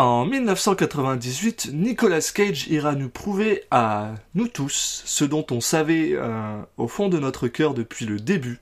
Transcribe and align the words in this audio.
En 0.00 0.24
1998, 0.24 1.72
Nicolas 1.74 2.32
Cage 2.34 2.68
ira 2.68 2.94
nous 2.94 3.10
prouver 3.10 3.64
à 3.70 4.12
nous 4.34 4.48
tous 4.48 5.02
ce 5.04 5.26
dont 5.26 5.44
on 5.50 5.60
savait 5.60 6.12
euh, 6.14 6.56
au 6.78 6.88
fond 6.88 7.10
de 7.10 7.18
notre 7.18 7.48
cœur 7.48 7.74
depuis 7.74 8.06
le 8.06 8.18
début, 8.18 8.60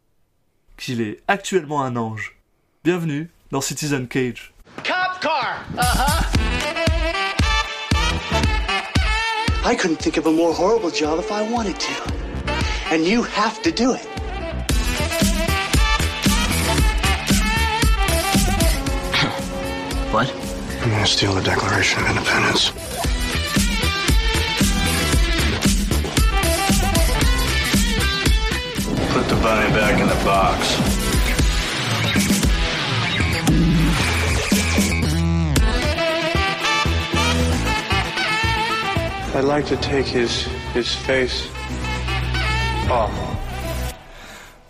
qu'il 0.76 1.00
est 1.00 1.20
actuellement 1.28 1.84
un 1.84 1.94
ange. 1.94 2.36
Bienvenue 2.82 3.30
dans 3.52 3.60
Citizen 3.60 4.08
Cage. 4.08 4.52
Cop 4.78 5.20
car. 5.20 5.64
Uh-huh. 5.76 6.24
I 9.64 9.76
couldn't 9.76 10.00
think 10.00 10.16
of 10.16 10.26
a 10.26 10.32
more 10.32 10.52
horrible 10.52 10.90
job 10.90 11.20
if 11.20 11.30
I 11.30 11.48
wanted 11.48 11.78
to. 11.78 11.92
And 12.92 13.06
you 13.06 13.22
have 13.22 13.62
to 13.62 13.70
do 13.70 13.94
it. 13.94 14.04
What? 20.10 20.37
I'm 20.88 20.94
gonna 20.94 21.06
steal 21.06 21.34
the 21.34 21.42
Declaration 21.42 22.02
of 22.02 22.08
Independence. 22.08 22.70
Put 29.12 29.28
the 29.28 29.36
bunny 29.42 29.70
back 29.74 30.00
in 30.00 30.08
the 30.08 30.14
box. 30.24 30.80
I'd 39.34 39.44
like 39.44 39.66
to 39.66 39.76
take 39.76 40.06
his 40.06 40.46
his 40.72 40.94
face 40.94 41.48
off. 42.90 43.12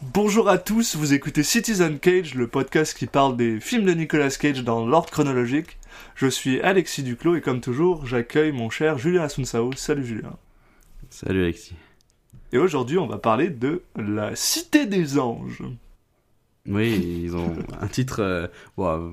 Bonjour 0.03 0.49
à 0.49 0.59
tous, 0.59 0.97
vous 0.97 1.15
écoutez 1.15 1.45
Citizen 1.45 2.01
Cage, 2.01 2.35
le 2.35 2.49
podcast 2.49 2.99
qui 2.99 3.07
parle 3.07 3.37
des 3.37 3.61
films 3.61 3.85
de 3.85 3.95
Nicolas 3.95 4.31
Cage 4.31 4.65
dans 4.65 4.85
l'ordre 4.85 5.11
chronologique. 5.11 5.79
Je 6.19 6.27
suis 6.27 6.61
Alexis 6.61 7.05
Duclos 7.05 7.37
et 7.37 7.41
comme 7.41 7.61
toujours, 7.61 8.05
j'accueille 8.05 8.51
mon 8.51 8.71
cher 8.71 8.99
Julien 8.99 9.23
Asunsao. 9.23 9.71
Salut 9.77 10.05
Julien. 10.05 10.37
Salut 11.11 11.45
Alexis. 11.45 11.77
Et 12.51 12.59
aujourd'hui, 12.59 12.99
on 12.99 13.07
va 13.07 13.19
parler 13.19 13.51
de 13.51 13.83
La 13.95 14.35
Cité 14.35 14.87
des 14.87 15.21
Anges. 15.21 15.63
Oui, 16.67 17.23
ils 17.23 17.37
ont 17.37 17.55
un 17.81 17.87
titre 17.87 18.19
euh, 18.21 18.49
euh, 18.81 19.11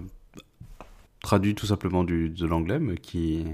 traduit 1.21 1.53
tout 1.53 1.67
simplement 1.67 2.03
du, 2.03 2.29
de 2.29 2.45
l'anglais, 2.47 2.79
mais 2.79 2.97
qui, 2.97 3.45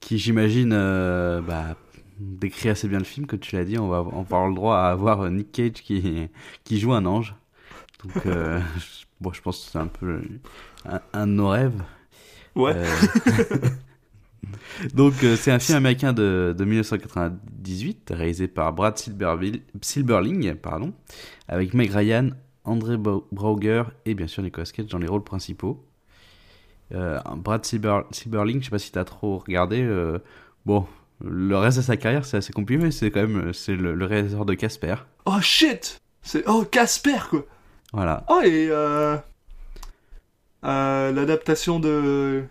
qui 0.00 0.18
j'imagine, 0.18 0.72
euh, 0.72 1.40
bah, 1.42 1.76
décrit 2.18 2.70
assez 2.70 2.88
bien 2.88 2.98
le 2.98 3.04
film, 3.04 3.26
comme 3.28 3.38
tu 3.38 3.54
l'as 3.54 3.64
dit. 3.64 3.78
On 3.78 3.86
va, 3.86 4.00
on 4.00 4.22
va 4.22 4.38
avoir 4.38 4.48
le 4.48 4.54
droit 4.56 4.76
à 4.78 4.90
avoir 4.90 5.30
Nick 5.30 5.52
Cage 5.52 5.82
qui, 5.84 6.28
qui 6.64 6.80
joue 6.80 6.94
un 6.94 7.06
ange. 7.06 7.36
Donc, 8.02 8.26
euh, 8.26 8.60
je- 8.76 9.04
bon, 9.20 9.32
je 9.32 9.40
pense 9.40 9.64
que 9.64 9.70
c'est 9.70 9.78
un 9.78 9.86
peu 9.86 10.20
un, 10.84 11.00
un 11.12 11.26
de 11.28 11.32
nos 11.32 11.48
rêves. 11.50 11.80
Ouais. 12.56 12.72
Euh, 12.74 12.84
Donc, 14.94 15.14
euh, 15.24 15.36
c'est 15.36 15.50
un 15.50 15.58
film 15.58 15.78
américain 15.78 16.12
de, 16.12 16.54
de 16.56 16.64
1998, 16.64 18.12
réalisé 18.14 18.48
par 18.48 18.72
Brad 18.72 18.96
Silberville- 18.96 19.62
Silberling, 19.80 20.54
pardon, 20.54 20.92
avec 21.48 21.74
Meg 21.74 21.90
Ryan, 21.90 22.30
André 22.64 22.96
Bra- 22.96 23.22
Brauger 23.32 23.82
et 24.04 24.14
bien 24.14 24.26
sûr 24.26 24.42
Nicolas 24.42 24.66
Cage 24.66 24.86
dans 24.86 24.98
les 24.98 25.06
rôles 25.06 25.24
principaux. 25.24 25.84
Euh, 26.94 27.18
Brad 27.36 27.64
Silber, 27.64 28.00
Silberling, 28.10 28.60
je 28.60 28.64
sais 28.66 28.70
pas 28.70 28.78
si 28.78 28.92
t'as 28.92 29.04
trop 29.04 29.38
regardé. 29.38 29.82
euh, 29.82 30.18
bon, 30.66 30.86
le 31.24 31.56
reste 31.56 31.78
de 31.78 31.82
sa 31.82 31.96
carrière, 31.96 32.24
c'est 32.26 32.36
assez 32.36 32.52
compliqué, 32.52 32.82
mais 32.84 32.90
c'est 32.90 33.10
quand 33.10 33.26
même 33.26 33.52
c'est 33.54 33.76
le, 33.76 33.94
le 33.94 34.04
réalisateur 34.04 34.44
de 34.44 34.54
Casper. 34.54 34.96
Oh 35.24 35.40
shit 35.40 35.98
C'est 36.22 36.44
oh 36.46 36.64
Casper 36.70 37.18
quoi. 37.30 37.44
Voilà. 37.92 38.24
Oh 38.28 38.40
et 38.44 38.68
euh, 38.70 39.16
euh, 40.66 41.12
l'adaptation 41.12 41.80
de 41.80 42.44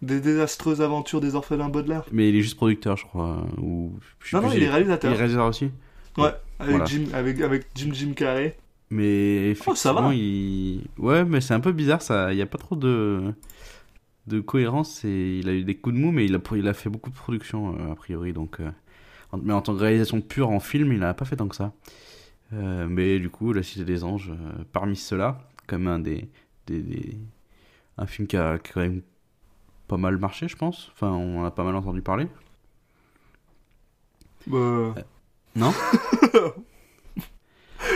des 0.00 0.20
désastreuses 0.20 0.80
aventures 0.82 1.20
des 1.20 1.34
orphelins 1.36 1.68
Baudelaire. 1.68 2.04
Mais 2.10 2.28
il 2.28 2.34
est 2.36 2.42
juste 2.42 2.56
producteur, 2.56 2.96
je 2.96 3.04
crois. 3.04 3.46
Ou, 3.58 3.92
je 4.20 4.34
Non 4.36 4.42
non, 4.42 4.50
il 4.52 4.62
est 4.62 4.68
réalisateur. 4.70 5.10
Il 5.10 5.14
est 5.14 5.18
réalisateur 5.18 5.46
aussi. 5.46 5.70
Ouais, 6.18 6.30
avec 6.58 6.70
Voilà. 6.70 6.84
Jim 6.86 7.04
avec 7.14 7.40
avec 7.40 7.66
Jim 7.76 7.90
Jim 7.92 8.12
Carrey. 8.14 8.56
Mais 8.90 9.54
Oh, 9.66 9.74
ça 9.74 9.90
effectivement, 9.90 10.08
va. 10.08 10.14
il... 10.14 10.80
Ouais, 10.98 11.24
mais 11.24 11.40
c'est 11.40 11.54
un 11.54 11.60
peu 11.60 11.72
bizarre, 11.72 12.02
ça. 12.02 12.32
Il 12.32 12.36
n'y 12.36 12.42
a 12.42 12.46
pas 12.46 12.58
trop 12.58 12.74
de 12.76 13.32
de 14.26 14.40
cohérence. 14.40 15.04
Et 15.04 15.38
il 15.38 15.48
a 15.48 15.52
eu 15.52 15.62
des 15.64 15.76
coups 15.76 15.94
de 15.94 16.00
mou, 16.00 16.10
mais 16.12 16.24
il 16.26 16.34
a, 16.34 16.38
il 16.56 16.68
a 16.68 16.74
fait 16.74 16.90
beaucoup 16.90 17.10
de 17.10 17.14
production, 17.14 17.76
euh, 17.78 17.92
a 17.92 17.94
priori. 17.94 18.32
Donc, 18.32 18.58
euh, 18.60 18.68
en- 19.30 19.38
Mais 19.38 19.52
en 19.52 19.62
tant 19.62 19.74
que 19.74 19.80
réalisation 19.80 20.20
pure 20.20 20.50
en 20.50 20.60
film, 20.60 20.92
il 20.92 20.98
n'a 20.98 21.14
pas 21.14 21.24
fait 21.24 21.36
tant 21.36 21.48
que 21.48 21.56
ça. 21.56 21.72
Euh, 22.52 22.86
mais 22.88 23.18
du 23.18 23.30
coup, 23.30 23.52
La 23.52 23.62
Cité 23.62 23.84
des 23.84 24.04
Anges, 24.04 24.32
parmi 24.72 24.96
ceux-là, 24.96 25.48
comme 25.66 25.86
un 25.86 25.98
des, 26.00 26.28
des, 26.66 26.80
des- 26.82 27.18
Un 27.98 28.06
film 28.06 28.26
qui 28.26 28.36
a, 28.36 28.58
qui 28.58 28.70
a 28.70 28.72
quand 28.74 28.80
même 28.80 29.02
pas 29.88 29.96
mal 29.96 30.16
marché, 30.16 30.48
je 30.48 30.56
pense. 30.56 30.90
Enfin, 30.94 31.10
on 31.10 31.40
en 31.40 31.44
a 31.44 31.50
pas 31.50 31.64
mal 31.64 31.76
entendu 31.76 32.02
parler. 32.02 32.26
Euh, 34.52 34.92
Non 35.54 35.72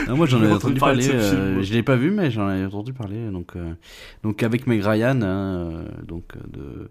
Non, 0.09 0.17
moi 0.17 0.27
j'en 0.27 0.43
ai 0.43 0.47
entendu 0.47 0.57
entendu 0.57 0.81
parler 0.81 1.09
euh, 1.09 1.63
je 1.63 1.73
l'ai 1.73 1.83
pas 1.83 1.95
vu 1.97 2.11
mais 2.11 2.31
j'en 2.31 2.51
ai 2.51 2.65
entendu 2.65 2.93
parler 2.93 3.31
donc 3.31 3.55
euh, 3.55 3.73
donc 4.25 4.43
avec 4.43 4.67
Meg 4.67 4.85
Ryan 4.85 5.23
hein, 5.23 5.25
euh, 5.25 5.89
donc 6.07 6.25
de 6.49 6.91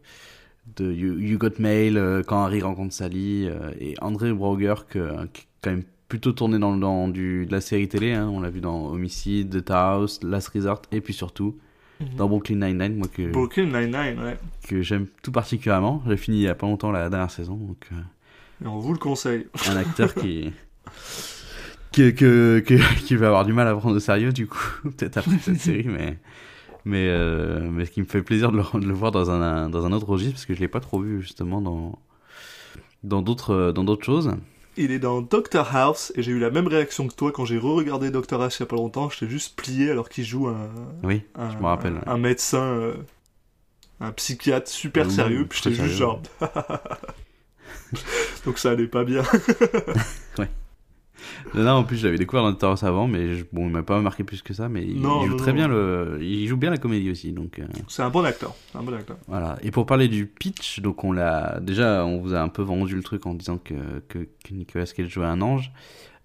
de 0.77 0.91
you, 0.94 1.19
You 1.19 1.38
Got 1.38 1.59
Mail 1.59 2.23
quand 2.25 2.44
Harry 2.44 2.61
rencontre 2.61 2.94
Sally 2.94 3.49
et 3.79 3.95
André 4.01 4.31
Brauger 4.33 4.75
que, 4.89 5.25
qui 5.27 5.41
est 5.41 5.47
quand 5.61 5.71
même 5.71 5.83
plutôt 6.07 6.31
tourné 6.31 6.57
dans, 6.57 6.75
dans 6.77 7.07
du 7.09 7.45
de 7.45 7.51
la 7.51 7.61
série 7.61 7.89
télé 7.89 8.13
hein, 8.13 8.29
on 8.29 8.39
l'a 8.39 8.49
vu 8.49 8.61
dans 8.61 8.88
Homicide, 8.88 9.63
The 9.63 9.71
House, 9.71 10.23
Last 10.23 10.47
Resort 10.49 10.81
et 10.91 11.01
puis 11.01 11.13
surtout 11.13 11.57
dans 12.17 12.28
Brooklyn 12.28 12.56
Nine-Nine 12.67 12.95
moi 12.97 13.07
que 13.07 13.31
Brooklyn 13.31 13.66
Nine-Nine, 13.66 14.19
ouais. 14.22 14.38
que 14.67 14.81
j'aime 14.81 15.07
tout 15.23 15.31
particulièrement 15.31 16.03
j'ai 16.07 16.17
fini 16.17 16.38
il 16.38 16.44
y 16.44 16.47
a 16.47 16.56
pas 16.56 16.67
longtemps 16.67 16.91
la 16.91 17.09
dernière 17.09 17.31
saison 17.31 17.56
donc 17.56 17.88
euh, 17.94 17.95
Et 18.63 18.67
on 18.67 18.79
vous 18.79 18.91
le 18.94 19.00
conseille. 19.00 19.47
un 19.69 19.78
acteur 19.78 20.13
qui 20.13 20.51
que, 21.94 22.09
que, 22.11 22.59
que- 22.59 23.00
qui 23.06 23.16
va 23.16 23.28
avoir 23.28 23.45
du 23.45 23.53
mal 23.53 23.67
à 23.67 23.75
prendre 23.75 23.95
au 23.95 24.00
sérieux 24.00 24.33
du 24.33 24.47
coup 24.47 24.59
peut-être 24.83 25.17
après 25.17 25.38
cette 25.39 25.59
série 25.59 25.88
mais 25.88 26.17
mais 26.83 27.07
euh, 27.09 27.67
mais 27.72 27.85
ce 27.85 27.91
qui 27.91 28.01
me 28.01 28.06
fait 28.06 28.22
plaisir 28.22 28.51
de 28.51 28.57
le, 28.57 28.79
de 28.79 28.85
le 28.85 28.94
voir 28.94 29.12
dans 29.12 29.31
un 29.31 29.69
dans 29.69 29.85
un 29.85 29.91
autre 29.91 30.07
registre 30.07 30.33
parce 30.33 30.45
que 30.45 30.53
je 30.53 30.59
l'ai 30.59 30.67
pas 30.67 30.81
trop 30.81 31.00
vu 31.00 31.22
justement 31.22 31.62
dans 31.62 31.97
dans 33.03 33.22
d'autres 33.22 33.72
dans 33.73 33.83
d'autres 33.83 34.06
choses 34.06 34.35
Il 34.78 34.91
est 34.91 35.00
dans 35.00 35.22
Doctor 35.22 35.75
House 35.75 36.12
et 36.16 36.24
j'ai 36.24 36.31
eu 36.31 36.40
la 36.40 36.50
même 36.50 36.68
réaction 36.68 37.08
que 37.08 37.13
toi 37.13 37.31
quand 37.31 37.46
j'ai 37.46 37.58
re-regardé 37.58 38.12
Doctor 38.12 38.41
House 38.41 38.58
il 38.59 38.62
y 38.62 38.63
a 38.63 38.66
pas 38.66 38.75
longtemps. 38.75 39.09
J'étais 39.09 39.30
juste 39.30 39.56
plié 39.56 39.90
alors 39.90 40.09
qu'il 40.09 40.25
joue 40.25 40.47
un, 40.47 40.69
oui 41.03 41.24
un, 41.36 41.52
je 41.52 41.58
me 41.58 41.66
rappelle 41.66 42.02
un 42.06 42.18
médecin, 42.18 42.63
euh, 42.63 42.94
un 44.02 44.12
psychiatre 44.12 44.69
super 44.69 45.09
sérieux. 45.09 45.46
Puis 45.47 45.62
j'étais 45.63 45.75
juste 45.75 45.96
genre. 45.96 46.22
Donc 48.46 48.58
ça 48.58 48.72
allait 48.72 48.88
pas 48.88 49.06
bien. 49.06 49.24
non, 50.38 50.47
non, 51.53 51.71
en 51.71 51.83
plus 51.83 51.97
j'avais 51.97 52.17
découvert 52.17 52.45
House 52.61 52.83
avant 52.83 53.07
mais 53.07 53.35
je- 53.35 53.45
bon 53.51 53.67
il 53.67 53.71
m'a 53.71 53.83
pas 53.83 53.99
marqué 54.01 54.23
plus 54.23 54.41
que 54.41 54.53
ça 54.53 54.69
mais 54.69 54.83
il, 54.83 54.99
Non, 55.01 55.21
il 55.23 55.25
joue 55.27 55.31
non, 55.31 55.37
très 55.37 55.51
non. 55.51 55.55
bien 55.57 55.67
le 55.67 56.17
il 56.21 56.47
joue 56.47 56.57
bien 56.57 56.69
la 56.69 56.77
comédie 56.77 57.09
aussi 57.11 57.31
donc 57.31 57.59
euh, 57.59 57.65
C'est 57.87 58.01
un 58.03 58.09
bon 58.09 58.23
acteur. 58.23 58.53
Un 58.73 58.83
bon 58.83 58.93
acteur. 58.93 59.17
Voilà. 59.27 59.57
Et 59.61 59.71
pour 59.71 59.85
parler 59.85 60.07
du 60.07 60.25
pitch, 60.25 60.79
donc 60.81 61.03
on 61.03 61.11
l'a 61.11 61.59
déjà, 61.61 62.05
on 62.05 62.19
vous 62.19 62.33
a 62.33 62.39
un 62.41 62.49
peu 62.49 62.61
vendu 62.61 62.95
le 62.95 63.03
truc 63.03 63.25
en 63.25 63.33
disant 63.33 63.57
que, 63.57 63.73
que, 64.07 64.19
que 64.19 64.53
Nicolas 64.53 64.85
Cage 64.85 65.07
jouait 65.09 65.25
un 65.25 65.41
ange, 65.41 65.71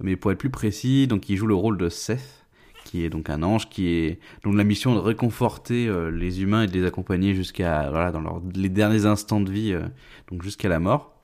mais 0.00 0.16
pour 0.16 0.32
être 0.32 0.38
plus 0.38 0.50
précis, 0.50 1.06
donc 1.06 1.28
il 1.28 1.36
joue 1.36 1.46
le 1.46 1.54
rôle 1.54 1.76
de 1.78 1.88
Seth, 1.88 2.44
qui 2.84 3.04
est 3.04 3.10
donc 3.10 3.30
un 3.30 3.42
ange 3.42 3.68
qui 3.68 3.88
est 3.88 4.18
donc 4.42 4.54
la 4.56 4.64
mission 4.64 4.94
de 4.94 4.98
réconforter 5.00 5.86
euh, 5.86 6.10
les 6.10 6.42
humains 6.42 6.62
et 6.62 6.66
de 6.66 6.72
les 6.72 6.84
accompagner 6.86 7.34
jusqu'à 7.34 7.88
voilà 7.90 8.10
dans 8.10 8.20
leurs 8.20 8.40
les 8.54 8.68
derniers 8.68 9.06
instants 9.06 9.40
de 9.40 9.50
vie, 9.52 9.72
euh, 9.72 9.82
donc 10.30 10.42
jusqu'à 10.42 10.68
la 10.68 10.80
mort. 10.80 11.14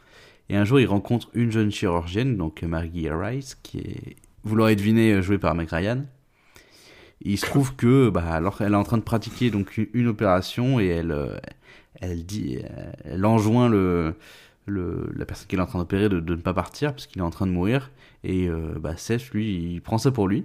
Et 0.49 0.57
un 0.57 0.65
jour, 0.65 0.81
il 0.81 0.87
rencontre 0.87 1.29
une 1.35 1.51
jeune 1.51 1.71
chirurgienne, 1.71 2.37
donc 2.37 2.63
Maggie 2.63 3.11
Rice, 3.11 3.57
qui 3.57 3.79
est, 3.79 4.17
vous 4.45 4.55
l'aurez 4.55 4.77
deviné, 4.77 5.13
euh, 5.13 5.23
jouée 5.23 5.39
par 5.39 5.55
Meg 5.55 5.69
Ryan. 5.69 6.05
Et 7.25 7.31
il 7.33 7.37
se 7.39 7.47
trouve 7.47 7.75
que, 7.75 8.11
bah, 8.11 8.25
alors 8.33 8.61
elle 8.61 8.73
est 8.73 8.77
en 8.77 8.85
train 8.85 8.99
de 8.99 9.03
pratiquer 9.03 9.51
donc 9.51 9.79
une, 9.93 10.07
opération 10.07 10.79
et 10.79 10.87
elle, 10.87 11.13
euh, 11.13 11.37
elle 12.01 12.25
dit, 12.25 12.59
euh, 12.59 12.93
elle 13.05 13.25
enjoint 13.25 13.69
le, 13.69 14.15
le, 14.67 15.11
la 15.17 15.25
personne 15.25 15.47
qui 15.49 15.57
est 15.57 15.61
en 15.61 15.67
train 15.67 15.79
d'opérer 15.79 16.09
de, 16.09 16.21
de 16.21 16.35
ne 16.35 16.41
pas 16.41 16.53
partir 16.55 16.93
parce 16.93 17.07
qu'il 17.07 17.21
est 17.21 17.25
en 17.25 17.31
train 17.31 17.47
de 17.47 17.53
mourir. 17.53 17.91
Et 18.25 18.49
euh, 18.49 18.75
bah, 18.79 18.97
Seth, 18.97 19.31
lui, 19.31 19.75
il 19.75 19.81
prend 19.81 19.99
ça 19.99 20.11
pour 20.11 20.29
lui. 20.29 20.45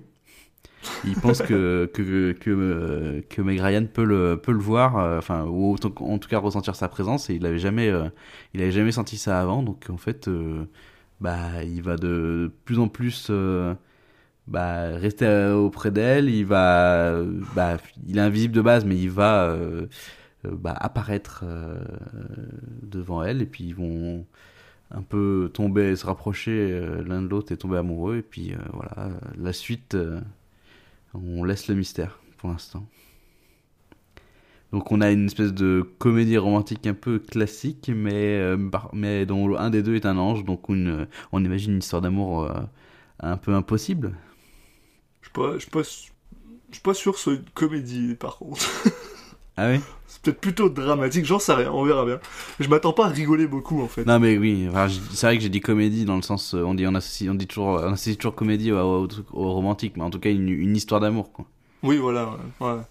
Il 1.06 1.16
pense 1.16 1.42
que 1.42 1.89
que 1.94 2.31
que, 2.33 3.24
que 3.30 3.42
Meg 3.42 3.60
Ryan 3.60 3.86
peut 3.86 4.04
le 4.04 4.38
peut 4.42 4.51
le 4.51 4.60
voir, 4.60 4.98
euh, 4.98 5.18
enfin 5.18 5.45
ou 5.45 5.75
en 6.00 6.18
tout 6.18 6.30
cas 6.30 6.39
ressentir 6.39 6.75
sa 6.75 6.88
présence. 6.88 7.30
Et 7.30 7.36
il 7.36 7.45
avait 7.45 7.60
jamais 7.60 7.89
euh, 7.89 8.10
il 8.54 8.62
avait 8.62 8.72
jamais 8.72 8.92
senti 8.92 9.18
ça 9.18 9.39
avant. 9.39 9.63
Donc 9.63 9.88
en 9.89 9.98
fait, 9.98 10.28
euh, 10.28 10.66
bah 11.19 11.63
il 11.63 11.81
va 11.83 11.98
de 11.98 12.51
plus 12.66 12.80
en 12.80 12.88
plus 12.88 13.31
bah, 14.48 14.98
rester 14.98 15.51
auprès 15.51 15.92
d'elle. 15.92 16.30
Il 16.30 16.45
va, 16.45 17.22
bah, 17.56 17.77
il 18.07 18.18
est 18.18 18.22
invisible 18.22 18.56
de 18.56 18.62
base, 18.62 18.86
mais 18.86 18.98
il 18.98 19.10
va 19.10 19.56
bah, 20.44 20.74
apparaître 20.80 21.45
devant 22.84 23.24
elle, 23.24 23.42
et 23.42 23.45
puis 23.45 23.66
ils 23.66 23.75
vont 23.75 24.25
un 24.94 25.04
peu 25.04 25.50
tomber, 25.54 25.95
se 25.95 26.06
rapprocher 26.06 26.81
l'un 27.06 27.22
de 27.22 27.27
l'autre 27.27 27.51
et 27.51 27.57
tomber 27.57 27.77
amoureux. 27.77 28.18
Et 28.18 28.22
puis 28.24 28.54
voilà, 28.74 29.12
la 29.38 29.54
suite, 29.54 29.95
on 31.13 31.44
laisse 31.44 31.68
le 31.68 31.75
mystère 31.75 32.19
pour 32.38 32.50
l'instant. 32.50 32.86
Donc 34.72 34.92
on 34.92 35.02
a 35.02 35.12
une 35.12 35.25
espèce 35.25 35.54
de 35.54 35.86
comédie 36.00 36.38
romantique 36.38 36.88
un 36.88 36.94
peu 36.94 37.19
classique, 37.19 37.92
mais, 37.94 38.40
euh, 38.40 38.58
mais 38.94 39.25
dont 39.25 39.56
un 39.58 39.69
des 39.69 39.84
deux 39.84 39.96
est 39.96 40.06
un 40.06 40.18
ange, 40.18 40.46
donc 40.46 40.69
une, 40.69 41.08
on 41.34 41.44
imagine 41.44 41.74
une 41.74 41.80
histoire 41.80 42.02
d'amour 42.02 42.44
euh, 42.44 42.62
un 43.19 43.38
peu 43.38 43.54
impossible. 43.54 44.16
Je 45.22 45.28
suis 45.28 45.34
pas, 45.34 45.54
je 45.56 45.60
suis 45.60 46.81
pas, 46.81 46.94
sûr 46.94 47.12
que 47.12 47.18
ce 47.18 47.24
soit 47.25 47.34
une 47.34 47.50
comédie, 47.54 48.16
par 48.16 48.38
contre. 48.38 48.66
Ah 49.57 49.69
oui 49.69 49.80
C'est 50.07 50.21
peut-être 50.21 50.39
plutôt 50.39 50.69
dramatique, 50.69 51.25
j'en 51.25 51.39
sais 51.39 51.53
rien, 51.53 51.71
on 51.71 51.83
verra 51.83 52.06
bien. 52.06 52.19
Je 52.59 52.68
m'attends 52.69 52.94
pas 52.94 53.06
à 53.06 53.09
rigoler 53.09 53.48
beaucoup, 53.48 53.81
en 53.81 53.88
fait. 53.88 54.06
Non 54.06 54.19
mais 54.19 54.38
oui, 54.38 54.68
enfin, 54.69 54.88
c'est 55.12 55.27
vrai 55.27 55.38
que 55.38 55.44
j'ai 55.44 55.50
dit 55.50 55.59
comédie 55.62 56.06
dans 56.06 56.15
le 56.15 56.21
sens, 56.21 56.53
euh, 56.56 56.63
on 56.63 56.74
dit 56.74 56.88
on 56.88 56.95
associe, 56.95 57.30
on 57.30 57.36
dit 57.36 57.48
toujours, 57.48 57.68
on 57.83 57.94
associe 57.94 58.18
toujours 58.18 58.36
comédie 58.36 58.71
au, 58.71 58.77
au, 58.80 59.07
truc- 59.07 59.25
au 59.33 59.51
romantique, 59.51 59.94
mais 59.98 60.03
en 60.03 60.09
tout 60.09 60.19
cas 60.19 60.30
une, 60.31 60.50
une 60.50 60.75
histoire 60.75 61.01
d'amour 61.01 61.31
quoi. 61.31 61.45
Oui, 61.83 61.98
voilà, 61.98 62.30
ouais. 62.59 62.68
ouais. 62.68 62.81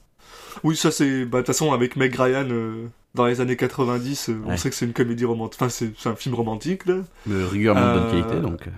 Oui, 0.65 0.77
ça 0.77 0.91
c'est... 0.91 1.25
Bah, 1.25 1.39
de 1.39 1.43
toute 1.43 1.47
façon, 1.55 1.73
avec 1.73 1.97
Meg 1.97 2.15
Ryan, 2.15 2.47
euh, 2.51 2.87
dans 3.15 3.27
les 3.27 3.41
années 3.41 3.57
90, 3.57 4.29
euh, 4.31 4.41
on 4.45 4.51
Ouais. 4.51 4.57
sait 4.57 4.69
que 4.69 4.75
c'est 4.77 4.85
une 4.85 4.93
comédie 4.93 5.25
romantique. 5.25 5.61
Enfin, 5.63 5.69
c'est 5.71 5.93
c'est 5.97 6.09
un 6.09 6.17
film 6.17 6.35
romantique, 6.35 6.87
là. 6.87 6.97
De 7.27 7.43
rigueur 7.45 7.75
de 7.77 7.81
bonne 7.81 7.89
Euh, 7.89 8.11
qualité 8.11 8.41
donc. 8.41 8.67
euh. 8.67 8.71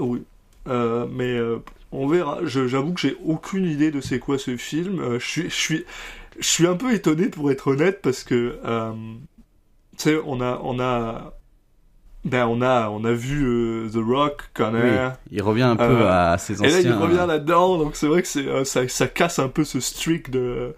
Oui. 0.00 0.22
Euh, 0.68 1.06
mais 1.12 1.36
euh, 1.36 1.58
on 1.92 2.06
verra. 2.08 2.38
J'avoue 2.44 2.92
que 2.94 3.00
j'ai 3.00 3.16
aucune 3.24 3.66
idée 3.66 3.90
de 3.90 4.00
c'est 4.00 4.18
quoi 4.18 4.38
ce 4.38 4.56
film. 4.56 5.00
Euh, 5.00 5.18
je 5.18 5.26
suis, 5.26 5.42
je 5.50 5.54
suis, 5.54 5.84
je 6.38 6.46
suis 6.46 6.66
un 6.66 6.74
peu 6.76 6.92
étonné 6.92 7.28
pour 7.28 7.50
être 7.50 7.68
honnête 7.68 8.00
parce 8.02 8.24
que, 8.24 8.58
euh, 8.64 8.92
tu 9.96 10.02
sais, 10.04 10.18
on 10.24 10.40
a, 10.40 10.60
on 10.62 10.78
a, 10.80 11.34
ben 12.24 12.46
on 12.46 12.60
a, 12.62 12.88
on 12.90 13.04
a 13.04 13.12
vu 13.12 13.44
euh, 13.46 13.88
The 13.90 13.96
Rock, 14.04 14.42
Oui, 14.42 14.48
Connor. 14.54 15.12
il 15.30 15.42
revient 15.42 15.62
un 15.62 15.76
peu 15.76 15.82
euh, 15.84 16.32
à 16.32 16.38
ses 16.38 16.54
Et 16.62 16.66
anciens. 16.66 16.70
là, 16.70 16.80
il 16.80 16.92
revient 16.92 17.24
là-dedans, 17.26 17.78
donc 17.78 17.96
c'est 17.96 18.06
vrai 18.06 18.22
que 18.22 18.28
c'est, 18.28 18.64
ça, 18.64 18.86
ça 18.88 19.06
casse 19.08 19.38
un 19.38 19.48
peu 19.48 19.64
ce 19.64 19.80
streak 19.80 20.30
de. 20.30 20.74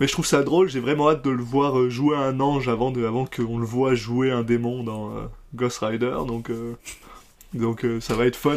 Mais 0.00 0.08
je 0.08 0.12
trouve 0.12 0.26
ça 0.26 0.42
drôle. 0.42 0.68
J'ai 0.68 0.80
vraiment 0.80 1.08
hâte 1.10 1.24
de 1.24 1.30
le 1.30 1.42
voir 1.42 1.88
jouer 1.88 2.16
un 2.16 2.40
ange 2.40 2.68
avant 2.68 2.90
de, 2.90 3.04
avant 3.06 3.26
qu'on 3.26 3.58
le 3.58 3.64
voit 3.66 3.94
jouer 3.94 4.32
un 4.32 4.42
démon 4.42 4.82
dans 4.82 5.12
Ghost 5.54 5.78
Rider. 5.78 6.16
Donc, 6.26 6.50
donc 7.54 7.86
ça 8.00 8.14
va 8.16 8.26
être 8.26 8.34
fun. 8.34 8.56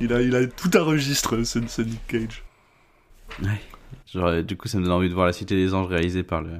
Il 0.00 0.12
a, 0.12 0.20
il 0.20 0.34
a 0.34 0.44
tout 0.48 0.70
un 0.74 0.82
registre, 0.82 1.44
ce, 1.44 1.60
ce 1.68 1.82
Nick 1.82 2.04
Cage. 2.08 2.42
Genre, 4.12 4.26
euh, 4.26 4.42
du 4.42 4.56
coup, 4.56 4.68
ça 4.68 4.78
me 4.78 4.84
donne 4.84 4.92
envie 4.92 5.08
de 5.08 5.14
voir 5.14 5.26
la 5.26 5.32
Cité 5.32 5.54
des 5.56 5.74
Anges 5.74 5.88
réalisée 5.88 6.22
par 6.22 6.42
le, 6.42 6.50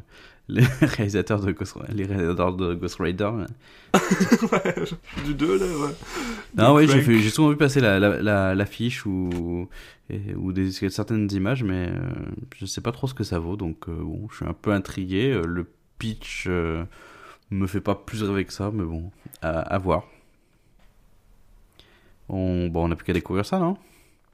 les 0.49 0.65
réalisateurs 0.83 1.41
de 1.41 1.53
Ghost, 1.53 1.77
les 1.93 2.05
réalisateurs 2.07 2.55
de 2.55 2.75
Ghost 2.75 2.97
Rider. 3.01 3.31
Ouais, 4.53 4.75
du 5.25 5.35
2 5.35 5.59
là, 5.59 5.67
ouais. 5.67 5.95
Non, 6.57 6.75
oui, 6.75 6.87
j'ai 7.23 7.31
souvent 7.31 7.51
vu 7.51 7.57
passer 7.57 7.81
la, 7.81 7.99
la, 8.01 8.21
la- 8.21 8.55
l'affiche 8.55 9.07
ou, 9.07 9.69
et- 10.11 10.35
ou 10.35 10.53
des, 10.53 10.73
certaines 10.73 11.31
images, 11.33 11.63
mais 11.63 11.89
euh, 11.91 12.01
je 12.57 12.67
sais 12.67 12.81
pas 12.81 12.91
trop 12.93 13.07
ce 13.07 13.15
que 13.15 13.23
ça 13.25 13.39
vaut, 13.39 13.57
donc 13.57 13.89
euh, 13.89 13.95
bon, 13.97 14.27
je 14.31 14.37
suis 14.37 14.47
un 14.47 14.53
peu 14.53 14.73
intrigué. 14.73 15.31
Euh, 15.33 15.45
Le 15.47 15.67
pitch 15.99 16.47
euh, 16.49 16.85
me 17.51 17.67
fait 17.69 17.81
pas 17.81 17.95
plus 17.95 18.23
rêver 18.25 18.45
que 18.45 18.53
ça, 18.53 18.71
mais 18.73 18.83
bon, 18.85 19.11
à, 19.43 19.61
à 19.61 19.79
voir. 19.79 20.05
On, 22.29 22.69
bon, 22.69 22.89
on 22.89 22.91
a 22.91 22.97
plus 22.97 23.05
qu'à 23.05 23.13
découvrir 23.13 23.45
ça, 23.47 23.59
non? 23.59 23.77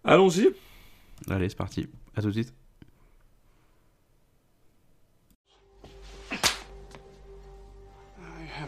Allons-y. 0.05 0.49
Allez, 1.29 1.49
c'est 1.49 1.58
parti. 1.58 1.87
À 2.17 2.23
tout 2.23 2.29
de 2.29 2.32
suite. 2.32 2.55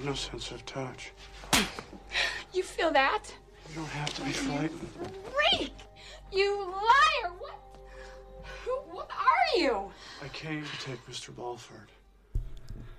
Have 0.03 0.09
no 0.09 0.15
sense 0.15 0.51
of 0.51 0.65
touch. 0.67 1.13
You 2.53 2.63
feel 2.63 2.91
that? 2.93 3.23
You 3.69 3.77
don't 3.77 3.89
have 3.89 4.13
to 4.15 4.23
be 4.23 4.33
frightened. 4.33 4.89
Freak! 5.33 5.73
You 6.33 6.59
liar! 6.65 7.33
What? 7.39 7.55
Who, 8.65 8.73
what 8.97 9.09
are 9.11 9.61
you? 9.61 9.91
I 10.25 10.29
came 10.29 10.65
to 10.65 10.85
take 10.85 10.99
Mr. 11.09 11.35
Balford. 11.35 11.89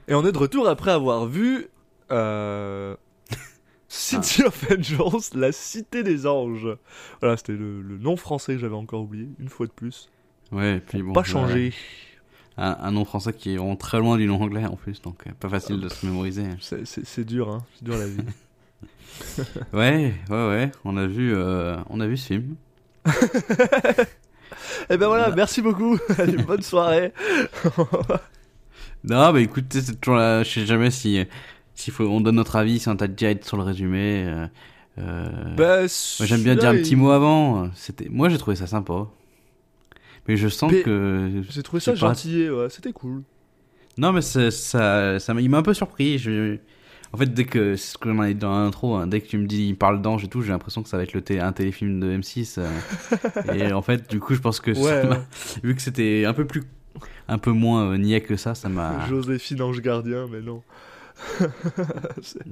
Et 0.07 0.13
on 0.13 0.25
est 0.25 0.31
de 0.31 0.37
retour 0.37 0.67
après 0.67 0.91
avoir 0.91 1.25
vu 1.25 1.67
euh, 2.11 2.95
City 3.87 4.43
of 4.43 4.65
Angels, 4.71 5.29
la 5.33 5.51
cité 5.51 6.03
des 6.03 6.25
anges. 6.25 6.67
Voilà, 7.21 7.37
c'était 7.37 7.53
le, 7.53 7.81
le 7.81 7.97
nom 7.97 8.17
français 8.17 8.53
que 8.53 8.59
j'avais 8.59 8.75
encore 8.75 9.01
oublié, 9.01 9.27
une 9.39 9.49
fois 9.49 9.65
de 9.65 9.71
plus. 9.71 10.09
Ouais, 10.51 10.77
et 10.77 10.79
puis 10.79 11.01
bon. 11.01 11.13
Pas 11.13 11.21
euh, 11.21 11.23
changé. 11.23 11.73
Un, 12.57 12.77
un 12.81 12.91
nom 12.91 13.05
français 13.05 13.33
qui 13.33 13.53
est 13.53 13.57
vraiment 13.57 13.75
très 13.75 13.99
loin 13.99 14.17
du 14.17 14.25
nom 14.27 14.41
anglais 14.41 14.65
en 14.65 14.75
plus, 14.75 15.01
donc 15.01 15.25
euh, 15.27 15.31
pas 15.39 15.49
facile 15.49 15.79
de 15.79 15.89
se 15.89 16.05
mémoriser. 16.05 16.45
C'est- 16.61 17.23
dur, 17.25 17.49
hein. 17.49 17.63
C'est 17.75 17.83
dur 17.85 17.97
la 17.97 18.07
vie. 18.07 18.17
Ouais, 19.73 20.13
ouais, 20.29 20.47
ouais. 20.47 20.71
On 20.85 20.97
a 20.97 21.05
vu, 21.05 21.33
euh, 21.35 21.77
on 21.89 21.99
a 21.99 22.07
vu 22.07 22.17
ce 22.17 22.27
film. 22.27 22.55
Eh 24.89 24.97
ben 24.97 25.07
voilà, 25.07 25.31
merci 25.35 25.61
beaucoup. 25.61 25.97
Allez, 26.17 26.37
bonne 26.37 26.61
soirée. 26.61 27.11
Non, 29.03 29.31
bah 29.33 29.39
écoute, 29.41 29.65
c'est 29.71 29.99
toujours 29.99 30.17
là, 30.17 30.43
je 30.43 30.49
sais 30.49 30.65
jamais 30.65 30.91
si, 30.91 31.25
faut, 31.91 32.03
on 32.05 32.21
donne 32.21 32.35
notre 32.35 32.55
avis, 32.55 32.79
si 32.79 32.87
on 32.89 32.95
t'a 32.95 33.07
direct 33.07 33.45
sur 33.45 33.57
le 33.57 33.63
résumé. 33.63 34.25
euh, 34.99 35.53
Bah, 35.57 35.79
moi, 35.79 36.27
j'aime 36.27 36.43
bien 36.43 36.55
dire 36.55 36.69
un 36.69 36.75
petit 36.75 36.95
mot 36.95 37.11
avant. 37.11 37.69
C'était, 37.75 38.07
moi, 38.09 38.29
j'ai 38.29 38.37
trouvé 38.37 38.55
ça 38.55 38.67
sympa. 38.67 39.07
Mais 40.27 40.37
je 40.37 40.47
sens 40.47 40.71
que. 40.71 41.41
J'ai 41.49 41.63
trouvé 41.63 41.79
ça 41.79 41.91
pas. 41.91 41.97
gentil, 41.97 42.49
ouais, 42.49 42.69
c'était 42.69 42.93
cool. 42.93 43.23
Non, 43.97 44.11
mais 44.11 44.21
ça, 44.21 44.49
ça, 44.51 45.19
ça 45.19 45.33
m'a- 45.33 45.41
il 45.41 45.49
m'a 45.49 45.57
un 45.59 45.63
peu 45.63 45.73
surpris. 45.73 46.17
Je... 46.17 46.57
En 47.11 47.17
fait, 47.17 47.27
dès 47.31 47.45
que, 47.45 47.75
ce 47.75 47.95
que 47.97 48.11
j'en 48.11 48.23
ai 48.23 48.33
dit 48.33 48.39
dans 48.39 48.51
l'intro, 48.51 48.95
hein, 48.95 49.05
dès 49.05 49.21
que 49.21 49.27
tu 49.27 49.37
me 49.37 49.45
dis, 49.45 49.67
il 49.67 49.75
parle 49.77 50.01
d'ange 50.01 50.23
et 50.23 50.27
tout, 50.27 50.41
j'ai 50.41 50.49
l'impression 50.49 50.81
que 50.81 50.89
ça 50.89 50.97
va 50.97 51.03
être 51.03 51.13
le 51.13 51.21
un 51.41 51.51
téléfilm 51.51 51.99
de 51.99 52.17
M6. 52.17 52.55
euh, 52.57 53.53
et 53.53 53.71
en 53.71 53.83
fait, 53.83 54.09
du 54.09 54.19
coup, 54.19 54.33
je 54.33 54.39
pense 54.39 54.59
que 54.59 54.71
Ouais, 54.71 55.07
ouais. 55.07 55.19
vu 55.63 55.75
que 55.75 55.81
c'était 55.81 56.25
un 56.25 56.33
peu 56.33 56.45
plus, 56.45 56.63
un 57.27 57.37
peu 57.37 57.51
moins 57.51 57.91
euh, 57.91 57.97
niais 57.97 58.21
que 58.21 58.35
ça, 58.35 58.55
ça 58.55 58.67
m'a, 58.67 59.05
Joséphine 59.07 59.61
Ange 59.61 59.79
Gardien, 59.81 60.25
mais 60.31 60.41
non. 60.41 60.63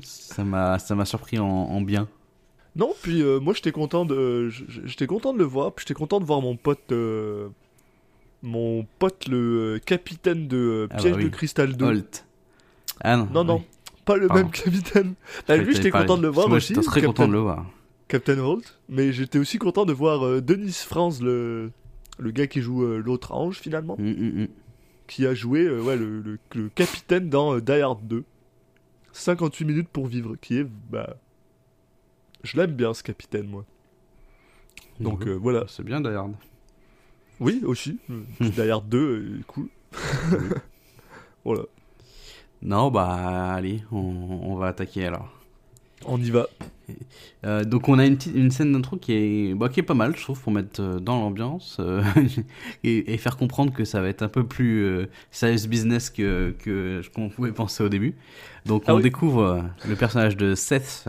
Ça 0.03 0.43
m'a, 0.43 0.77
ça 0.77 0.93
m'a 0.95 1.05
surpris 1.05 1.39
en, 1.39 1.45
en 1.47 1.81
bien. 1.81 2.07
Non, 2.75 2.93
puis 3.01 3.21
euh, 3.21 3.39
moi 3.39 3.53
j'étais 3.53 3.71
content 3.71 4.05
de, 4.05 4.49
j'étais 4.49 5.07
content 5.07 5.33
de 5.33 5.37
le 5.39 5.43
voir, 5.45 5.73
puis 5.73 5.83
j'étais 5.85 5.97
content 5.97 6.19
de 6.19 6.25
voir 6.25 6.41
mon 6.41 6.55
pote, 6.55 6.91
euh, 6.91 7.49
mon 8.43 8.85
pote 8.99 9.27
le 9.27 9.75
euh, 9.75 9.79
capitaine 9.79 10.47
de 10.47 10.57
euh, 10.57 10.87
Ah 10.91 10.97
Piège 10.97 11.11
bah 11.13 11.17
oui. 11.17 11.23
de 11.25 11.29
Cristal 11.29 11.75
2. 11.75 11.85
Holt. 11.85 12.25
Ah 13.01 13.17
non. 13.17 13.27
Non, 13.33 13.43
non, 13.43 13.63
pas 14.05 14.15
le 14.17 14.27
Pardon. 14.27 14.43
même 14.43 14.51
capitaine. 14.51 15.13
Bah, 15.47 15.57
lui, 15.57 15.75
j'étais 15.75 15.91
content 15.91 16.17
de 16.17 16.21
le 16.23 16.27
voir 16.29 16.47
Moi, 16.47 16.57
aussi. 16.57 16.73
J'étais 16.73 16.85
très 16.85 17.01
content 17.01 17.27
de 17.27 17.33
le 17.33 17.39
voir. 17.39 17.65
Captain 18.07 18.37
Holt, 18.39 18.79
mais 18.89 19.11
j'étais 19.13 19.39
aussi 19.39 19.57
content 19.57 19.85
de 19.85 19.93
voir 19.93 20.41
Denis 20.41 20.73
Franz, 20.85 21.23
le, 21.23 21.71
le 22.19 22.31
gars 22.31 22.47
qui 22.47 22.61
joue 22.61 22.85
l'autre 22.97 23.31
ange 23.33 23.57
finalement, 23.59 23.93
Hum, 23.99 24.05
hum, 24.07 24.41
hum. 24.41 24.47
qui 25.07 25.25
a 25.25 25.33
joué 25.33 25.69
ouais, 25.69 25.95
le, 25.95 26.19
le- 26.21 26.39
le 26.55 26.69
capitaine 26.69 27.29
dans 27.29 27.57
Die 27.59 27.71
Hard 27.71 27.99
2. 28.07 28.23
58 29.13 29.65
minutes 29.65 29.89
pour 29.89 30.07
vivre, 30.07 30.35
qui 30.39 30.57
est. 30.57 30.67
Bah, 30.89 31.15
je 32.43 32.57
l'aime 32.57 32.71
bien 32.71 32.93
ce 32.93 33.03
capitaine, 33.03 33.47
moi. 33.47 33.65
Donc 34.99 35.25
euh, 35.27 35.33
voilà. 35.33 35.65
C'est 35.67 35.83
bien 35.83 36.01
d'ailleurs. 36.01 36.29
Oui, 37.39 37.61
aussi. 37.65 37.97
euh, 38.09 38.21
Die 38.39 38.61
Hard 38.69 38.87
2, 38.87 38.97
euh, 38.99 39.39
cool. 39.47 39.67
voilà, 41.45 41.63
Non, 42.61 42.91
bah 42.91 43.53
allez, 43.53 43.81
on, 43.91 43.97
on 43.97 44.55
va 44.55 44.67
attaquer 44.67 45.05
alors. 45.05 45.29
on 46.05 46.19
y 46.21 46.29
va. 46.29 46.47
Euh, 47.45 47.63
donc 47.63 47.87
on 47.89 47.97
a 47.99 48.05
une, 48.05 48.17
une 48.35 48.51
scène 48.51 48.73
d'intro 48.73 48.97
qui 48.97 49.13
est, 49.13 49.53
bah, 49.55 49.69
qui 49.69 49.79
est 49.79 49.83
pas 49.83 49.93
mal, 49.93 50.15
je 50.15 50.21
trouve, 50.21 50.39
pour 50.41 50.51
mettre 50.51 50.99
dans 50.99 51.19
l'ambiance 51.19 51.77
euh, 51.79 52.03
et, 52.83 53.13
et 53.13 53.17
faire 53.17 53.37
comprendre 53.37 53.73
que 53.73 53.85
ça 53.85 54.01
va 54.01 54.09
être 54.09 54.21
un 54.21 54.27
peu 54.27 54.45
plus 54.45 54.83
euh, 54.83 55.05
serious 55.31 55.67
business 55.67 56.09
que, 56.09 56.53
que 56.59 57.01
qu'on 57.15 57.29
pouvait 57.29 57.53
penser 57.53 57.83
au 57.83 57.89
début. 57.89 58.15
Donc 58.65 58.83
Ah 58.87 58.93
on 58.93 58.97
oui. 58.97 59.03
découvre 59.03 59.63
le 59.87 59.95
personnage 59.95 60.35
de 60.37 60.53
Seth, 60.53 61.05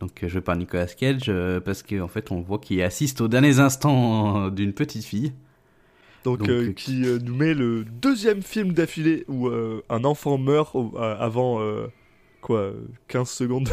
donc 0.00 0.24
euh, 0.24 0.28
joué 0.28 0.40
par 0.40 0.56
Nicolas 0.56 0.86
Cage, 0.86 1.24
euh, 1.28 1.60
parce 1.60 1.82
qu'en 1.82 2.08
fait 2.08 2.30
on 2.32 2.40
voit 2.40 2.58
qu'il 2.58 2.82
assiste 2.82 3.20
aux 3.20 3.28
derniers 3.28 3.58
instants 3.60 4.46
euh, 4.46 4.50
d'une 4.50 4.72
petite 4.72 5.04
fille. 5.04 5.32
Donc, 6.24 6.38
Donc, 6.40 6.48
euh, 6.50 6.72
qui 6.72 7.06
euh, 7.06 7.18
nous 7.22 7.34
met 7.34 7.54
le 7.54 7.84
deuxième 7.84 8.42
film 8.42 8.72
d'affilée 8.72 9.24
où 9.28 9.48
euh, 9.48 9.82
un 9.88 10.04
enfant 10.04 10.36
meurt 10.38 10.74
au- 10.74 10.96
avant. 10.98 11.60
quoi, 12.42 12.58
euh, 12.60 12.72
15 13.08 13.28
secondes, 13.28 13.68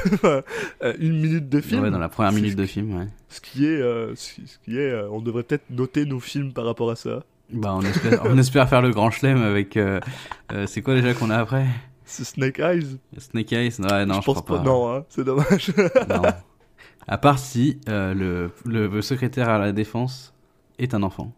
une 1.00 1.19
minute 1.19 1.50
de 1.50 1.60
film. 1.62 1.84
Ouais, 1.84 1.91
dans 1.91 2.00
la 2.00 2.10
première 2.10 2.31
minute 2.31 2.55
de 2.55 2.65
film, 2.65 2.98
ouais. 2.98 3.07
Ce 3.29 3.41
qui 3.41 3.65
est, 3.65 3.79
ce 4.15 4.41
qui 4.63 4.77
est 4.77 4.93
on 5.12 5.22
devrait 5.22 5.43
peut-être 5.43 5.69
noter 5.69 6.05
nos 6.05 6.19
films 6.19 6.53
par 6.53 6.65
rapport 6.65 6.89
à 6.91 6.96
ça. 6.96 7.24
Bah 7.51 7.74
on 7.74 7.81
espère, 7.81 8.22
on 8.25 8.38
espère 8.38 8.67
faire 8.67 8.81
le 8.81 8.91
grand 8.91 9.10
chelem 9.12 9.41
avec... 9.41 9.79
c'est 10.67 10.81
quoi 10.81 10.96
déjà 10.96 11.13
qu'on 11.13 11.29
a 11.29 11.38
après? 11.38 11.65
C'est 12.10 12.24
Snake 12.24 12.60
Eyes. 12.60 12.98
Snake 13.18 13.52
Eyes 13.52 13.74
Ouais, 13.80 14.06
non, 14.06 14.16
je, 14.16 14.22
je 14.22 14.26
pense 14.26 14.42
crois 14.42 14.46
pas. 14.46 14.58
pas. 14.60 14.64
Non, 14.64 14.94
hein, 14.96 15.06
c'est 15.10 15.24
dommage. 15.26 15.72
Non. 16.10 16.22
À 17.08 17.18
part 17.18 17.38
si 17.38 17.80
euh, 17.90 18.14
le, 18.14 18.52
le 18.66 19.02
secrétaire 19.02 19.50
à 19.50 19.60
la 19.60 19.72
défense 19.74 20.34
est 20.80 20.94
un 20.94 21.04
enfant. 21.04 21.34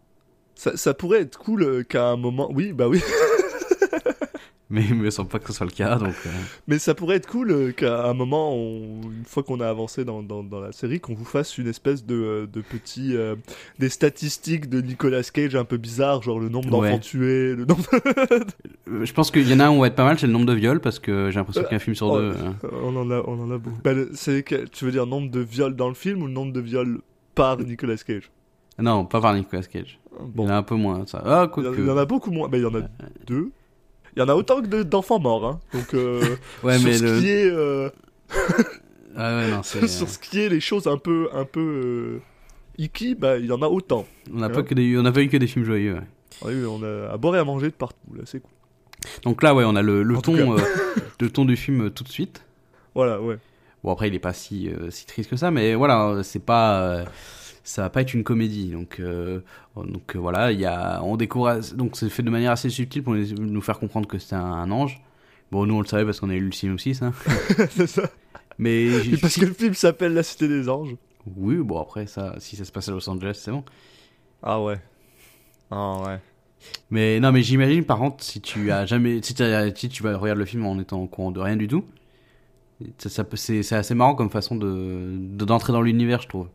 ça, 0.56 0.78
ça 0.78 0.94
pourrait 0.94 1.22
être 1.22 1.38
cool 1.38 1.64
euh, 1.64 1.84
qu'à 1.84 2.08
un 2.10 2.18
moment. 2.18 2.50
Oui, 2.54 2.72
bah 2.74 2.88
oui. 2.88 3.02
mais 4.70 4.84
il 4.86 4.96
me 4.96 5.10
semble 5.10 5.30
pas 5.30 5.40
que 5.40 5.48
ce 5.48 5.54
soit 5.54 5.66
le 5.66 5.72
cas, 5.72 5.96
donc. 5.98 6.14
euh, 6.26 6.30
Mais 6.68 6.78
ça 6.80 6.94
pourrait 6.96 7.16
être 7.16 7.28
cool 7.28 7.52
euh, 7.52 7.72
qu'à 7.72 8.06
un 8.08 8.14
moment, 8.14 8.54
on- 8.56 9.02
une 9.04 9.26
fois 9.26 9.44
qu'on 9.44 9.60
a 9.60 9.68
avancé 9.68 10.06
dans, 10.06 10.22
dans, 10.24 10.44
dans 10.44 10.60
la 10.60 10.72
série, 10.72 11.00
qu'on 11.00 11.14
vous 11.16 11.26
fasse 11.26 11.58
une 11.58 11.68
espèce 11.68 12.06
de, 12.06 12.16
euh, 12.16 12.48
de 12.48 12.62
petit. 12.62 13.16
euh, 13.16 13.36
des 13.80 13.90
statistiques 13.90 14.70
de 14.70 14.82
Nicolas 14.82 15.24
Cage 15.24 15.56
un 15.56 15.66
peu 15.66 15.78
bizarres, 15.78 16.22
genre 16.22 16.40
le 16.40 16.50
nombre 16.50 16.70
d'enfants 16.70 16.82
Ouais. 16.94 17.00
tués, 17.00 17.56
le 17.56 17.66
nombre. 17.66 17.84
Je 19.04 19.14
pense 19.14 19.32
qu'il 19.32 19.48
y 19.50 19.54
en 19.54 19.60
a 19.60 19.66
un 19.66 19.70
où 19.70 19.74
on 19.74 19.80
va 19.82 19.88
être 19.88 19.96
pas 19.96 20.04
mal, 20.06 20.18
c'est 20.20 20.28
le 20.28 20.34
nombre 20.34 20.46
de 20.48 20.54
viols, 20.54 20.80
parce 20.82 21.00
que 21.00 21.30
j'ai 21.32 21.36
l'impression 21.40 21.64
qu'un 21.64 21.80
film 21.80 21.96
sur 21.96 22.08
Oh, 22.08 22.20
deux. 22.20 22.34
euh, 22.36 22.70
on, 22.84 22.96
en 22.96 23.10
a, 23.12 23.22
on 23.26 23.40
en 23.42 23.52
a 23.52 23.58
beaucoup. 23.58 23.80
Bah, 23.84 23.92
c'est 24.14 24.44
tu 24.72 24.86
veux 24.86 24.92
dire 24.92 25.06
nombre 25.06 25.30
de 25.32 25.40
viols 25.40 25.76
dans 25.76 25.88
le 25.90 25.94
film 25.96 26.24
ou 26.24 26.28
le 26.28 26.34
nombre 26.34 26.52
de 26.54 26.60
viols 26.60 27.00
par 27.36 27.58
Nicolas 27.60 27.98
Cage? 27.98 28.32
Non, 28.78 29.06
pas 29.06 29.20
par 29.22 29.34
Nicolas 29.34 29.64
Cage. 29.64 30.00
Bon. 30.20 30.44
Il 30.44 30.48
y 30.48 30.52
en 30.52 30.56
a 30.56 30.58
un 30.58 30.64
peu 30.64 30.76
moins, 30.76 31.06
ça. 31.06 31.22
Ah, 31.26 31.30
Il 31.30 31.64
y, 31.64 31.68
en- 31.68 31.70
quoique. 31.72 31.82
il 31.82 31.88
y 31.88 31.90
en 31.92 31.98
a 31.98 32.06
beaucoup 32.06 32.32
moins. 32.32 32.48
Mais 32.52 32.60
il 32.60 32.64
y 32.64 32.66
en 32.66 32.76
a 32.76 32.82
deux. 33.28 33.52
Il 34.16 34.20
y 34.20 34.22
en 34.22 34.30
a 34.30 34.36
autant 34.36 34.62
que 34.62 34.68
de- 34.68 34.84
d'enfants 34.84 35.20
morts. 35.20 35.46
Hein. 35.46 35.60
Donc, 35.74 35.94
euh, 35.94 36.22
Ouais, 36.63 36.78
sur, 36.78 36.88
mais 36.88 36.98
ce 36.98 37.04
le. 37.04 37.20
qui 37.20 37.28
est, 37.30 37.50
euh, 37.51 37.89
Ah 39.16 39.36
ouais, 39.38 39.51
non, 39.51 39.63
c'est. 39.63 39.88
sur 39.88 40.08
ce 40.10 40.18
qui 40.20 40.39
est 40.39 40.50
les 40.50 40.60
choses 40.60 40.88
un 40.88 40.98
peu, 40.98 41.30
un 41.34 41.46
peu 41.46 41.60
euh, 41.60 42.22
icky, 42.78 43.16
bah, 43.16 43.38
il 43.38 43.46
y 43.48 43.51
en 43.51 43.62
a 43.62 43.68
autant. 43.68 44.06
On 44.34 44.38
n'a 44.39 44.50
pas, 44.50 44.63
que 44.63 44.74
des... 44.74 44.98
on 44.98 45.06
a 45.06 45.12
pas 45.12 45.22
eu 45.22 45.30
que 45.30 45.38
des 45.38 45.48
films 45.48 45.66
joyeux, 45.66 45.96
ouais. 45.96 46.01
Oui, 46.46 46.54
on 46.66 46.82
a 46.84 47.12
à 47.12 47.18
boire 47.18 47.36
et 47.36 47.39
à 47.39 47.44
manger 47.44 47.68
de 47.68 47.74
partout. 47.74 47.98
Là, 48.16 48.22
c'est 48.25 48.39
cool. 48.39 48.51
Donc 49.24 49.44
là, 49.44 49.54
ouais, 49.56 49.63
on 49.66 49.75
a 49.75 49.82
le, 49.82 50.04
ton, 50.22 50.58
euh, 50.58 50.62
le 51.20 51.30
ton 51.30 51.46
du 51.46 51.56
film 51.56 51.86
euh, 51.86 51.89
tout 51.89 52.04
de 52.04 52.10
suite. 52.10 52.44
Voilà, 52.96 53.22
ouais. 53.22 53.38
Bon, 53.84 53.92
après, 53.92 54.08
il 54.10 54.16
est 54.16 54.20
pas 54.20 54.34
si, 54.34 54.70
euh, 54.70 54.89
si 54.89 55.06
triste 55.06 55.30
que 55.30 55.36
ça, 55.38 55.51
mais 55.51 55.74
voilà, 55.75 56.08
euh, 56.10 56.24
c'est 56.24 56.44
pas. 56.44 57.06
Ça 57.63 57.84
va 57.84 57.89
pas 57.89 58.01
être 58.01 58.13
une 58.13 58.24
comédie. 58.24 58.70
Donc, 58.72 59.00
euh, 59.00 59.42
donc 59.75 60.16
euh, 60.16 60.20
voilà, 60.20 60.51
il 60.51 60.60
y 60.60 60.66
a, 60.66 61.01
on 61.04 61.18
découvre. 61.18 61.60
Donc, 61.75 61.96
c'est 61.96 62.10
fait 62.10 62.24
de 62.24 62.30
manière 62.30 62.51
assez 62.51 62.70
subtile 62.70 63.04
pour 63.04 63.13
nous 63.16 63.62
faire 63.62 63.80
comprendre 63.80 64.08
que 64.08 64.18
c'est 64.20 64.36
un, 64.36 64.44
un 64.44 64.72
ange. 64.72 65.01
Bon, 65.51 65.66
nous, 65.66 65.74
on 65.75 65.82
le 65.82 65.88
savait 65.88 66.06
parce 66.06 66.20
qu'on 66.20 66.30
a 66.30 66.36
eu 66.36 66.46
le 66.46 66.51
synopsis, 66.51 67.01
hein. 67.04 67.13
c'est 67.72 67.88
ça. 67.88 68.04
Mais. 68.58 68.88
Parce 69.22 69.36
que 69.36 69.46
le 69.46 69.54
film 69.54 69.74
s'appelle 69.74 70.13
La 70.13 70.24
Cité 70.24 70.48
des 70.48 70.70
Anges. 70.70 70.96
Oui, 71.38 71.56
bon, 71.58 71.80
après, 71.82 72.08
ça, 72.08 72.36
si 72.39 72.56
ça 72.56 72.66
se 72.66 72.72
passe 72.72 72.88
à 72.89 72.92
Los 72.92 73.10
Angeles, 73.10 73.39
c'est 73.44 73.51
bon. 73.51 73.63
Ah 74.44 74.62
ouais. 74.62 74.80
Ah 75.72 75.98
ouais. 76.06 76.20
Mais 76.89 77.20
non, 77.20 77.32
mais 77.32 77.42
j'imagine 77.42 77.86
par 77.86 78.00
contre, 78.00 78.24
si 78.24 78.42
tu 78.42 78.72
as 78.72 78.86
jamais, 78.86 79.22
si, 79.22 79.34
tu 79.34 80.04
vas 80.04 80.18
regarder 80.18 80.39
le 80.39 80.46
film 80.46 80.66
en 80.66 80.78
étant 80.80 81.01
au 81.01 81.08
courant 81.08 81.32
de 81.32 81.39
rien 81.39 81.56
du 81.56 81.68
tout, 81.68 81.86
ça, 82.98 83.10
ça 83.10 83.25
c'est 83.36 83.74
assez 83.74 83.96
marrant 83.96 84.16
comme 84.16 84.30
façon 84.30 84.56
de- 84.56 85.16
d'entrer 85.18 85.74
dans 85.74 85.82
l'univers, 85.82 86.22
je 86.22 86.28
trouve. 86.28 86.48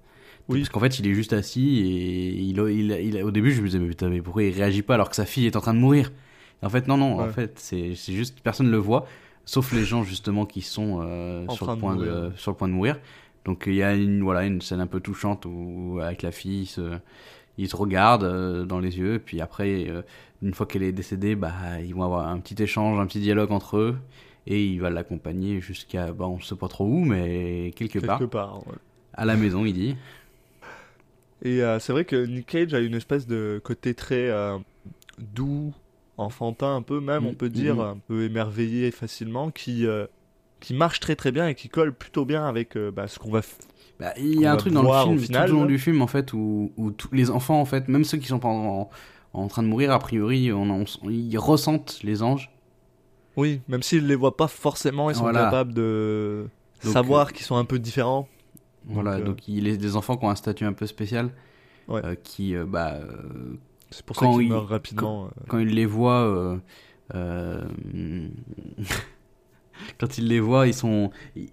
Oui. 0.49 0.61
Parce 0.61 0.69
qu'en 0.69 0.81
fait, 0.81 0.99
il 0.99 1.07
est 1.07 1.15
juste 1.15 1.33
assis 1.33 1.79
et 1.81 2.29
il, 2.35 2.59
il, 2.59 2.91
il- 3.15 3.23
au 3.23 3.31
début, 3.31 3.51
je 3.53 3.61
me 3.63 3.67
disais, 3.67 3.79
mais 3.79 3.89
putain, 3.89 4.09
mais 4.11 4.21
pourquoi 4.21 4.43
il 4.43 4.53
réagit 4.55 4.83
pas 4.83 4.95
alors 4.95 5.09
que 5.09 5.17
sa 5.17 5.25
fille 5.27 5.47
est 5.47 5.57
en 5.57 5.61
train 5.61 5.73
de 5.75 5.79
mourir? 5.79 6.13
En 6.63 6.69
fait, 6.69 6.87
non, 6.89 6.97
non, 6.97 7.21
en 7.21 7.29
fait, 7.29 7.59
c'est 7.59 7.95
juste 7.95 8.41
personne 8.43 8.71
le 8.71 8.77
voit, 8.79 9.07
sauf 9.45 9.73
les 9.73 9.85
gens 9.85 10.03
justement 10.03 10.47
qui 10.47 10.61
sont 10.63 11.01
euh, 11.03 11.47
sur 11.49 11.71
le 11.71 11.77
point 11.79 11.95
de, 11.97 12.05
mourir. 12.05 12.33
sur 12.37 12.51
le 12.53 12.57
point 12.57 12.69
de 12.69 12.73
mourir. 12.73 12.99
Donc 13.45 13.65
il 13.67 13.75
y 13.75 13.83
a 13.83 13.95
une 13.95 14.23
voilà 14.23 14.45
une 14.47 14.63
scène 14.63 14.81
un 14.81 14.87
peu 14.87 15.01
touchante 15.01 15.45
où 15.45 15.99
avec 16.03 16.23
la 16.23 16.31
fille, 16.33 16.63
ils 16.63 16.67
se, 16.67 16.99
ils 17.59 17.69
se 17.69 17.77
regardent 17.77 18.25
euh, 18.25 18.65
dans 18.65 18.81
les 18.81 18.97
yeux, 18.99 19.15
et 19.15 19.19
puis 19.19 19.43
après, 19.43 19.87
euh, 19.91 20.01
une 20.43 20.55
fois 20.55 20.65
qu'elle 20.65 20.83
est 20.83 20.93
décédée, 20.93 21.35
bah 21.37 21.53
ils 21.85 21.95
vont 21.95 22.05
avoir 22.05 22.27
un 22.29 22.39
petit 22.39 22.63
échange, 22.63 22.99
un 22.99 23.07
petit 23.07 23.21
dialogue 23.21 23.53
entre 23.53 23.77
eux, 23.77 23.97
et 24.47 24.65
il 24.65 24.81
va 24.81 24.89
l'accompagner 24.89 25.61
jusqu'à, 25.61 26.13
bah 26.13 26.27
on 26.27 26.41
sait 26.41 26.57
pas 26.57 26.69
trop 26.69 26.87
où, 26.87 27.05
mais 27.05 27.73
quelque, 27.77 27.99
Quelque 27.99 28.07
part, 28.07 28.29
part. 28.31 28.59
ouais. 28.69 28.75
à 29.13 29.27
la 29.27 29.37
maison, 29.37 29.67
il 29.67 29.75
dit. 29.75 29.97
Et 31.45 31.63
euh, 31.63 31.79
c'est 31.79 31.93
vrai 31.93 32.05
que 32.05 32.17
Nick 32.27 32.47
Cage 32.47 32.75
a 32.75 32.81
une 32.81 32.95
espèce 32.95 33.27
de 33.27 33.61
côté 33.63 33.95
très 33.95 34.31
euh, 34.31 34.57
doux, 35.19 35.73
enfantin 36.17 36.77
un 36.77 36.83
peu 36.83 37.01
même, 37.01 37.25
Mm, 37.25 37.27
on 37.29 37.35
peut 37.35 37.51
dire, 37.51 37.77
mm. 37.77 37.81
un 37.81 37.99
peu 38.09 38.23
émerveillé 38.25 38.91
facilement, 38.91 39.51
qui, 39.51 39.87
euh, 39.87 40.07
qui 40.61 40.75
marche 40.75 41.01
très 41.01 41.17
très 41.17 41.33
bien 41.33 41.49
et 41.49 41.55
qui 41.55 41.69
colle 41.69 41.93
plutôt 41.93 42.25
bien 42.25 42.47
avec 42.47 42.77
bah, 42.79 43.09
ce 43.09 43.19
qu'on 43.19 43.31
va... 43.31 43.43
Bah, 44.01 44.13
il 44.19 44.41
y 44.41 44.47
a 44.47 44.53
un 44.53 44.57
truc 44.57 44.73
dans 44.73 44.83
le 44.83 44.89
au 44.89 45.03
film, 45.05 45.19
final, 45.19 45.49
tout 45.49 45.55
au 45.55 45.59
long 45.61 45.67
du 45.67 45.79
film 45.79 46.03
en 46.03 46.09
fait, 46.09 46.33
où, 46.33 46.73
où 46.77 46.91
tous 46.91 47.09
les 47.13 47.31
enfants 47.31 47.61
en 47.61 47.65
fait, 47.65 47.87
même 47.89 48.05
ceux 48.05 48.19
qui 48.19 48.27
sont 48.27 48.41
pas 48.41 48.49
en, 48.49 48.91
en 49.35 49.47
train 49.49 49.63
de 49.63 49.69
mourir, 49.69 49.93
a 49.93 49.99
priori, 50.01 50.53
on, 50.53 50.69
on- 50.71 51.11
ils 51.11 51.37
ressentent 51.39 52.01
les 52.03 52.23
anges. 52.23 52.51
Oui, 53.37 53.61
même 53.69 53.83
s'ils 53.83 54.07
les 54.07 54.15
voient 54.17 54.37
pas 54.37 54.49
forcément, 54.49 55.11
ils 55.11 55.17
sont 55.17 55.23
Voilà. 55.23 55.45
capables 55.45 55.75
de 55.75 56.47
Donc, 56.83 56.93
savoir 56.93 57.33
qu'ils 57.33 57.45
sont 57.47 57.57
un 57.57 57.65
peu 57.65 57.79
différents. 57.79 58.29
Voilà, 58.87 59.13
euh, 59.15 59.23
donc 59.25 59.49
il 59.49 59.67
est 59.67 59.77
des 59.77 59.97
enfants 59.97 60.17
qui 60.17 60.25
ont 60.25 60.31
un 60.31 60.35
statut 60.37 60.65
un 60.65 60.73
peu 60.73 60.87
spécial, 60.87 61.31
Ouais. 61.89 62.01
euh, 62.05 62.15
qui, 62.23 62.55
euh, 62.55 62.65
bah, 62.67 62.99
C'est 63.91 64.05
pour 64.05 64.17
Quand 64.17 64.33
ça 64.33 64.39
qu'ils 64.39 64.47
ils- 64.47 64.51
meurent 64.51 64.69
rapidement. 64.69 65.31
quand 65.49 65.59
il 65.59 65.69
les 65.69 65.87
voit, 65.87 66.59
quand 69.99 70.19
il 70.19 70.29
les 70.29 70.41
voit, 70.41 70.67
ils 70.67 70.75
sont, 70.75 71.11
ils, 71.37 71.49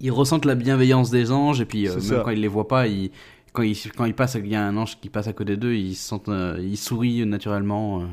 ils 0.00 0.10
ressentent 0.10 0.44
la 0.44 0.54
bienveillance 0.54 1.10
des 1.10 1.30
anges 1.32 1.60
et 1.60 1.64
puis 1.66 1.86
euh, 1.88 1.92
même 1.92 2.00
ça. 2.00 2.22
quand 2.24 2.30
ils 2.30 2.40
les 2.40 2.48
voient 2.48 2.68
pas, 2.68 2.86
ils, 2.86 3.10
quand 3.52 3.62
ils, 3.62 3.76
quand 3.96 4.04
ils 4.04 4.14
passent, 4.14 4.34
il 4.34 4.46
y 4.46 4.54
a 4.54 4.66
un 4.66 4.76
ange 4.76 4.98
qui 5.00 5.08
passe 5.08 5.26
à 5.28 5.32
côté 5.32 5.56
d'eux, 5.56 5.74
ils 5.74 5.94
se 5.94 6.08
sentent, 6.08 6.28
euh, 6.28 6.58
ils 6.60 6.76
sourient 6.76 7.26
naturellement. 7.26 8.02
euh. 8.02 8.06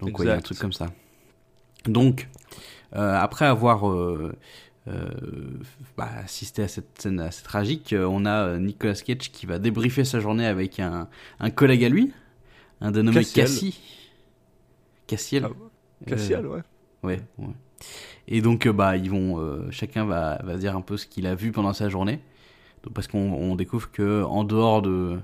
donc 0.00 0.18
ouais, 0.18 0.26
il 0.26 0.28
y 0.28 0.30
a 0.30 0.36
un 0.36 0.40
truc 0.40 0.58
comme 0.58 0.72
ça. 0.72 0.86
Donc 1.86 2.28
après 2.92 3.44
avoir 3.46 3.84
euh, 4.86 5.08
bah, 5.96 6.10
assisté 6.22 6.62
à 6.62 6.68
cette 6.68 7.00
scène 7.00 7.20
assez 7.20 7.42
tragique, 7.42 7.92
euh, 7.92 8.04
on 8.04 8.26
a 8.26 8.48
euh, 8.48 8.58
Nicolas 8.58 8.94
Cage 8.94 9.30
qui 9.32 9.46
va 9.46 9.58
débriefer 9.58 10.04
sa 10.04 10.20
journée 10.20 10.46
avec 10.46 10.78
un, 10.78 11.08
un 11.40 11.50
collègue 11.50 11.84
à 11.84 11.88
lui, 11.88 12.12
un 12.80 12.90
dénommé 12.90 13.20
Cassiel. 13.20 13.46
Cassie. 13.46 13.80
Cassiel. 15.06 15.44
Ah, 15.46 16.04
Cassiel, 16.06 16.46
ouais. 16.46 16.60
Ouais, 17.02 17.20
ouais. 17.38 17.54
Et 18.28 18.40
donc, 18.40 18.68
bah, 18.68 18.96
ils 18.96 19.10
vont, 19.10 19.70
chacun 19.70 20.04
va, 20.04 20.40
va 20.42 20.56
dire 20.56 20.76
un 20.76 20.80
peu 20.80 20.96
ce 20.96 21.06
qu'il 21.06 21.26
a 21.26 21.34
vu 21.34 21.52
pendant 21.52 21.72
sa 21.72 21.88
journée. 21.88 22.20
Donc, 22.82 22.92
parce 22.94 23.06
qu'on 23.08 23.32
on 23.32 23.56
découvre 23.56 23.90
que 23.90 24.22
en 24.22 24.44
dehors 24.44 24.82
de, 24.82 25.18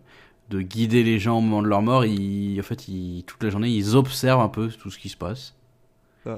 de 0.50 0.60
guider 0.60 1.02
les 1.04 1.18
gens 1.18 1.38
au 1.38 1.40
moment 1.40 1.62
de 1.62 1.68
leur 1.68 1.82
mort, 1.82 2.04
ils, 2.04 2.58
en 2.58 2.62
fait, 2.62 2.88
ils, 2.88 3.24
toute 3.24 3.42
la 3.42 3.50
journée, 3.50 3.70
ils 3.70 3.96
observent 3.96 4.40
un 4.40 4.48
peu 4.48 4.68
tout 4.68 4.90
ce 4.90 4.98
qui 4.98 5.08
se 5.08 5.16
passe. 5.16 5.54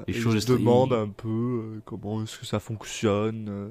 Et 0.07 0.13
choses 0.13 0.35
ils 0.35 0.41
se 0.41 0.53
demandent 0.53 0.93
un 0.93 1.09
peu 1.09 1.27
euh, 1.27 1.81
comment 1.85 2.23
est-ce 2.23 2.39
que 2.39 2.45
ça 2.45 2.59
fonctionne. 2.59 3.47
euh, 3.49 3.69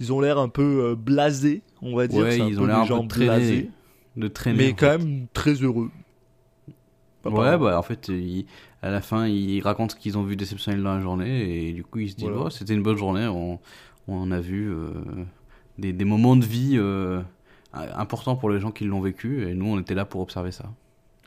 Ils 0.00 0.12
ont 0.12 0.20
l'air 0.20 0.38
un 0.38 0.48
peu 0.48 0.84
euh, 0.90 0.94
blasés, 0.94 1.62
on 1.80 1.96
va 1.96 2.06
dire. 2.06 2.22
ouais, 2.22 2.38
ils 2.38 2.60
ont 2.60 2.66
l'air 2.66 2.92
un 2.92 3.06
peu 3.06 3.24
blasés, 3.24 3.70
de 4.16 4.28
traîner. 4.28 4.58
mais 4.58 4.72
quand 4.74 4.90
fait. 4.92 4.98
même 4.98 5.26
très 5.32 5.54
heureux. 5.54 5.90
Ouais, 7.24 7.56
bah, 7.56 7.78
en 7.78 7.82
fait, 7.82 8.10
à 8.82 8.90
la 8.90 9.00
fin, 9.00 9.26
ils 9.28 9.60
racontent 9.62 9.94
ce 9.94 10.00
qu'ils 10.00 10.18
ont 10.18 10.24
vu 10.24 10.34
d'exceptionnel 10.36 10.82
dans 10.82 10.94
la 10.94 11.00
journée, 11.00 11.68
et 11.68 11.72
du 11.72 11.84
coup, 11.84 12.00
ils 12.00 12.10
se 12.10 12.16
disent, 12.16 12.28
Voilà. 12.28 12.46
oh, 12.46 12.50
c'était 12.50 12.74
une 12.74 12.82
bonne 12.82 12.96
journée, 12.96 13.26
on, 13.28 13.60
on 14.08 14.30
a 14.32 14.40
vu 14.40 14.68
euh, 14.72 14.88
des, 15.78 15.92
des 15.92 16.04
moments 16.04 16.34
de 16.34 16.44
vie 16.44 16.72
euh, 16.74 17.22
importants 17.72 18.34
pour 18.34 18.50
les 18.50 18.58
gens 18.58 18.72
qui 18.72 18.84
l'ont 18.84 19.00
vécu, 19.00 19.48
et 19.48 19.54
nous, 19.54 19.66
on 19.66 19.78
était 19.78 19.94
là 19.94 20.04
pour 20.04 20.20
observer 20.20 20.50
ça. 20.50 20.64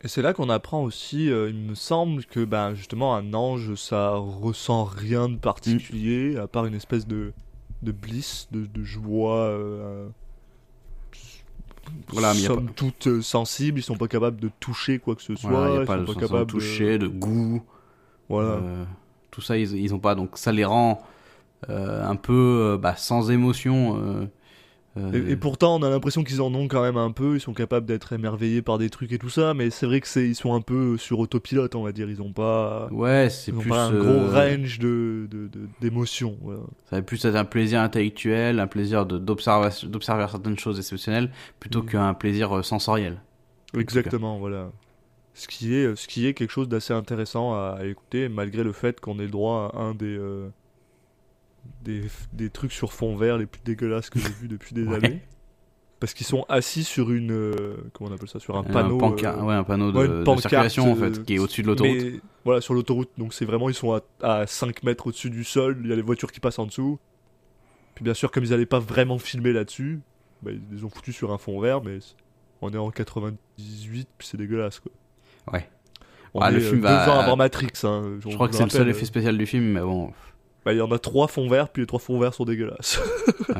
Et 0.05 0.07
c'est 0.07 0.21
là 0.21 0.33
qu'on 0.33 0.49
apprend 0.49 0.83
aussi, 0.83 1.31
euh, 1.31 1.49
il 1.49 1.55
me 1.55 1.73
semble 1.73 2.25
que 2.25 2.45
ben, 2.45 2.75
justement 2.75 3.15
un 3.15 3.33
ange, 3.33 3.73
ça 3.73 4.11
ressent 4.11 4.83
rien 4.83 5.29
de 5.29 5.35
particulier, 5.35 6.37
à 6.37 6.45
part 6.47 6.67
une 6.67 6.75
espèce 6.75 7.07
de, 7.07 7.33
de 7.81 7.91
bliss, 7.91 8.47
de, 8.51 8.67
de 8.67 8.83
joie. 8.83 9.35
euh, 9.37 10.07
Voilà, 12.09 12.35
mais 12.35 12.41
y 12.41 12.45
a 12.45 12.47
somme 12.49 12.67
pas- 12.67 12.73
toute 12.75 13.07
euh, 13.07 13.21
sensible, 13.23 13.79
ils 13.79 13.83
sont 13.83 13.95
pas 13.97 14.07
capables 14.07 14.39
de 14.39 14.51
toucher 14.59 14.99
quoi 14.99 15.15
que 15.15 15.23
ce 15.23 15.35
soit, 15.35 15.49
Voilà, 15.49 15.69
il 15.69 15.71
n'y 15.71 15.77
a 15.77 15.81
ils 15.81 15.85
pas 15.87 15.95
sont 15.95 16.01
de 16.01 16.05
pas 16.05 16.13
sens 16.13 16.21
de 16.21 16.27
capables 16.27 16.51
toucher, 16.51 16.97
de 16.99 17.07
goût, 17.07 17.63
Voilà. 18.29 18.49
euh, 18.51 18.85
tout 19.31 19.41
ça, 19.41 19.57
ils, 19.57 19.75
ils 19.75 19.91
ont 19.95 19.99
pas, 19.99 20.13
donc 20.13 20.37
ça 20.37 20.51
les 20.51 20.65
rend 20.65 21.01
euh, 21.69 22.07
un 22.07 22.15
peu 22.15 22.33
euh, 22.73 22.77
bah, 22.77 22.95
sans 22.95 23.31
émotion. 23.31 23.97
euh, 23.99 24.27
Et, 25.13 25.31
et 25.31 25.35
pourtant, 25.35 25.75
on 25.75 25.83
a 25.83 25.89
l'impression 25.89 26.23
qu'ils 26.23 26.41
en 26.41 26.53
ont 26.55 26.69
quand 26.69 26.81
même 26.81 26.95
un 26.95 27.11
peu. 27.11 27.35
Ils 27.35 27.41
sont 27.41 27.53
capables 27.53 27.85
d'être 27.85 28.13
émerveillés 28.13 28.61
par 28.61 28.77
des 28.77 28.89
trucs 28.89 29.11
et 29.11 29.17
tout 29.17 29.29
ça, 29.29 29.53
mais 29.53 29.69
c'est 29.69 29.85
vrai 29.85 29.99
que 29.99 30.07
c'est 30.07 30.25
ils 30.25 30.35
sont 30.35 30.53
un 30.53 30.61
peu 30.61 30.97
sur 30.97 31.19
autopilote, 31.19 31.75
on 31.75 31.83
va 31.83 31.91
dire. 31.91 32.09
Ils 32.09 32.21
ont 32.21 32.31
pas, 32.31 32.87
ouais, 32.91 33.27
c'est 33.29 33.51
plus 33.51 33.69
pas 33.69 33.87
un 33.87 33.93
euh, 33.93 33.99
gros 33.99 34.31
range 34.33 34.79
de 34.79 35.27
d'émotions. 35.81 36.37
voilà. 36.41 36.61
Ça 36.89 36.95
va 36.95 37.01
plus 37.01 37.25
être 37.25 37.35
un 37.35 37.43
plaisir 37.43 37.81
intellectuel, 37.81 38.59
un 38.61 38.67
plaisir 38.67 39.05
d'observation- 39.05 39.87
d'observer 39.89 40.25
certaines 40.29 40.57
choses 40.57 40.77
exceptionnelles, 40.79 41.29
plutôt 41.59 41.83
Mm. 41.83 41.85
qu'un 41.87 42.13
plaisir 42.13 42.55
euh, 42.57 42.63
sensoriel. 42.63 43.21
Exactement, 43.77 44.37
voilà. 44.37 44.69
Ce 45.33 45.49
qui 45.49 45.75
est, 45.75 45.93
ce 45.97 46.07
qui 46.07 46.25
est 46.25 46.33
quelque 46.33 46.51
chose 46.51 46.69
d'assez 46.69 46.93
intéressant 46.93 47.53
à, 47.53 47.75
à 47.79 47.85
écouter, 47.85 48.29
malgré 48.29 48.63
le 48.63 48.71
fait 48.71 49.01
qu'on 49.01 49.19
ait 49.19 49.23
le 49.25 49.29
droit 49.31 49.71
à 49.75 49.79
un 49.81 49.93
des, 49.93 50.05
euh, 50.17 50.47
des, 51.83 52.03
des 52.33 52.49
trucs 52.49 52.71
sur 52.71 52.93
fond 52.93 53.15
vert 53.15 53.37
les 53.37 53.45
plus 53.45 53.61
dégueulasses 53.63 54.09
que 54.09 54.19
j'ai 54.19 54.29
vus 54.29 54.47
depuis 54.47 54.73
des 54.73 54.83
Ouais. 54.85 54.95
années. 54.95 55.21
Parce 55.99 56.13
qu'ils 56.13 56.25
sont 56.27 56.45
assis 56.49 56.83
sur 56.83 57.09
une. 57.11 57.31
euh, 57.31 57.77
comment 57.93 58.09
on 58.11 58.13
appelle 58.13 58.27
ça 58.27 58.39
Sur 58.39 58.57
un 58.57 58.63
panneau. 58.63 58.99
euh, 59.01 59.41
ouais, 59.43 59.53
un 59.53 59.63
panneau 59.63 59.91
de, 59.91 59.97
ouais, 59.97 60.05
une 60.05 60.19
de 60.19 60.23
pancarte, 60.23 60.41
circulation 60.49 60.91
en 60.91 60.97
euh, 61.01 61.11
fait, 61.13 61.23
qui 61.23 61.35
est 61.35 61.39
au-dessus 61.39 61.61
de 61.61 61.67
l'autoroute. 61.67 61.97
Mais 62.03 62.19
voilà, 62.43 62.59
sur 62.61 62.73
l'autoroute, 62.73 63.09
donc 63.17 63.33
c'est 63.33 63.45
vraiment, 63.45 63.69
ils 63.69 63.73
sont 63.75 63.93
à, 63.93 64.01
à 64.21 64.45
5 64.45 64.83
mètres 64.83 65.07
au-dessus 65.07 65.29
du 65.29 65.43
sol, 65.45 65.77
il 65.83 65.89
y 65.89 65.93
a 65.93 65.95
les 65.95 66.01
voitures 66.01 66.31
qui 66.31 66.39
passent 66.41 66.59
en 66.59 66.65
dessous. 66.65 66.99
Puis 67.95 68.03
bien 68.03 68.13
sûr, 68.13 68.29
comme 68.29 68.43
ils 68.43 68.49
n'allaient 68.49 68.65
pas 68.65 68.79
vraiment 68.79 69.17
filmer 69.17 69.53
là-dessus, 69.53 70.01
bah, 70.43 70.51
ils 70.51 70.61
les 70.75 70.83
ont 70.83 70.89
foutus 70.89 71.15
sur 71.15 71.31
un 71.31 71.37
fond 71.37 71.59
vert, 71.61 71.81
mais 71.81 71.99
on 72.61 72.69
est 72.71 72.77
en 72.77 72.91
98, 72.91 74.07
puis 74.17 74.27
c'est 74.27 74.37
dégueulasse 74.37 74.79
quoi. 74.81 74.91
Ouais. 75.53 75.67
On 76.33 76.41
Ah, 76.41 76.51
le 76.51 76.59
film 76.59 76.79
euh, 76.79 76.89
va- 76.89 77.05
deux 77.05 77.11
ans 77.11 77.19
avant 77.19 77.37
Matrix. 77.37 77.69
Hein, 77.83 78.17
Je 78.19 78.33
crois 78.35 78.49
que 78.49 78.55
c'est 78.55 78.63
le 78.65 78.69
seul 78.69 78.89
effet 78.89 79.05
spécial 79.05 79.37
du 79.37 79.45
film, 79.45 79.63
mais 79.71 79.79
bon. 79.81 80.11
Bah, 80.65 80.73
il 80.73 80.77
y 80.77 80.81
en 80.81 80.91
a 80.91 80.97
trois 80.99 81.27
fonds 81.27 81.47
verts, 81.47 81.69
puis 81.69 81.83
les 81.83 81.87
trois 81.87 81.99
fonds 81.99 82.19
verts 82.19 82.33
sont 82.33 82.43
dégueulasses. 82.45 82.99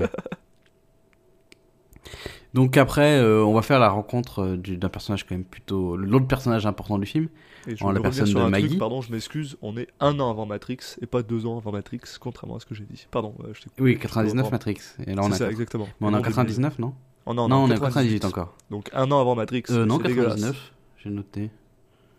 Donc 2.54 2.78
après, 2.78 3.18
euh, 3.20 3.44
on 3.44 3.54
va 3.54 3.62
faire 3.62 3.80
la 3.80 3.90
rencontre 3.90 4.40
euh, 4.40 4.58
du- 4.58 4.78
d'un 4.78 4.88
personnage 4.88 5.26
quand 5.26 5.36
même 5.36 5.44
plutôt... 5.44 5.98
L'autre 5.98 6.26
personnage 6.28 6.66
important 6.66 6.98
du 6.98 7.06
film. 7.06 7.28
Et 7.68 7.76
je 7.76 7.84
En 7.84 7.88
voulais 7.88 8.00
la 8.00 8.04
personne 8.04 8.28
sur 8.28 8.40
de 8.40 8.46
un 8.46 8.50
Maggie. 8.50 8.68
Truc, 8.68 8.80
pardon, 8.80 9.02
je 9.02 9.12
m'excuse. 9.12 9.58
On 9.62 9.76
est 9.76 9.88
un 10.00 10.18
an 10.22 10.30
avant 10.30 10.46
Matrix 10.46 10.78
et 11.02 11.06
pas 11.06 11.22
deux 11.22 11.46
ans 11.46 11.58
avant 11.58 11.74
Matrix, 11.74 12.00
contrairement 12.20 12.56
à 12.56 12.60
ce 12.62 12.66
que 12.66 12.74
j'ai 12.74 12.86
dit. 12.86 13.08
Pardon. 13.12 13.36
euh, 13.44 13.50
je 13.54 13.62
t'ai. 13.64 13.68
Oui, 13.80 13.98
99 14.00 14.44
Pardon. 14.44 14.52
Matrix. 14.56 14.78
Et 15.06 15.16
là, 15.16 15.22
on 15.24 15.28
C'est 15.30 15.34
a... 15.34 15.38
ça, 15.38 15.50
exactement. 15.52 15.88
Mais 16.00 16.08
on 16.08 16.12
est 16.12 16.14
en 16.14 16.18
non, 16.20 16.24
99, 16.24 16.80
non 16.80 16.94
Oh, 17.26 17.34
non, 17.34 17.50
Non, 17.50 17.56
on 17.64 17.68
est 17.70 17.74
en 17.74 17.80
98 17.82 18.20
98 18.22 18.26
encore. 18.26 18.56
Donc 18.72 18.90
un 18.94 19.12
an 19.12 19.20
avant 19.20 19.36
Matrix. 19.36 19.64
Euh, 19.72 19.86
non, 19.86 19.98
c'est 19.98 20.08
dégueulasse. 20.08 20.36
99, 20.36 20.72
j'ai 21.04 21.10
noté. 21.10 21.50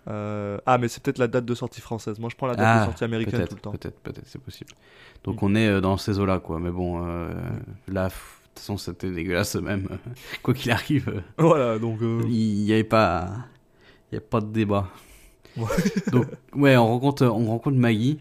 Euh, 0.09 0.59
Ah, 0.67 0.79
mais 0.79 0.89
c'est 0.89 1.03
peut-être 1.03 1.19
la 1.19 1.27
date 1.29 1.45
de 1.45 1.55
sortie 1.55 1.81
française. 1.81 2.19
Moi, 2.19 2.29
je 2.31 2.37
prends 2.37 2.47
la 2.47 2.55
date 2.55 2.65
de 2.77 2.81
Ah, 2.83 2.85
sortie 2.87 3.05
américaine 3.05 3.47
tout 3.49 3.55
le 3.57 3.61
temps. 3.61 3.73
peut-être, 3.73 3.99
peut-être, 4.01 4.27
c'est 4.27 4.41
possible. 4.41 4.71
Donc 5.25 5.43
on 5.43 5.55
est 5.55 5.67
euh, 5.69 5.81
dans 5.81 5.97
ces 5.97 6.19
eaux-là, 6.19 6.39
quoi. 6.39 6.59
Mais 6.61 6.71
bon, 6.71 7.05
euh, 7.07 7.31
là, 7.89 8.07
de 8.09 8.13
toute 8.13 8.59
façon, 8.61 8.77
c'était 8.77 9.11
dégueulasse 9.11 9.55
même. 9.57 9.89
Quoi 10.43 10.55
qu'il 10.55 10.71
arrive, 10.71 11.23
Voilà, 11.39 11.79
donc. 11.79 12.01
euh, 12.03 12.23
il 12.29 12.65
n'y 12.65 12.73
avait 12.73 12.85
pas... 12.85 13.31
Il 14.13 14.15
y 14.15 14.19
a 14.19 14.21
pas 14.21 14.41
de 14.41 14.47
débat. 14.47 14.89
Ouais. 15.57 15.67
donc, 16.13 16.27
ouais, 16.55 16.77
on 16.77 16.87
rencontre, 16.87 17.27
on 17.27 17.47
rencontre 17.47 17.77
Maggie, 17.77 18.21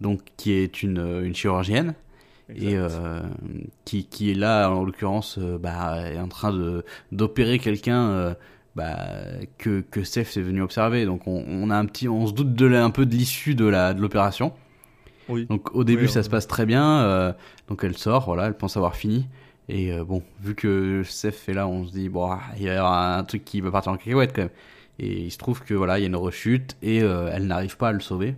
donc, 0.00 0.20
qui 0.36 0.52
est 0.52 0.82
une, 0.82 0.98
une 1.24 1.34
chirurgienne. 1.34 1.94
et 2.54 2.74
exact. 2.74 3.24
qui, 3.86 4.04
qui 4.04 4.30
est 4.30 4.34
là 4.34 4.68
en 4.70 4.84
l'occurrence 4.84 5.38
bah, 5.38 6.10
est 6.10 6.18
en 6.18 6.28
train 6.28 6.52
d'opérer 7.12 7.58
quelqu'un 7.58 8.36
bah, 8.76 8.98
que 9.58 9.80
que 9.80 10.04
Steph 10.04 10.36
est 10.36 10.42
venu 10.42 10.62
observer 10.62 11.04
donc 11.06 11.26
on, 11.26 11.44
on 11.48 11.70
a 11.70 11.76
un 11.76 11.86
petit 11.86 12.08
on 12.08 12.26
se 12.26 12.32
doute 12.32 12.54
de 12.54 12.66
la- 12.66 12.84
un 12.84 12.90
peu 12.90 13.06
de 13.06 13.14
l'issue 13.14 13.54
de 13.56 13.64
la 13.66 13.94
de 13.94 14.00
l'opération 14.02 14.52
Oui. 15.28 15.46
donc 15.46 15.74
au 15.74 15.82
début 15.82 16.04
Oui, 16.04 16.08
ça 16.10 16.22
se 16.22 16.28
passe 16.30 16.46
très 16.46 16.66
bien 16.66 17.00
euh, 17.00 17.32
donc 17.68 17.82
elle 17.84 17.96
sort 17.96 18.26
voilà 18.26 18.46
elle 18.46 18.54
pense 18.56 18.76
avoir 18.76 18.94
fini 18.94 19.26
et 19.68 19.92
euh, 19.92 20.04
bon 20.04 20.22
vu 20.40 20.54
que 20.54 21.02
Steph 21.04 21.48
est 21.48 21.54
là 21.54 21.66
on 21.66 21.86
se 21.86 21.92
dit 21.92 22.08
bon 22.08 22.36
il 22.56 22.62
y 22.64 22.68
a 22.70 22.86
un 23.18 23.24
truc 23.24 23.44
qui 23.44 23.60
va 23.60 23.70
partir 23.70 23.92
en 23.92 23.96
cacahuète 23.96 24.32
quand 24.34 24.42
même 24.42 24.50
et 24.98 25.22
il 25.24 25.30
se 25.30 25.38
trouve 25.38 25.62
que 25.62 25.74
voilà 25.74 25.98
il 25.98 26.02
y 26.02 26.04
a 26.04 26.08
une 26.08 26.16
rechute 26.16 26.76
et 26.82 27.02
euh, 27.02 27.30
elle 27.32 27.46
n'arrive 27.46 27.76
pas 27.76 27.88
à 27.88 27.92
le 27.92 28.00
sauver 28.00 28.34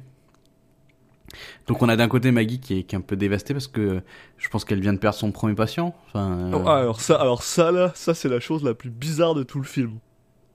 donc 1.67 1.83
on 1.83 1.89
a 1.91 1.97
d'un 1.97 2.09
côté 2.09 2.31
Maggie 2.31 2.59
qui 2.59 2.79
est, 2.79 2.83
qui 2.85 2.95
est 2.95 2.99
un 2.99 3.03
peu 3.03 3.15
dévastée 3.17 3.53
parce 3.53 3.67
que 3.69 4.01
je 4.39 4.49
pense 4.49 4.65
qu'elle 4.65 4.81
vient 4.81 4.95
de 4.95 4.99
perdre 4.99 5.19
son 5.19 5.31
premier 5.31 5.55
patient. 5.55 5.95
Enfin, 6.07 6.39
euh, 6.39 6.59
Oh, 6.65 6.69
alors 6.69 7.01
ça, 7.03 7.17
alors 7.21 7.43
ça 7.43 7.71
là, 7.71 7.93
ça 7.95 8.15
c'est 8.15 8.31
la 8.31 8.41
chose 8.41 8.65
la 8.65 8.73
plus 8.73 8.89
bizarre 8.89 9.35
de 9.35 9.43
tout 9.43 9.59
le 9.59 9.67
film. 9.67 9.99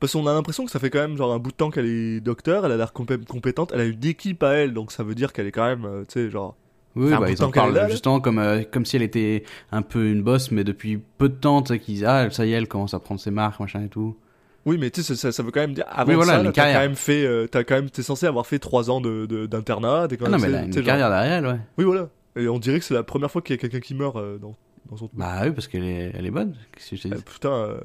Parce 0.03 0.11
qu'on 0.11 0.27
a 0.27 0.33
l'impression 0.33 0.65
que 0.65 0.71
ça 0.71 0.79
fait 0.79 0.89
quand 0.89 0.99
même 0.99 1.15
genre 1.15 1.31
un 1.31 1.39
bout 1.39 1.51
de 1.51 1.55
temps 1.55 1.69
qu'elle 1.71 1.85
est 1.85 2.19
docteur, 2.19 2.65
elle 2.65 2.73
a 2.73 2.75
l'air 2.75 2.91
compé- 2.93 3.23
compétente, 3.23 3.71
elle 3.73 3.79
a 3.79 3.85
une 3.85 4.03
équipe 4.03 4.43
à 4.43 4.49
elle, 4.51 4.73
donc 4.73 4.91
ça 4.91 5.01
veut 5.01 5.15
dire 5.15 5.31
qu'elle 5.31 5.47
est 5.47 5.53
quand 5.53 5.65
même, 5.65 5.85
euh, 5.85 6.01
tu 6.05 6.19
sais, 6.25 6.29
genre. 6.29 6.57
oui, 6.97 7.09
bah, 7.11 7.25
de 7.25 7.31
ils 7.31 7.41
en 7.41 7.51
parlent 7.51 7.73
là, 7.73 7.83
là. 7.83 7.89
justement 7.89 8.19
comme 8.19 8.37
euh, 8.37 8.63
comme 8.69 8.85
si 8.85 8.97
elle 8.97 9.01
était 9.01 9.45
un 9.71 9.81
peu 9.81 10.05
une 10.09 10.21
boss, 10.21 10.51
mais 10.51 10.65
depuis 10.65 10.97
peu 11.17 11.29
de 11.29 11.35
temps, 11.35 11.61
tu 11.61 11.71
sais, 11.71 11.79
qu'ils 11.79 11.93
disent 11.95 12.03
ah 12.03 12.29
ça 12.31 12.45
y 12.45 12.51
est, 12.51 12.55
elle 12.57 12.67
commence 12.67 12.93
à 12.93 12.99
prendre 12.99 13.21
ses 13.21 13.31
marques, 13.31 13.61
machin 13.61 13.81
et 13.85 13.87
tout. 13.87 14.17
Oui, 14.65 14.77
mais 14.77 14.89
tu 14.89 15.01
sais, 15.03 15.15
ça, 15.15 15.21
ça, 15.21 15.31
ça 15.31 15.41
veut 15.41 15.51
quand 15.51 15.61
même 15.61 15.73
dire. 15.73 15.85
Avant 15.87 16.09
Oui, 16.09 16.15
voilà, 16.17 16.33
ça, 16.33 16.43
là, 16.43 16.51
t'as 16.51 16.73
quand 16.73 16.79
même 16.81 16.95
fait, 16.95 17.25
euh, 17.25 17.47
t'as 17.47 17.63
quand 17.63 17.75
même, 17.75 17.89
t'es 17.89 18.03
censé 18.03 18.25
avoir 18.25 18.45
fait 18.45 18.59
trois 18.59 18.89
ans 18.91 18.99
de 18.99 19.25
de- 19.25 19.45
d'internat. 19.45 20.09
t'es 20.09 20.17
quand 20.17 20.25
Ah 20.25 20.31
non, 20.31 20.37
mais 20.37 20.53
a 20.53 20.63
une 20.65 20.73
genre- 20.73 20.83
carrière 20.83 21.09
derrière 21.09 21.43
ouais. 21.43 21.59
Oui, 21.77 21.85
voilà. 21.85 22.09
Et 22.35 22.49
on 22.49 22.59
dirait 22.59 22.79
que 22.79 22.83
c'est 22.85 22.93
la 22.93 23.03
première 23.03 23.31
fois 23.31 23.41
qu'il 23.41 23.55
y 23.55 23.57
a 23.57 23.61
quelqu'un 23.61 23.79
qui 23.79 23.95
meurt 23.95 24.17
euh, 24.17 24.37
dans 24.37 24.57
dans 24.89 24.97
son. 24.97 25.09
Bah 25.13 25.43
oui, 25.43 25.51
parce 25.51 25.67
qu'elle 25.69 25.85
est 25.85 26.11
elle 26.13 26.25
est 26.25 26.31
bonne. 26.31 26.55
Qu'est-ce 26.75 26.89
que 26.89 26.95
je 26.97 27.01
te 27.03 27.07
dis? 27.07 27.13
Euh, 27.13 27.17
putain, 27.25 27.77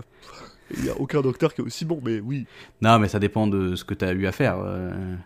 il 0.70 0.84
y 0.84 0.90
a 0.90 0.96
aucun 0.98 1.20
docteur 1.22 1.54
qui 1.54 1.60
est 1.60 1.64
aussi 1.64 1.84
bon, 1.84 2.00
mais 2.04 2.20
oui. 2.20 2.46
Non, 2.80 2.98
mais 2.98 3.08
ça 3.08 3.18
dépend 3.18 3.46
de 3.46 3.74
ce 3.76 3.84
que 3.84 3.94
tu 3.94 4.04
as 4.04 4.12
eu 4.12 4.26
à 4.26 4.32
faire. 4.32 4.58
euh, 4.60 5.16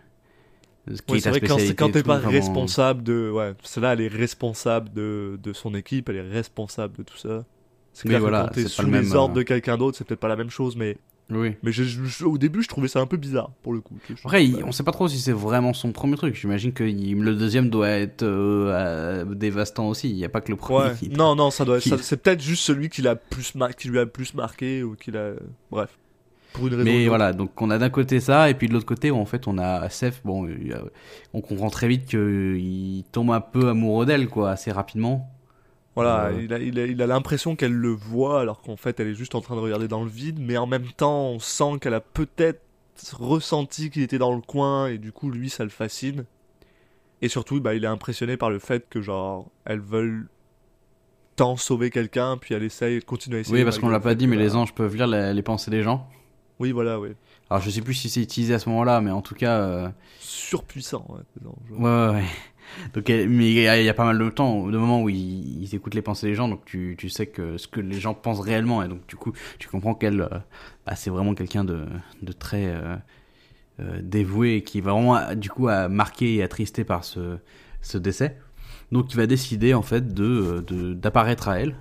ce 0.92 1.02
qui 1.02 1.12
Ouais, 1.12 1.18
est 1.18 1.28
vrai 1.28 1.40
que 1.40 1.46
quand, 1.74 1.90
t'es 1.90 2.02
pas 2.02 2.18
responsable 2.18 3.02
de. 3.02 3.30
Ouais, 3.30 3.54
celle-là, 3.62 3.92
elle 3.94 4.00
est 4.00 4.08
responsable 4.08 4.92
de, 4.92 5.38
de 5.42 5.52
son 5.52 5.74
équipe, 5.74 6.08
elle 6.08 6.16
est 6.16 6.30
responsable 6.30 6.96
de 6.98 7.02
tout 7.04 7.16
ça. 7.16 7.44
C'est 7.92 8.08
clair 8.08 8.20
voilà, 8.20 8.42
que 8.42 8.48
quand 8.48 8.48
t'es 8.48 8.66
sous 8.66 8.82
le 8.86 8.90
les 8.90 8.90
même, 8.90 9.12
ordres 9.14 9.34
euh, 9.34 9.34
de 9.34 9.42
quelqu'un 9.42 9.76
d'autre, 9.78 9.98
c'est 9.98 10.04
peut-être 10.06 10.20
pas 10.20 10.28
la 10.28 10.36
même 10.36 10.50
chose, 10.50 10.76
mais, 10.76 10.98
Oui. 11.32 11.56
mais 11.62 11.72
je- 11.72 11.82
je- 11.84 12.24
au 12.24 12.38
début, 12.38 12.62
je 12.62 12.68
trouvais 12.68 12.88
ça 12.88 13.00
un 13.00 13.06
peu 13.06 13.16
bizarre, 13.16 13.50
pour 13.62 13.72
le 13.72 13.80
coup. 13.80 13.94
Après, 14.24 14.44
il- 14.46 14.62
on 14.64 14.72
sait 14.72 14.82
pas 14.82 14.92
trop 14.92 15.08
si 15.08 15.18
c'est 15.18 15.32
vraiment 15.32 15.72
son 15.72 15.92
premier 15.92 16.16
truc. 16.16 16.34
J'imagine 16.34 16.72
que 16.72 16.84
il- 16.84 17.14
le 17.16 17.34
deuxième 17.34 17.70
doit 17.70 17.88
être 17.88 18.22
euh, 18.22 18.70
euh, 18.72 19.24
dévastant 19.34 19.88
aussi. 19.88 20.10
Il 20.10 20.16
n'y 20.16 20.24
a 20.24 20.28
pas 20.28 20.40
que 20.40 20.50
le 20.50 20.56
premier. 20.56 20.90
Ouais. 20.90 20.94
qui- 20.98 21.08
Non, 21.10 21.34
non, 21.34 21.50
ça 21.50 21.64
doit 21.64 21.76
être. 21.78 21.82
qui- 21.82 21.92
C'est 22.02 22.22
peut-être 22.22 22.40
juste 22.42 22.62
celui 22.64 22.88
qui, 22.88 23.02
l'a 23.02 23.16
plus 23.16 23.54
mar- 23.54 23.74
qui 23.74 23.88
lui 23.88 23.98
a 23.98 24.06
plus 24.06 24.34
marqué, 24.34 24.82
ou 24.82 24.94
qui 24.96 25.10
l'a. 25.10 25.30
Bref. 25.70 25.90
Pour 26.52 26.66
une 26.66 26.74
raison. 26.74 26.84
Mais 26.84 27.06
voilà, 27.08 27.32
donc 27.32 27.60
on 27.62 27.70
a 27.70 27.78
d'un 27.78 27.88
côté 27.88 28.20
ça, 28.20 28.50
et 28.50 28.54
puis 28.54 28.68
de 28.68 28.74
l'autre 28.74 28.84
côté, 28.84 29.10
en 29.10 29.24
fait, 29.24 29.48
on 29.48 29.56
a 29.56 29.88
Seth. 29.88 30.20
Bon, 30.22 30.46
on 31.32 31.40
comprend 31.40 31.70
très 31.70 31.88
vite 31.88 32.04
qu'il 32.06 33.04
tombe 33.10 33.30
un 33.30 33.40
peu 33.40 33.68
amoureux 33.70 34.04
d'elle, 34.04 34.28
quoi, 34.28 34.50
assez 34.50 34.70
rapidement. 34.70 35.31
Voilà, 35.94 36.26
Euh, 36.26 36.42
il 36.42 36.52
a 36.54 36.58
il 36.58 36.78
a- 36.78 36.86
il 36.86 37.02
a 37.02 37.06
l'impression 37.06 37.54
qu'elle 37.54 37.72
le 37.74 37.90
voit 37.90 38.40
alors 38.40 38.62
qu'en 38.62 38.76
fait 38.76 38.98
elle 39.00 39.08
est 39.08 39.14
juste 39.14 39.34
en 39.34 39.40
train 39.42 39.56
de 39.56 39.60
regarder 39.60 39.88
dans 39.88 40.02
le 40.02 40.08
vide, 40.10 40.38
mais 40.40 40.56
en 40.56 40.66
même 40.66 40.86
temps 40.96 41.26
on 41.28 41.38
sent 41.38 41.78
qu'elle 41.80 41.92
a 41.94 42.00
peut-être 42.00 42.60
ressenti 43.18 43.90
qu'il 43.90 44.02
était 44.02 44.18
dans 44.18 44.34
le 44.34 44.40
coin 44.40 44.86
et 44.86 44.96
du 44.98 45.12
coup 45.12 45.30
lui 45.30 45.50
ça 45.50 45.64
le 45.64 45.70
fascine. 45.70 46.24
Et 47.20 47.28
surtout 47.28 47.60
bah, 47.60 47.74
il 47.74 47.84
est 47.84 47.88
impressionné 47.88 48.36
par 48.38 48.48
le 48.50 48.58
fait 48.58 48.88
que 48.88 49.00
genre 49.02 49.50
elles 49.66 49.80
veulent 49.80 50.28
tant 51.36 51.56
sauver 51.56 51.90
quelqu'un 51.90 52.36
puis 52.38 52.54
elle 52.54 52.62
essaye 52.62 53.00
de 53.00 53.04
continuer 53.04 53.38
à 53.38 53.40
essayer. 53.40 53.58
Oui, 53.58 53.64
parce 53.64 53.78
qu'on 53.78 53.88
l'a 53.88 54.00
pas 54.00 54.14
dit, 54.14 54.26
mais 54.26 54.36
bah, 54.36 54.42
les 54.42 54.56
anges 54.56 54.72
peuvent 54.74 54.94
lire 54.96 55.06
les, 55.06 55.34
les 55.34 55.42
pensées 55.42 55.70
des 55.70 55.82
gens. 55.82 56.08
Oui 56.58 56.72
voilà 56.72 56.98
oui. 57.00 57.10
Alors 57.50 57.62
je 57.62 57.68
sais 57.70 57.80
plus 57.82 57.94
si 57.94 58.08
c'est 58.08 58.22
utilisé 58.22 58.54
à 58.54 58.58
ce 58.58 58.68
moment-là, 58.70 59.00
mais 59.02 59.10
en 59.10 59.20
tout 59.20 59.34
cas. 59.34 59.58
euh, 59.60 59.88
Surpuissant 60.20 61.04
ouais. 61.10 61.20
les 61.40 61.46
anges. 61.46 61.54
Ouais, 61.70 62.06
ouais, 62.08 62.14
ouais. 62.20 62.24
Donc, 62.94 63.08
mais 63.08 63.50
il 63.50 63.62
y, 63.62 63.88
a 63.88 63.94
pas 63.94 64.04
mal 64.04 64.18
de 64.18 64.28
temps, 64.30 64.66
de 64.66 64.76
moments 64.76 65.02
où 65.02 65.08
ils, 65.08 65.74
écoutent 65.74 65.94
les 65.94 66.02
pensées 66.02 66.28
des 66.28 66.34
gens, 66.34 66.48
donc 66.48 66.64
tu, 66.64 66.94
tu 66.98 67.08
sais 67.08 67.26
que 67.26 67.56
ce 67.58 67.66
que 67.66 67.80
les 67.80 68.00
gens 68.00 68.14
pensent 68.14 68.40
réellement, 68.40 68.82
et 68.82 68.88
donc 68.88 69.06
du 69.06 69.16
coup, 69.16 69.32
tu 69.58 69.68
comprends 69.68 69.94
qu'elle, 69.94 70.22
euh, 70.22 70.28
bah, 70.86 70.96
c'est 70.96 71.10
vraiment 71.10 71.34
quelqu'un 71.34 71.64
de, 71.64 71.86
de 72.22 72.32
très 72.32 72.66
euh, 72.66 72.96
euh, 73.80 74.00
dévoué, 74.02 74.62
qui 74.62 74.78
est 74.78 74.82
vraiment, 74.82 75.34
du 75.34 75.50
coup, 75.50 75.68
a 75.68 75.88
marqué 75.88 76.36
et 76.36 76.42
attristé 76.42 76.84
par 76.84 77.04
ce, 77.04 77.38
ce 77.80 77.98
décès. 77.98 78.38
Donc, 78.90 79.12
il 79.12 79.16
va 79.16 79.26
décider, 79.26 79.72
en 79.72 79.82
fait, 79.82 80.12
de, 80.12 80.60
d'apparaître 80.92 81.48
à 81.48 81.60
elle, 81.60 81.76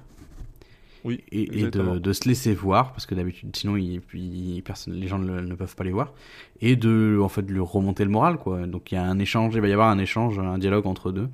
Oui. 1.03 1.23
et, 1.31 1.45
de, 1.69 1.97
de 1.99 2.13
se 2.13 2.27
laisser 2.27 2.53
voir 2.53 2.91
parce 2.93 3.05
que 3.05 3.15
d'habitude 3.15 3.55
sinon 3.55 3.75
il, 3.77 4.01
il- 4.13 4.61
personne, 4.63 4.93
les 4.93 5.07
gens 5.07 5.19
ne, 5.19 5.41
ne 5.41 5.55
peuvent 5.55 5.75
pas 5.75 5.83
les 5.83 5.91
voir 5.91 6.13
et 6.61 6.75
de 6.75 7.19
en 7.21 7.29
fait 7.29 7.41
de 7.41 7.51
lui 7.51 7.59
remonter 7.59 8.03
le 8.03 8.11
moral 8.11 8.37
quoi 8.37 8.67
donc 8.67 8.91
il 8.91 8.95
y 8.95 8.97
a 8.99 9.03
un 9.03 9.17
échange 9.19 9.55
il 9.55 9.61
va 9.61 9.67
y 9.67 9.73
avoir 9.73 9.89
un 9.89 9.97
échange 9.97 10.37
un 10.39 10.57
dialogue 10.57 10.85
entre 10.85 11.11
deux 11.11 11.29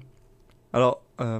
Alors, 0.74 1.02
euh, 1.20 1.40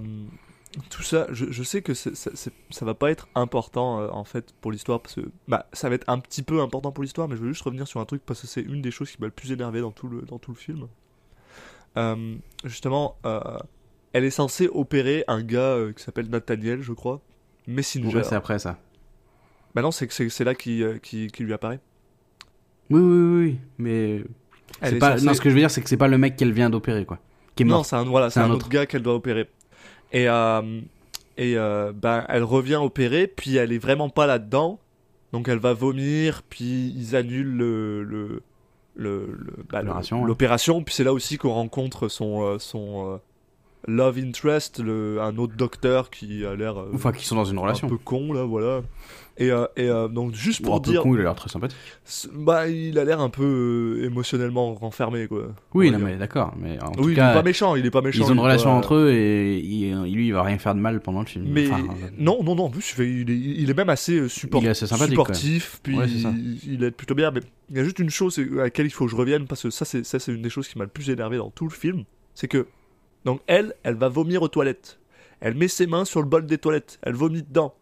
tout 0.90 1.02
ça, 1.04 1.28
je, 1.32 1.46
je 1.50 1.64
sais 1.64 1.82
que 1.82 1.94
c'est- 1.94 2.14
ça 2.16 2.86
va 2.86 2.94
pas 2.94 3.10
être 3.10 3.28
important 3.34 4.00
euh, 4.02 4.10
en 4.12 4.24
fait 4.26 4.54
pour 4.62 4.72
l'histoire 4.72 5.00
parce 5.02 5.16
que 5.16 5.22
bah 5.48 5.66
ça 5.74 5.90
va 5.90 5.96
être 5.96 6.08
un 6.10 6.20
petit 6.20 6.44
peu 6.44 6.62
important 6.62 6.92
pour 6.92 7.04
l'histoire, 7.04 7.28
mais 7.28 7.36
je 7.36 7.42
veux 7.42 7.48
juste 7.54 7.64
revenir 7.64 7.88
sur 7.88 8.00
un 8.00 8.06
truc 8.06 8.22
parce 8.26 8.42
que 8.42 8.48
c'est 8.48 8.62
une 8.62 8.82
des 8.82 8.92
choses 8.92 9.10
qui 9.10 9.18
m'a 9.22 9.28
le 9.28 9.32
plus 9.32 9.52
énervé 9.52 9.80
dans 9.82 9.92
tout 9.92 10.08
le 10.08 10.22
dans 10.24 10.38
tout 10.38 10.52
le 10.52 10.58
film. 10.58 10.88
Euh, 11.98 12.36
justement, 12.64 13.16
elle 14.14 14.24
est 14.24 14.30
censée 14.30 14.68
opérer 14.72 15.24
un 15.28 15.42
gars 15.44 15.78
qui 15.96 16.04
s'appelle 16.04 16.30
Nathaniel, 16.30 16.82
je 16.82 16.94
crois, 16.94 17.22
Messenger. 17.68 18.24
C'est 18.24 18.36
après 18.36 18.60
ça 18.60 18.78
bah 19.76 19.82
non, 19.84 19.92
c'est 19.92 20.12
c'est 20.12 20.30
c'est 20.30 20.44
là 20.44 20.56
qui, 20.56 20.82
euh, 20.82 20.98
qui 20.98 21.28
qui 21.28 21.44
lui 21.44 21.54
apparaît. 21.54 21.80
oui 22.90 23.00
oui 23.00 23.44
oui, 23.46 23.60
mais 23.78 24.24
c'est 24.82 24.96
est 24.96 25.00
pas 25.00 25.14
censée- 25.18 25.26
non 25.28 25.34
ce 25.36 25.42
que 25.42 25.50
je 25.50 25.54
veux 25.54 25.60
dire 25.62 25.70
c'est 25.70 25.82
que 25.82 25.90
c'est 25.90 25.98
pas 25.98 26.08
le 26.08 26.18
mec 26.18 26.36
qu'elle 26.36 26.52
vient 26.54 26.70
d'opérer 26.72 27.06
quoi 27.06 27.20
qui 27.56 27.64
est 27.64 27.66
Non, 27.66 27.84
c'est 27.84 27.96
un, 27.96 28.04
voilà, 28.04 28.30
c'est 28.30 28.40
un, 28.40 28.46
autre 28.50 28.56
autre. 28.66 28.70
gars 28.70 28.86
qu'elle 28.86 29.02
doit 29.02 29.16
opérer. 29.16 29.50
Et, 30.14 30.30
euh, 30.30 30.82
et 31.38 31.58
euh, 31.58 31.92
ben, 31.92 32.24
elle 32.30 32.44
revient 32.44 32.76
opérer, 32.76 33.26
puis 33.28 33.56
elle 33.56 33.72
est 33.72 33.78
vraiment 33.80 34.10
pas 34.10 34.28
là-dedans. 34.28 34.80
Donc 35.34 35.48
elle 35.50 35.58
va 35.58 35.74
vomir, 35.74 36.44
puis 36.50 36.94
ils 36.96 37.16
annulent 37.16 37.56
le, 37.58 38.04
le, 38.04 38.44
le, 38.96 39.26
le- 39.28 39.64
bah, 39.70 39.82
le- 39.82 39.88
L'opération, 39.88 40.22
ouais. 40.22 40.28
l'opération. 40.28 40.84
Puis 40.84 40.94
c'est 40.94 41.04
là 41.04 41.14
aussi 41.14 41.38
qu'on 41.40 41.52
rencontre 41.54 42.08
son, 42.10 42.44
euh, 42.44 42.60
son 42.60 43.14
euh, 43.14 43.18
love 43.88 44.18
interest, 44.18 44.80
le, 44.80 45.22
un 45.22 45.38
autre 45.38 45.56
docteur 45.56 46.10
qui 46.10 46.46
a 46.46 46.56
l'air 46.56 46.78
euh, 46.78 46.92
enfin 46.94 47.12
qui 47.14 47.26
sont 47.26 47.36
dans 47.36 47.46
une 47.46 47.58
un 47.58 47.62
relation 47.62 47.88
peu 47.88 47.98
con 47.98 48.34
là, 48.34 48.44
voilà. 48.44 48.82
Et, 49.40 49.52
euh, 49.52 49.66
et 49.78 49.88
euh, 49.88 50.08
donc 50.08 50.34
juste 50.34 50.64
pour 50.64 50.74
un 50.76 50.80
peu 50.80 50.90
dire, 50.92 51.04
con 51.04 51.14
il 51.14 51.20
a 51.20 51.24
l'air 51.24 51.36
très 51.36 51.48
sympathique 51.48 51.78
bah 52.34 52.68
il 52.68 52.98
a 52.98 53.06
l'air 53.06 53.22
un 53.22 53.30
peu 53.30 54.02
émotionnellement 54.04 54.74
renfermé 54.74 55.28
quoi. 55.28 55.50
oui 55.76 55.90
on 55.94 56.00
non 56.00 56.06
mais 56.06 56.18
d'accord 56.18 56.56
mais 56.60 56.82
en 56.82 56.88
oui, 56.88 56.96
tout 56.96 57.10
il 57.10 57.12
est 57.12 57.16
cas 57.18 57.34
pas 57.34 57.44
méchant, 57.44 57.76
il 57.76 57.86
est 57.86 57.92
pas 57.92 58.02
méchant. 58.02 58.24
ils 58.26 58.32
ont 58.32 58.34
une 58.34 58.40
est 58.40 58.42
relation 58.42 58.72
entre 58.72 58.96
eux 58.96 59.12
et 59.12 59.60
il- 59.60 59.94
lui 60.12 60.28
il 60.28 60.34
va 60.34 60.42
rien 60.42 60.58
faire 60.58 60.74
de 60.74 60.80
mal 60.80 61.00
pendant 61.02 61.20
le 61.20 61.28
film 61.28 61.46
Mais 61.48 61.68
Enfin, 61.72 61.84
non, 62.18 62.42
non, 62.44 62.56
non, 62.56 62.64
en 62.66 62.70
plus, 62.72 62.96
il 62.98 63.30
est, 63.30 63.38
il 63.38 63.70
est 63.70 63.74
même 63.78 63.90
assez 63.90 64.28
support- 64.28 64.62
Il 64.64 64.68
est 64.68 64.72
assez 64.72 64.88
sympathique, 64.88 65.12
supportif, 65.12 65.80
puis 65.84 65.96
Ouais, 65.98 66.08
c'est 66.08 66.24
ça. 66.24 66.34
il, 66.68 66.84
aide 66.84 66.96
plutôt 66.96 67.14
bien. 67.16 67.30
Mais 67.32 67.42
il 67.70 67.78
y 67.78 67.80
a 67.80 67.84
juste 67.84 68.00
une 68.00 68.10
chose 68.10 68.40
à 68.40 68.64
laquelle 68.64 68.88
il 68.88 68.90
faut 68.90 69.06
que 69.06 69.12
je 69.12 69.16
revienne, 69.16 69.46
parce 69.46 69.62
que 69.64 69.70
ça, 69.70 69.86
c'est 69.86 70.28
une 70.32 70.42
des 70.42 70.50
choses 70.50 70.68
qui 70.68 70.78
m'a 70.80 70.84
le 70.86 70.90
plus 70.90 71.10
énervé 71.12 71.38
dans 71.38 71.52
tout 71.52 71.66
le 71.66 71.74
film. 71.74 72.04
C'est 72.34 72.48
que, 72.48 72.66
donc, 73.28 73.42
elle, 73.48 73.76
elle 73.84 73.96
va 73.96 74.08
vomir 74.08 74.42
aux 74.42 74.48
toilettes. 74.48 75.00
Elle 75.42 75.56
met 75.56 75.68
ses 75.68 75.86
mains 75.86 76.06
sur 76.06 76.22
le 76.22 76.30
bol 76.30 76.46
des 76.46 76.58
toilettes. 76.58 76.98
Elle 77.02 77.14
vomit 77.14 77.44
dedans. 77.44 77.76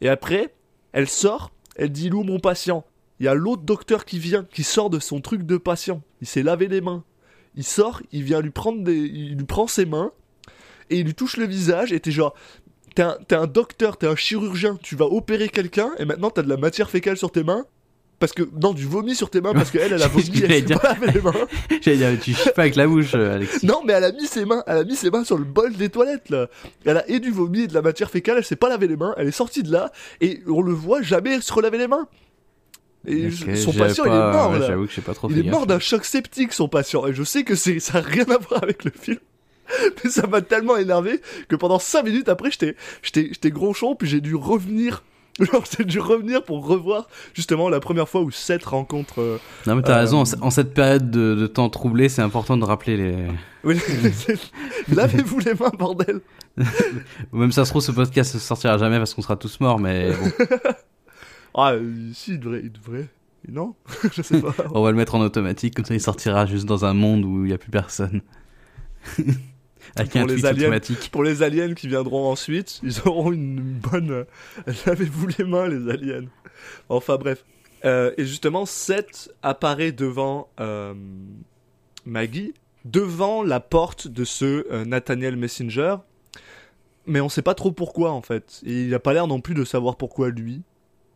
Et 0.00 0.08
après, 0.08 0.52
elle 0.90 1.08
sort, 1.08 1.52
elle 1.76 1.92
dit 1.92 2.10
où 2.10 2.24
mon 2.24 2.40
patient 2.40 2.84
il 3.20 3.26
y 3.26 3.28
a 3.28 3.34
l'autre 3.34 3.62
docteur 3.62 4.04
qui 4.04 4.18
vient, 4.18 4.42
qui 4.42 4.64
sort 4.64 4.90
de 4.90 4.98
son 4.98 5.20
truc 5.20 5.44
de 5.44 5.56
patient. 5.56 6.02
Il 6.20 6.26
s'est 6.26 6.42
lavé 6.42 6.66
les 6.66 6.80
mains. 6.80 7.04
Il 7.54 7.62
sort, 7.62 8.02
il 8.10 8.24
vient 8.24 8.40
lui 8.40 8.50
prendre 8.50 8.82
des. 8.82 8.96
Il 8.96 9.36
lui 9.36 9.44
prend 9.44 9.68
ses 9.68 9.86
mains 9.86 10.10
et 10.90 10.98
il 10.98 11.06
lui 11.06 11.14
touche 11.14 11.36
le 11.36 11.46
visage 11.46 11.92
et 11.92 12.00
t'es 12.00 12.10
genre. 12.10 12.34
T'es 12.96 13.02
un, 13.02 13.18
un 13.30 13.46
docteur, 13.46 13.98
t'es 13.98 14.08
un 14.08 14.16
chirurgien, 14.16 14.80
tu 14.82 14.96
vas 14.96 15.04
opérer 15.04 15.48
quelqu'un 15.48 15.92
et 15.98 16.04
maintenant 16.04 16.30
t'as 16.30 16.42
de 16.42 16.48
la 16.48 16.56
matière 16.56 16.90
fécale 16.90 17.16
sur 17.16 17.30
tes 17.30 17.44
mains. 17.44 17.64
Parce 18.22 18.34
que. 18.34 18.44
Non, 18.62 18.72
du 18.72 18.86
vomi 18.86 19.16
sur 19.16 19.30
tes 19.30 19.40
mains 19.40 19.52
parce 19.52 19.72
qu'elle, 19.72 19.92
elle 19.92 20.00
a 20.00 20.06
vomi, 20.08 20.30
J'allais 20.32 20.58
elle 20.58 20.60
s'est 20.60 20.66
dire. 20.66 20.80
pas 20.80 20.94
lavé 20.94 21.10
les 21.12 21.20
mains. 21.20 21.32
J'allais 21.80 21.96
dire, 21.96 22.20
tu 22.22 22.32
chies 22.32 22.50
pas 22.54 22.62
avec 22.62 22.76
la 22.76 22.86
bouche, 22.86 23.14
euh, 23.16 23.34
Alexis. 23.34 23.66
Non, 23.66 23.82
mais 23.84 23.94
elle 23.94 24.04
a 24.04 24.12
mis 24.12 24.28
ses 24.28 24.44
mains, 24.44 24.62
elle 24.68 24.76
a 24.76 24.84
mis 24.84 24.94
ses 24.94 25.10
mains 25.10 25.24
sur 25.24 25.36
le 25.36 25.42
bol 25.42 25.72
des 25.72 25.88
toilettes 25.88 26.30
là. 26.30 26.46
Elle 26.84 26.98
a 26.98 27.10
et 27.10 27.18
du 27.18 27.32
vomi 27.32 27.62
et 27.62 27.66
de 27.66 27.74
la 27.74 27.82
matière 27.82 28.10
fécale, 28.12 28.36
elle 28.38 28.44
s'est 28.44 28.54
pas 28.54 28.68
lavé 28.68 28.86
les 28.86 28.96
mains, 28.96 29.12
elle 29.16 29.26
est 29.26 29.32
sortie 29.32 29.64
de 29.64 29.72
là 29.72 29.90
et 30.20 30.40
on 30.46 30.62
le 30.62 30.72
voit 30.72 31.02
jamais 31.02 31.40
se 31.40 31.52
relaver 31.52 31.78
les 31.78 31.88
mains. 31.88 32.06
Et 33.08 33.32
son 33.56 33.72
patient, 33.72 34.04
pas- 34.04 34.10
il 34.10 34.14
est 34.14 34.32
mort 34.32 34.50
ouais, 34.52 34.58
là. 34.60 34.68
Que 34.68 35.00
pas 35.00 35.14
trop 35.14 35.28
Il 35.28 35.38
est 35.40 35.50
mort 35.50 35.66
d'un 35.66 35.80
choc 35.80 36.04
septique, 36.04 36.52
son 36.52 36.68
patient. 36.68 37.04
Et 37.08 37.12
je 37.12 37.24
sais 37.24 37.42
que 37.42 37.56
c'est, 37.56 37.80
ça 37.80 37.98
a 37.98 38.02
rien 38.02 38.26
à 38.30 38.38
voir 38.38 38.62
avec 38.62 38.84
le 38.84 38.92
film. 38.92 39.18
Mais 40.04 40.10
ça 40.10 40.28
m'a 40.28 40.42
tellement 40.42 40.76
énervé 40.76 41.20
que 41.48 41.56
pendant 41.56 41.80
5 41.80 42.04
minutes 42.04 42.28
après, 42.28 42.52
j'étais, 42.52 42.76
j'étais, 43.02 43.30
j'étais 43.32 43.50
gronchon, 43.50 43.96
puis 43.96 44.08
j'ai 44.08 44.20
dû 44.20 44.36
revenir. 44.36 45.02
Genre, 45.40 45.64
j'ai 45.78 45.84
dû 45.84 45.98
revenir 45.98 46.44
pour 46.44 46.66
revoir 46.66 47.08
justement 47.34 47.68
la 47.70 47.80
première 47.80 48.08
fois 48.08 48.20
où 48.20 48.30
Seth 48.30 48.64
rencontre. 48.64 49.20
euh, 49.22 49.38
Non, 49.66 49.76
mais 49.76 49.82
t'as 49.82 49.96
Euh, 49.96 50.00
raison, 50.00 50.18
en 50.20 50.24
ce- 50.26 50.36
en 50.42 50.50
cette 50.50 50.74
période 50.74 51.10
de, 51.10 51.34
de 51.34 51.46
temps 51.46 51.70
troublé, 51.70 52.08
c'est 52.10 52.20
important 52.22 52.56
de 52.58 52.64
rappeler 52.64 52.96
les. 52.98 53.16
oui, 53.64 53.78
Lavez-vous 54.94 55.38
les 55.40 55.54
mains, 55.54 55.72
bordel! 55.78 56.20
Même 57.32 57.50
ça 57.52 57.64
se 57.64 57.70
trouve, 57.70 57.80
ce 57.82 57.92
podcast 57.92 58.34
ne 58.34 58.40
sortira 58.40 58.76
jamais 58.76 58.98
parce 58.98 59.14
qu'on 59.14 59.22
sera 59.22 59.36
tous 59.36 59.58
morts, 59.60 59.78
mais 59.78 60.10
bon, 60.12 60.46
Ah, 61.54 61.72
euh, 61.72 62.10
si, 62.14 62.32
il 62.32 62.40
devrait. 62.40 62.60
Il 62.64 62.72
devrait. 62.72 63.08
Non? 63.48 63.74
je 64.14 64.22
sais 64.22 64.40
pas. 64.40 64.54
on 64.72 64.82
va 64.82 64.90
le 64.90 64.96
mettre 64.96 65.14
en 65.14 65.20
automatique, 65.20 65.74
comme 65.74 65.84
ça 65.86 65.94
il 65.94 66.00
sortira 66.00 66.46
juste 66.46 66.66
dans 66.66 66.84
un 66.84 66.92
monde 66.94 67.24
où 67.24 67.44
il 67.44 67.48
n'y 67.48 67.52
a 67.54 67.58
plus 67.58 67.70
personne. 67.72 68.20
Avec 69.96 70.12
Pour 70.12 70.20
un 70.22 70.26
les 70.26 70.44
aliens. 70.46 70.62
automatique. 70.62 71.10
Pour 71.10 71.24
les 71.24 71.42
aliens 71.42 71.74
qui 71.74 71.88
viendront 71.88 72.30
ensuite, 72.30 72.80
ils 72.82 73.00
auront 73.06 73.32
une 73.32 73.60
bonne. 73.60 74.24
Lavez-vous 74.86 75.28
les 75.38 75.44
mains, 75.44 75.68
les 75.68 75.90
aliens? 75.90 76.24
Enfin 76.88 77.16
bref. 77.16 77.44
Euh, 77.84 78.12
et 78.16 78.24
justement, 78.24 78.64
Seth 78.66 79.32
apparaît 79.42 79.92
devant 79.92 80.48
euh, 80.60 80.94
Maggie, 82.04 82.54
devant 82.84 83.42
la 83.42 83.60
porte 83.60 84.08
de 84.08 84.24
ce 84.24 84.66
euh, 84.72 84.84
Nathaniel 84.84 85.36
Messenger. 85.36 85.96
Mais 87.06 87.20
on 87.20 87.28
sait 87.28 87.42
pas 87.42 87.54
trop 87.54 87.72
pourquoi 87.72 88.12
en 88.12 88.22
fait. 88.22 88.60
Et 88.64 88.84
il 88.84 88.94
a 88.94 89.00
pas 89.00 89.12
l'air 89.12 89.26
non 89.26 89.40
plus 89.40 89.54
de 89.54 89.64
savoir 89.64 89.96
pourquoi 89.96 90.30
lui. 90.30 90.62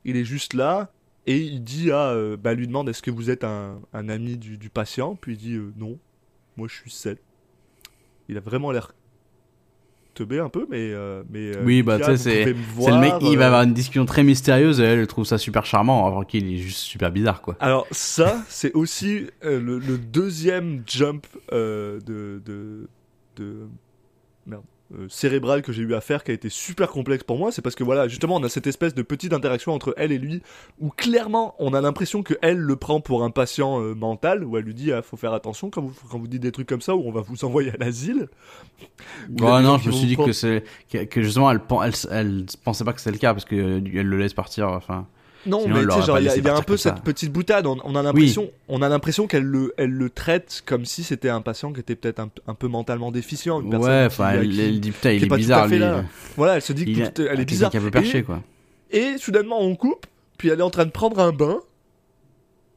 Il 0.04 0.16
est 0.16 0.24
juste 0.24 0.54
là 0.54 0.90
et 1.26 1.38
il 1.38 1.62
dit 1.62 1.92
à. 1.92 2.14
bah, 2.36 2.54
lui 2.54 2.66
demande 2.66 2.88
est-ce 2.88 3.02
que 3.02 3.10
vous 3.10 3.30
êtes 3.30 3.44
un, 3.44 3.80
un 3.92 4.08
ami 4.08 4.36
du, 4.36 4.58
du 4.58 4.68
patient? 4.68 5.14
Puis 5.14 5.34
il 5.34 5.38
dit 5.38 5.58
non, 5.76 5.98
moi 6.56 6.66
je 6.68 6.74
suis 6.74 6.90
Seth. 6.90 7.20
Il 8.28 8.36
a 8.36 8.40
vraiment 8.40 8.72
l'air 8.72 8.92
teubé 10.14 10.38
un 10.40 10.48
peu, 10.48 10.66
mais. 10.70 10.92
euh, 10.92 11.22
mais 11.30 11.54
euh, 11.54 11.62
Oui, 11.64 11.82
bah, 11.82 11.98
tu 11.98 12.04
sais, 12.04 12.16
C'est 12.16 12.44
le 12.46 13.00
mec, 13.00 13.14
il 13.20 13.36
va 13.36 13.44
euh, 13.44 13.46
avoir 13.46 13.62
une 13.62 13.74
discussion 13.74 14.06
très 14.06 14.24
mystérieuse 14.24 14.80
et 14.80 14.84
elle, 14.84 15.06
trouve 15.06 15.24
ça 15.26 15.38
super 15.38 15.66
charmant, 15.66 16.06
alors 16.06 16.26
qu'il 16.26 16.50
est 16.52 16.56
juste 16.56 16.78
super 16.78 17.10
bizarre, 17.12 17.42
quoi. 17.42 17.56
Alors 17.60 17.86
ça, 17.92 18.42
c'est 18.48 18.72
aussi 18.72 19.26
euh, 19.44 19.60
le, 19.60 19.78
le 19.78 19.98
deuxième 19.98 20.82
jump 20.86 21.26
euh, 21.52 22.00
de, 22.00 22.42
de, 22.44 22.88
de 23.36 23.68
merde, 24.46 24.64
euh, 24.94 25.06
cérébral 25.08 25.62
que 25.62 25.72
j'ai 25.72 25.82
eu 25.82 25.94
à 25.94 26.00
faire 26.00 26.22
qui 26.24 26.30
a 26.30 26.34
été 26.34 26.48
super 26.48 26.88
complexe 26.90 27.24
pour 27.24 27.38
moi. 27.38 27.50
C'est 27.52 27.62
parce 27.62 27.74
que 27.74 27.82
voilà, 27.84 28.06
justement, 28.08 28.36
on 28.36 28.42
a 28.44 28.48
cette 28.48 28.66
espèce 28.66 28.94
de 28.94 29.02
petite 29.02 29.32
interaction 29.32 29.72
entre 29.72 29.94
elle 29.96 30.12
et 30.12 30.18
lui 30.18 30.42
où 30.80 30.90
clairement, 30.90 31.54
on 31.58 31.74
a 31.74 31.80
l'impression 31.80 32.22
que 32.22 32.34
elle 32.42 32.58
le 32.58 32.76
prend 32.76 33.00
pour 33.00 33.24
un 33.24 33.30
patient 33.30 33.80
euh, 33.82 33.94
mental, 33.94 34.44
où 34.44 34.56
elle 34.56 34.64
lui 34.64 34.74
dit, 34.74 34.92
ah, 34.92 35.02
faut 35.02 35.16
faire 35.16 35.32
attention 35.32 35.70
quand 35.70 35.82
vous 35.82 35.92
quand 36.10 36.18
vous 36.18 36.28
dites 36.28 36.42
des 36.42 36.52
trucs 36.52 36.68
comme 36.68 36.80
ça, 36.82 36.94
ou 36.94 37.02
on 37.06 37.12
va 37.12 37.20
vous 37.22 37.44
envoyer 37.44 37.70
à 37.72 37.76
l'asile. 37.78 38.28
Où 39.30 39.34
Oh 39.40 39.46
gens 39.46 39.60
non, 39.62 39.78
je 39.78 39.88
me 39.88 39.92
suis 39.92 40.06
dit 40.06 40.14
prendre- 40.14 40.28
que 40.28 40.32
c'est 40.32 40.64
que, 40.90 41.04
que 41.04 41.22
justement 41.22 41.50
elle, 41.50 41.60
pen- 41.60 41.78
elle, 41.84 41.92
elle 42.10 42.46
pensait 42.64 42.84
pas 42.84 42.92
que 42.92 43.00
c'était 43.00 43.12
le 43.12 43.18
cas 43.18 43.32
parce 43.34 43.44
que 43.44 43.56
euh, 43.56 43.80
elle 43.94 44.06
le 44.06 44.18
laisse 44.18 44.34
partir. 44.34 44.68
Enfin, 44.68 45.06
Non, 45.46 45.60
Sinon, 45.60 45.74
mais 45.76 45.86
tu 45.86 45.92
sais, 46.00 46.02
genre, 46.06 46.18
il 46.18 46.24
y 46.24 46.28
a, 46.28 46.36
y 46.36 46.48
a 46.48 46.56
un 46.56 46.62
peu 46.62 46.76
ça. 46.76 46.94
cette 46.94 47.04
petite 47.04 47.32
boutade. 47.32 47.66
On, 47.66 47.78
on 47.84 47.94
a 47.94 48.02
l'impression, 48.02 48.50
on 48.68 48.82
a 48.82 48.88
l'impression 48.88 49.26
qu'elle 49.26 49.44
le, 49.44 49.72
elle 49.76 49.90
le 49.90 50.10
traite 50.10 50.62
comme 50.66 50.84
si 50.84 51.02
c'était 51.04 51.28
un 51.28 51.40
patient 51.40 51.72
qui 51.72 51.80
était 51.80 51.94
peut-être 51.96 52.20
un, 52.20 52.28
un 52.46 52.54
peu 52.54 52.68
mentalement 52.68 53.10
déficient. 53.12 53.60
Une 53.60 53.74
ouais, 53.76 54.04
enfin, 54.06 54.30
elle, 54.32 54.48
qui- 54.50 54.60
elle 54.60 54.80
dit 54.80 54.90
putain, 54.90 55.12
il 55.12 55.24
est 55.24 55.28
bizarre 55.36 55.68
lui. 55.68 55.78
là. 55.78 56.04
Voilà, 56.36 56.56
elle 56.56 56.62
se 56.62 56.72
dit 56.72 56.84
que 56.84 56.90
Il 56.90 57.10
tout- 57.12 57.22
est, 57.22 57.26
elle 57.26 57.40
est 57.40 57.44
bizarre. 57.44 57.70
qui 57.70 57.76
a 57.76 57.80
un 57.80 57.84
peu 57.84 57.90
perché 57.90 58.18
et, 58.18 58.22
quoi. 58.22 58.42
et 58.90 59.16
soudainement, 59.18 59.60
on 59.60 59.74
coupe, 59.76 60.06
puis 60.38 60.48
elle 60.48 60.58
est 60.60 60.62
en 60.64 60.70
train 60.70 60.84
de 60.86 60.90
prendre 60.90 61.18
un 61.20 61.32
bain. 61.32 61.60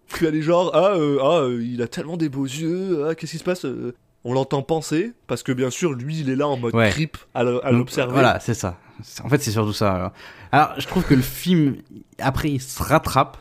Puis 0.07 0.25
elle 0.25 0.35
est 0.35 0.41
genre, 0.41 0.71
ah, 0.73 0.93
euh, 0.95 1.19
ah 1.21 1.39
euh, 1.41 1.63
il 1.63 1.81
a 1.81 1.87
tellement 1.87 2.17
des 2.17 2.29
beaux 2.29 2.45
yeux, 2.45 3.05
ah, 3.07 3.15
qu'est-ce 3.15 3.33
qui 3.33 3.37
se 3.37 3.43
passe 3.43 3.65
euh? 3.65 3.93
On 4.25 4.33
l'entend 4.33 4.61
penser, 4.63 5.13
parce 5.27 5.43
que 5.43 5.51
bien 5.53 5.69
sûr, 5.69 5.93
lui, 5.93 6.19
il 6.19 6.29
est 6.29 6.35
là 6.35 6.47
en 6.47 6.57
mode 6.57 6.73
Ouais. 6.75 6.89
creep 6.89 7.17
à 7.33 7.43
l'observer. 7.43 8.11
Voilà, 8.11 8.39
c'est 8.39 8.53
ça. 8.53 8.77
En 9.23 9.29
fait, 9.29 9.41
c'est 9.41 9.51
surtout 9.51 9.73
ça. 9.73 10.11
Alors. 10.51 10.79
je 10.79 10.87
trouve 10.87 11.03
que 11.03 11.13
le 11.13 11.21
film, 11.21 11.77
après, 12.19 12.49
il 12.49 12.61
se 12.61 12.81
rattrape. 12.81 13.37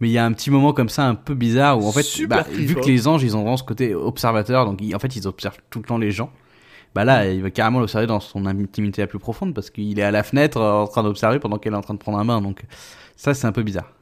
Mais 0.00 0.08
il 0.08 0.12
y 0.12 0.18
a 0.18 0.24
un 0.24 0.32
petit 0.32 0.50
moment 0.50 0.72
comme 0.72 0.88
ça 0.88 1.06
un 1.06 1.14
peu 1.14 1.34
bizarre 1.34 1.78
où 1.78 1.86
en 1.86 1.92
fait, 1.92 2.26
bah, 2.26 2.46
vu 2.50 2.74
que 2.74 2.86
les 2.86 3.06
anges 3.06 3.22
ils 3.22 3.36
ont 3.36 3.40
vraiment 3.40 3.58
ce 3.58 3.62
côté 3.64 3.94
observateur, 3.94 4.64
donc 4.64 4.78
ils- 4.80 4.96
en 4.96 4.98
fait 4.98 5.14
ils 5.14 5.26
observent 5.28 5.58
tout 5.68 5.78
le 5.78 5.84
temps 5.84 5.98
les 5.98 6.10
gens. 6.10 6.30
Bah 6.94 7.04
là, 7.04 7.30
il 7.30 7.42
va 7.42 7.50
carrément 7.50 7.80
l'observer 7.80 8.06
dans 8.06 8.18
son 8.18 8.46
intimité 8.46 9.02
la 9.02 9.06
plus 9.06 9.18
profonde 9.18 9.54
parce 9.54 9.68
qu'il 9.68 9.98
est 9.98 10.02
à 10.02 10.10
la 10.10 10.22
fenêtre 10.22 10.56
euh, 10.56 10.72
en 10.72 10.86
train 10.86 11.02
d'observer 11.02 11.38
pendant 11.38 11.58
qu'elle 11.58 11.74
est 11.74 11.76
en 11.76 11.82
train 11.82 11.92
de 11.92 11.98
prendre 11.98 12.16
un 12.18 12.24
bain. 12.24 12.40
Donc 12.40 12.62
ça 13.14 13.34
c'est 13.34 13.46
un 13.46 13.52
peu 13.52 13.62
bizarre. 13.62 13.92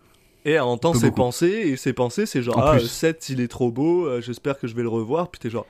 Et 0.44 0.61
entend 0.61 0.94
ses 0.94 1.07
beaucoup. 1.07 1.16
pensées, 1.23 1.49
et 1.66 1.77
ses 1.77 1.92
pensées, 1.92 2.25
c'est 2.27 2.42
genre, 2.42 2.59
En 2.59 2.62
ah, 2.62 2.77
plus. 2.77 2.87
Seth, 2.87 3.29
il 3.29 3.40
est 3.40 3.49
trop 3.49 3.73
beau, 3.73 4.07
euh, 4.07 4.21
j'espère 4.21 4.57
que 4.59 4.68
je 4.68 4.75
vais 4.77 4.83
le 4.83 4.88
revoir. 4.88 5.29
Puis 5.31 5.40
t'es 5.40 5.51
genre, 5.51 5.66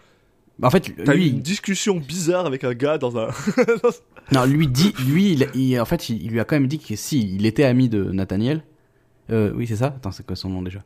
en 0.62 0.71
fait, 0.71 0.92
t'as 1.05 1.14
eu 1.14 1.18
lui, 1.18 1.29
une 1.29 1.40
discussion 1.40 1.97
bizarre 1.97 2.47
avec 2.47 2.64
un 2.64 2.75
gars 2.75 2.99
dans 2.99 3.16
un. 3.18 3.29
non, 4.33 4.44
lui 4.44 4.66
dit, 4.68 4.92
lui, 5.07 5.33
il, 5.33 5.49
il- 5.55 5.81
en 5.81 5.85
fait, 5.85 6.09
il, 6.09 6.23
il 6.23 6.31
lui 6.31 6.40
a 6.40 6.44
quand 6.44 6.57
même 6.57 6.66
dit 6.68 6.79
que 6.79 6.97
si 6.97 7.35
il 7.35 7.47
était 7.47 7.64
ami 7.64 7.88
de 7.88 8.05
Nathaniel. 8.05 8.62
Euh, 9.31 9.53
oui, 9.55 9.66
c'est 9.66 9.77
ça? 9.77 9.87
Attends, 9.88 10.11
c'est 10.11 10.27
quoi 10.27 10.37
son 10.37 10.49
nom 10.49 10.62
déjà? 10.62 10.81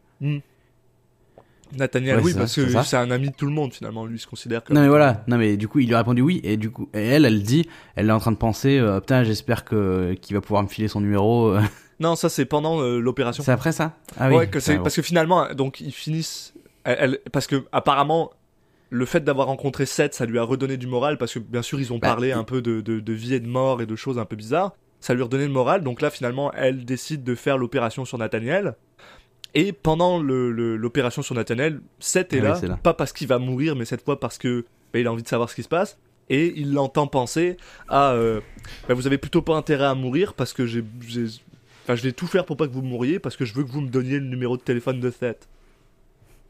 Nathaniel, 1.75 2.17
Ouais, 2.19 2.23
oui, 2.23 2.33
c'est 2.33 2.39
parce 2.39 2.51
ça, 2.53 2.61
c'est 2.61 2.67
que 2.67 2.73
ça. 2.73 2.83
c'est 2.85 2.97
un 2.97 3.11
ami 3.11 3.31
de 3.31 3.35
tout 3.35 3.47
le 3.47 3.53
monde 3.53 3.73
finalement, 3.73 4.05
lui 4.05 4.17
il 4.17 4.19
se 4.19 4.27
considère 4.27 4.63
comme. 4.63 4.77
Non 4.77 4.83
mais 4.83 4.89
voilà, 4.89 5.25
non 5.27 5.39
mais 5.39 5.57
du 5.57 5.69
coup 5.69 5.79
il 5.79 5.87
lui 5.89 5.95
a 5.95 5.99
répondu 5.99 6.21
oui 6.21 6.41
et 6.45 6.59
du 6.59 6.71
coup 6.71 6.91
et 6.93 7.01
elle 7.01 7.25
elle 7.25 7.43
dit 7.43 7.67
elle 7.97 8.11
est 8.11 8.13
en 8.13 8.19
train 8.19 8.33
de 8.33 8.37
penser 8.37 8.79
euh, 8.79 9.01
putain 9.01 9.25
j'espère 9.25 9.65
que 9.65 10.13
qu'il 10.21 10.37
va 10.37 10.43
pouvoir 10.43 10.63
me 10.63 10.69
filer 10.69 10.89
son 10.89 11.01
numéro. 11.01 11.49
euh. 11.49 11.63
Non, 12.01 12.15
ça 12.17 12.29
c'est 12.29 12.45
pendant 12.47 12.81
euh, 12.83 12.99
l'opération. 12.99 13.43
C'est 13.45 13.53
après 13.53 13.71
ça? 13.73 13.97
Ah 14.19 14.29
ouais, 14.29 14.49
que 14.49 14.59
c'est 14.61 14.77
parce 14.79 14.97
que 14.97 15.03
finalement, 15.03 15.55
donc 15.55 15.81
ils 15.81 15.93
finissent. 15.93 16.53
Elle, 16.85 16.97
elle- 17.01 17.19
parce 17.31 17.47
que 17.47 17.65
apparemment, 17.71 18.33
le 18.95 19.07
fait 19.07 19.21
d'avoir 19.25 19.47
rencontré 19.47 19.87
Seth, 19.87 20.15
ça 20.15 20.27
lui 20.27 20.39
a 20.39 20.43
redonné 20.43 20.77
du 20.77 20.87
moral 20.87 21.17
parce 21.19 21.33
que 21.35 21.39
bien 21.39 21.63
sûr 21.63 21.81
ils 21.81 21.93
ont 21.93 21.99
Bah, 21.99 22.09
parlé 22.09 22.31
un 22.33 22.45
peu 22.45 22.61
de, 22.61 22.81
de, 22.83 23.01
de 23.01 23.13
vie 23.13 23.35
et 23.35 23.41
de 23.41 23.49
mort 23.49 23.81
et 23.81 23.87
de 23.87 23.97
choses 23.97 24.19
un 24.19 24.25
peu 24.27 24.37
bizarres. 24.37 24.73
Ça 25.01 25.15
lui 25.15 25.23
a 25.23 25.25
redonné 25.25 25.47
le 25.47 25.53
moral. 25.53 25.83
Donc 25.83 26.01
là, 26.03 26.11
finalement, 26.11 26.53
elle 26.53 26.85
décide 26.85 27.25
de 27.25 27.35
faire 27.35 27.59
l'opération 27.59 28.05
sur 28.05 28.19
Nathaniel. 28.19 28.75
Et 29.55 29.73
pendant 29.73 30.19
le- 30.23 30.51
le- 30.53 30.77
l'opération 30.77 31.23
sur 31.23 31.35
Nathaniel, 31.35 31.81
Seth 31.99 32.33
est, 32.33 32.41
Ah 32.41 32.59
oui, 32.63 32.69
là, 32.69 32.77
pas 32.83 32.95
parce 32.95 33.13
qu'il 33.13 33.27
va 33.29 33.39
mourir, 33.39 33.77
mais 33.77 33.85
cette 33.85 34.05
fois 34.05 34.21
parce 34.21 34.39
que 34.39 34.65
bah, 34.93 34.99
il 35.01 35.07
a 35.07 35.13
envie 35.13 35.23
de 35.23 35.29
savoir 35.29 35.51
ce 35.51 35.55
qui 35.55 35.63
se 35.63 35.69
passe. 35.69 35.99
Et 36.31 36.53
il 36.57 36.73
l'entend 36.73 37.07
penser 37.09 37.57
à 37.89 38.13
euh, 38.13 38.41
bah, 38.89 38.95
vous 38.95 39.07
avez 39.07 39.19
plutôt 39.19 39.43
pas 39.43 39.57
intérêt 39.57 39.87
à 39.87 39.95
mourir 39.95 40.35
parce 40.35 40.53
que 40.53 40.67
j'ai, 40.67 40.85
j'ai- 41.07 41.27
enfin, 41.85 41.97
je 41.97 42.03
vais 42.03 42.13
tout 42.13 42.27
faire 42.27 42.45
pour 42.47 42.57
pas 42.57 42.67
que 42.69 42.73
vous 42.73 42.81
mouriez 42.83 43.19
parce 43.19 43.37
que 43.37 43.45
je 43.45 43.53
veux 43.55 43.65
que 43.65 43.71
vous 43.71 43.81
me 43.81 43.89
donniez 43.91 44.19
le 44.21 44.27
numéro 44.27 44.57
de 44.57 44.63
téléphone 44.63 45.01
de 45.01 45.11
Seth. 45.11 45.49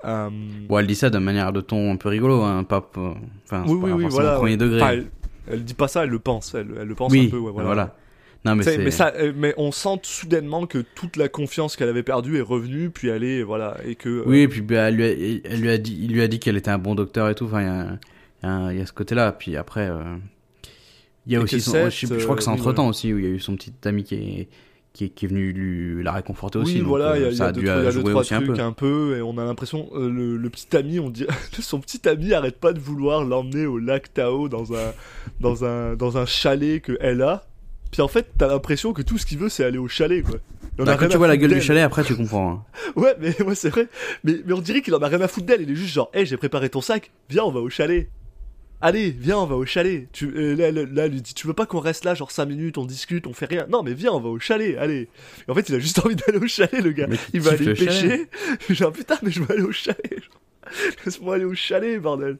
Euh, 0.04 0.30
Bon 0.68 0.78
elle 0.78 0.86
dit 0.86 0.94
ça 0.94 1.10
de 1.10 1.18
manière 1.18 1.52
de 1.52 1.60
ton 1.60 1.92
un 1.92 1.96
peu 1.96 2.08
rigolo 2.08 2.42
hein, 2.42 2.64
pas 2.64 2.80
pas- 2.80 3.14
enfin 3.44 3.64
oui, 3.66 3.80
pas 3.80 3.86
oui, 3.86 4.04
oui, 4.04 4.06
voilà. 4.10 4.36
premier 4.36 4.56
degré. 4.56 4.80
Enfin, 4.82 4.92
elle, 4.92 5.06
elle 5.48 5.64
dit 5.64 5.74
pas 5.74 5.88
ça, 5.88 6.04
elle 6.04 6.10
le 6.10 6.18
pense, 6.18 6.54
elle, 6.54 6.68
elle 6.80 6.88
le 6.88 6.94
pense 6.94 7.12
un 7.12 7.28
peu, 7.28 7.38
ouais, 7.38 7.52
voilà. 7.52 7.66
voilà. 7.66 7.96
Non 8.44 8.56
mais 8.56 8.64
mais, 8.78 8.90
ça, 8.90 9.12
euh, 9.16 9.32
mais 9.36 9.54
on 9.56 9.70
sent 9.70 10.00
soudainement 10.02 10.66
que 10.66 10.78
toute 10.78 11.16
la 11.16 11.28
confiance 11.28 11.76
qu'elle 11.76 11.88
avait 11.88 12.02
perdue 12.02 12.38
est 12.38 12.42
revenue, 12.42 12.90
puis 12.90 13.06
elle 13.08 13.22
est, 13.22 13.44
voilà, 13.44 13.76
et 13.86 13.94
que. 13.94 14.08
euh, 14.08 14.24
oui 14.26 14.40
et 14.40 14.48
puis 14.48 14.62
bah, 14.62 14.88
elle 14.88 14.96
lui 14.96 15.04
a, 15.04 15.10
elle 15.44 15.60
lui 15.60 15.70
a 15.70 15.78
dit 15.78 15.96
il 16.02 16.12
lui 16.12 16.22
a 16.22 16.26
dit 16.26 16.40
qu'elle 16.40 16.56
était 16.56 16.70
un 16.70 16.78
bon 16.78 16.96
docteur 16.96 17.28
et 17.28 17.36
tout 17.36 17.44
enfin 17.44 17.62
il 18.42 18.72
y 18.72 18.74
y 18.74 18.78
y 18.78 18.82
a 18.82 18.86
ce 18.86 18.92
côté 18.92 19.14
là 19.14 19.30
puis 19.30 19.56
après 19.56 19.88
euh, 19.88 20.02
il 21.26 21.32
y 21.32 21.36
a 21.36 21.38
Et 21.38 21.42
aussi 21.42 21.60
son, 21.60 21.70
Seth, 21.70 21.90
je, 21.92 21.98
sais 22.00 22.06
plus, 22.08 22.18
je 22.18 22.24
crois 22.24 22.34
que 22.34 22.42
c'est 22.42 22.50
euh, 22.50 22.54
entre 22.54 22.72
temps 22.72 22.88
aussi 22.88 23.12
où 23.12 23.18
il 23.18 23.24
y 23.24 23.28
a 23.28 23.30
eu 23.30 23.38
son 23.38 23.54
petit 23.54 23.72
ami 23.84 24.02
qui 24.02 24.16
est 24.16 24.48
qui 24.92 25.04
est, 25.04 25.08
qui 25.08 25.24
est 25.24 25.28
venu 25.28 25.52
lui 25.52 26.02
la 26.02 26.12
réconforter 26.12 26.58
aussi 26.58 26.76
Oui, 26.76 26.80
voilà, 26.80 27.12
euh, 27.12 27.16
il 27.18 27.22
y 27.22 27.26
a, 27.26 27.30
y 27.30 27.36
ça 27.36 27.46
a 27.46 27.52
dû 27.52 27.62
deux, 27.62 27.90
jouer 27.90 28.12
aussi 28.12 28.34
un 28.34 28.42
peu 28.42 28.58
un 28.58 28.72
peu, 28.72 29.16
et 29.16 29.22
on 29.22 29.38
a 29.38 29.44
l'impression, 29.44 29.88
euh, 29.94 30.08
le, 30.10 30.36
le 30.36 30.50
petit 30.50 30.76
ami, 30.76 31.00
on 31.00 31.10
dit, 31.10 31.26
son 31.60 31.80
petit 31.80 32.06
ami 32.08 32.32
arrête 32.34 32.58
pas 32.58 32.72
de 32.72 32.80
vouloir 32.80 33.24
l'emmener 33.24 33.66
au 33.66 33.78
lac 33.78 34.12
Tao 34.12 34.48
dans 34.48 34.74
un, 34.74 34.92
dans 35.40 35.64
un, 35.64 35.96
dans 35.96 36.18
un 36.18 36.26
chalet 36.26 36.80
que 36.80 36.96
elle 37.00 37.22
a. 37.22 37.44
Puis 37.90 38.02
en 38.02 38.08
fait, 38.08 38.32
t'as 38.38 38.48
l'impression 38.48 38.92
que 38.92 39.02
tout 39.02 39.18
ce 39.18 39.26
qu'il 39.26 39.38
veut, 39.38 39.48
c'est 39.48 39.64
aller 39.64 39.78
au 39.78 39.88
chalet, 39.88 40.22
quoi. 40.22 40.38
Bah, 40.78 40.96
quand 40.98 41.08
tu 41.08 41.18
vois 41.18 41.28
la 41.28 41.36
gueule 41.36 41.52
du 41.52 41.60
chalet 41.60 41.82
après 41.82 42.02
tu 42.02 42.16
comprends 42.16 42.50
hein. 42.50 42.64
Ouais, 42.96 43.14
mais 43.20 43.40
ouais, 43.42 43.54
c'est 43.54 43.68
vrai. 43.68 43.88
Mais, 44.24 44.36
mais 44.46 44.54
on 44.54 44.60
dirait 44.60 44.80
qu'il 44.80 44.94
en 44.94 45.02
a 45.02 45.08
rien 45.08 45.20
à 45.20 45.28
foutre 45.28 45.46
d'elle. 45.46 45.60
Il 45.60 45.70
est 45.70 45.74
juste 45.74 45.92
genre, 45.92 46.10
hey, 46.14 46.24
j'ai 46.24 46.38
préparé 46.38 46.70
ton 46.70 46.80
sac, 46.80 47.10
viens, 47.28 47.44
on 47.44 47.50
va 47.50 47.60
au 47.60 47.68
chalet. 47.68 48.08
Allez, 48.82 49.10
viens, 49.10 49.38
on 49.38 49.46
va 49.46 49.56
au 49.56 49.64
chalet. 49.64 50.08
Tu, 50.12 50.26
euh, 50.26 50.54
là, 50.54 50.70
là, 50.70 50.82
là, 50.84 51.04
elle 51.06 51.12
lui 51.12 51.22
dit, 51.22 51.32
tu 51.32 51.46
veux 51.46 51.54
pas 51.54 51.64
qu'on 51.64 51.80
reste 51.80 52.04
là, 52.04 52.14
genre 52.14 52.30
5 52.30 52.44
minutes, 52.44 52.76
on 52.76 52.84
discute, 52.84 53.26
on 53.26 53.32
fait 53.32 53.46
rien. 53.46 53.66
Non, 53.70 53.82
mais 53.82 53.94
viens, 53.94 54.12
on 54.12 54.20
va 54.20 54.28
au 54.28 54.38
chalet, 54.38 54.76
allez. 54.76 55.08
Et 55.48 55.50
en 55.50 55.54
fait, 55.54 55.68
il 55.68 55.74
a 55.74 55.78
juste 55.78 55.98
envie 56.04 56.16
d'aller 56.16 56.38
au 56.38 56.46
chalet, 56.46 56.82
le 56.82 56.92
gars. 56.92 57.06
Mais 57.08 57.16
il 57.32 57.40
va 57.40 57.52
aller 57.52 57.64
le 57.64 57.74
pêcher. 57.74 58.28
Genre, 58.68 58.92
putain, 58.92 59.16
mais 59.22 59.30
je 59.30 59.42
veux 59.42 59.50
aller 59.50 59.62
au 59.62 59.72
chalet. 59.72 60.20
Laisse-moi 61.04 61.36
aller 61.36 61.44
au 61.44 61.54
chalet, 61.54 62.00
bordel. 62.00 62.38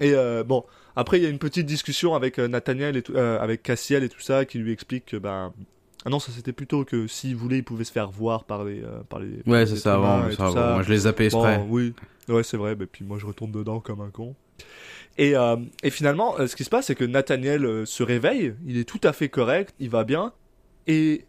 Et 0.00 0.12
euh, 0.14 0.44
bon, 0.44 0.64
après, 0.96 1.18
il 1.18 1.22
y 1.22 1.26
a 1.26 1.28
une 1.28 1.38
petite 1.38 1.66
discussion 1.66 2.14
avec 2.14 2.38
euh, 2.38 2.48
Nathaniel 2.48 2.96
et 2.96 3.02
tout, 3.02 3.14
euh, 3.14 3.38
avec 3.40 3.62
Cassiel 3.62 4.04
et 4.04 4.08
tout 4.08 4.20
ça, 4.20 4.44
qui 4.44 4.58
lui 4.58 4.72
explique 4.72 5.06
que, 5.06 5.16
ben. 5.16 5.52
Ah 6.04 6.10
non, 6.10 6.20
ça 6.20 6.30
c'était 6.30 6.52
plutôt 6.52 6.84
que 6.84 7.08
s'il 7.08 7.34
voulait, 7.34 7.58
il 7.58 7.64
pouvait 7.64 7.82
se 7.82 7.90
faire 7.90 8.08
voir 8.10 8.44
par 8.44 8.64
les. 8.64 8.82
par 9.08 9.18
les 9.18 9.42
Ouais, 9.46 9.66
c'est 9.66 9.76
ça 9.76 9.96
tout 9.96 10.04
avant. 10.04 10.74
Moi, 10.74 10.82
je 10.82 10.90
les 10.90 10.98
zappais 10.98 11.28
Bon, 11.28 11.44
exprès. 11.44 11.66
oui, 11.68 11.92
ouais, 12.28 12.44
c'est 12.44 12.56
vrai. 12.56 12.76
Mais 12.78 12.86
puis 12.86 13.04
moi, 13.04 13.18
je 13.18 13.26
retourne 13.26 13.50
dedans 13.50 13.80
comme 13.80 14.00
un 14.00 14.10
con. 14.10 14.36
Et, 15.18 15.36
euh, 15.36 15.56
et 15.82 15.90
finalement, 15.90 16.38
euh, 16.38 16.46
ce 16.46 16.54
qui 16.56 16.64
se 16.64 16.70
passe, 16.70 16.86
c'est 16.86 16.94
que 16.94 17.04
Nathaniel 17.04 17.64
euh, 17.66 17.84
se 17.84 18.02
réveille. 18.02 18.54
Il 18.66 18.78
est 18.78 18.84
tout 18.88 19.00
à 19.02 19.12
fait 19.12 19.28
correct. 19.28 19.74
Il 19.80 19.90
va 19.90 20.04
bien. 20.04 20.32
Et 20.86 21.24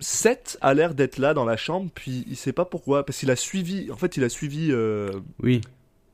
Seth 0.00 0.58
a 0.60 0.74
l'air 0.74 0.94
d'être 0.94 1.18
là 1.18 1.34
dans 1.34 1.44
la 1.44 1.56
chambre. 1.56 1.90
Puis 1.94 2.24
il 2.28 2.36
sait 2.36 2.52
pas 2.52 2.64
pourquoi. 2.64 3.04
Parce 3.04 3.18
qu'il 3.18 3.30
a 3.30 3.36
suivi. 3.36 3.90
En 3.90 3.96
fait, 3.96 4.16
il 4.16 4.24
a 4.24 4.28
suivi. 4.28 4.68
euh, 4.70 5.08
Oui. 5.42 5.60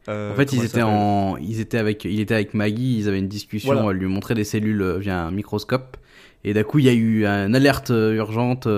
euh, 0.08 0.32
En 0.32 0.36
fait, 0.36 0.52
ils 0.52 0.58
étaient 0.60 0.68
s'appelle 0.68 0.84
en, 0.84 1.36
ils 1.36 1.60
étaient 1.60 1.78
avec, 1.78 2.04
il 2.04 2.20
était 2.20 2.34
avec 2.34 2.54
Maggie, 2.54 2.98
ils 2.98 3.08
avaient 3.08 3.18
une 3.18 3.28
discussion, 3.28 3.72
Voilà. 3.72 3.90
elle 3.90 3.96
lui 3.96 4.06
montrait 4.06 4.34
des 4.34 4.44
cellules 4.44 4.98
via 4.98 5.20
un 5.24 5.30
microscope, 5.30 5.96
et 6.44 6.52
d'un 6.54 6.62
coup, 6.62 6.78
il 6.78 6.84
y 6.84 6.88
a 6.90 6.92
eu 6.92 7.24
une 7.26 7.54
alerte 7.56 7.90
urgente, 7.90 8.68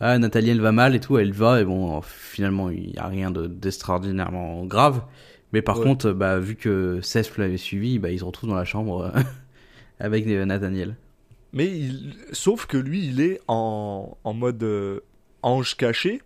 ah, 0.00 0.18
Nathalie, 0.18 0.48
elle 0.50 0.60
va 0.62 0.72
mal 0.72 0.94
et 0.94 1.00
tout, 1.00 1.18
elle 1.18 1.32
va, 1.32 1.60
et 1.60 1.64
bon, 1.64 2.00
finalement, 2.02 2.70
il 2.70 2.94
y 2.94 2.98
a 2.98 3.06
rien 3.06 3.30
de- 3.30 3.46
d'extraordinairement 3.46 4.64
grave, 4.64 5.02
mais 5.52 5.62
par 5.62 5.78
Ouais. 5.78 5.84
contre, 5.84 6.12
bah, 6.12 6.38
vu 6.38 6.56
que 6.56 7.00
Seth 7.02 7.36
l'avait 7.38 7.56
suivi, 7.56 7.98
bah, 7.98 8.10
ils 8.10 8.18
se 8.20 8.24
retrouvent 8.24 8.50
dans 8.50 8.56
la 8.56 8.64
chambre 8.64 9.12
euh, 9.14 9.20
avec 10.00 10.26
euh, 10.26 10.44
Nathaniel. 10.44 10.96
Mais 11.52 11.66
il... 11.66 12.14
sauf 12.32 12.66
que 12.66 12.76
lui, 12.78 13.06
il 13.06 13.20
est 13.20 13.40
en, 13.48 14.16
en 14.24 14.34
mode 14.34 14.62
euh, 14.62 15.00
ange 15.42 15.76
caché. 15.76 16.22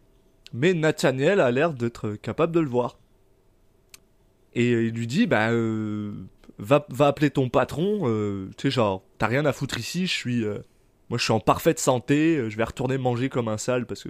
Mais 0.52 0.72
Nathaniel 0.74 1.40
a 1.40 1.50
l'air 1.50 1.72
d'être 1.74 2.12
capable 2.14 2.54
de 2.54 2.60
le 2.60 2.68
voir. 2.68 2.98
Et 4.54 4.70
il 4.70 4.94
lui 4.94 5.06
dit, 5.06 5.26
bah, 5.26 5.50
euh, 5.50 6.12
va, 6.58 6.86
va 6.88 7.08
appeler 7.08 7.30
ton 7.30 7.48
patron. 7.48 8.02
euh, 8.04 8.48
tu 8.56 8.62
sais, 8.68 8.70
genre, 8.70 9.02
t'as 9.18 9.26
rien 9.26 9.44
à 9.44 9.52
foutre 9.52 9.78
ici. 9.78 10.06
Je 10.06 10.12
suis, 10.12 10.44
moi, 11.10 11.18
je 11.18 11.24
suis 11.24 11.32
en 11.32 11.40
parfaite 11.40 11.78
santé. 11.78 12.48
Je 12.48 12.56
vais 12.56 12.64
retourner 12.64 12.96
manger 12.96 13.28
comme 13.28 13.48
un 13.48 13.58
sale 13.58 13.84
parce 13.86 14.04
que 14.04 14.08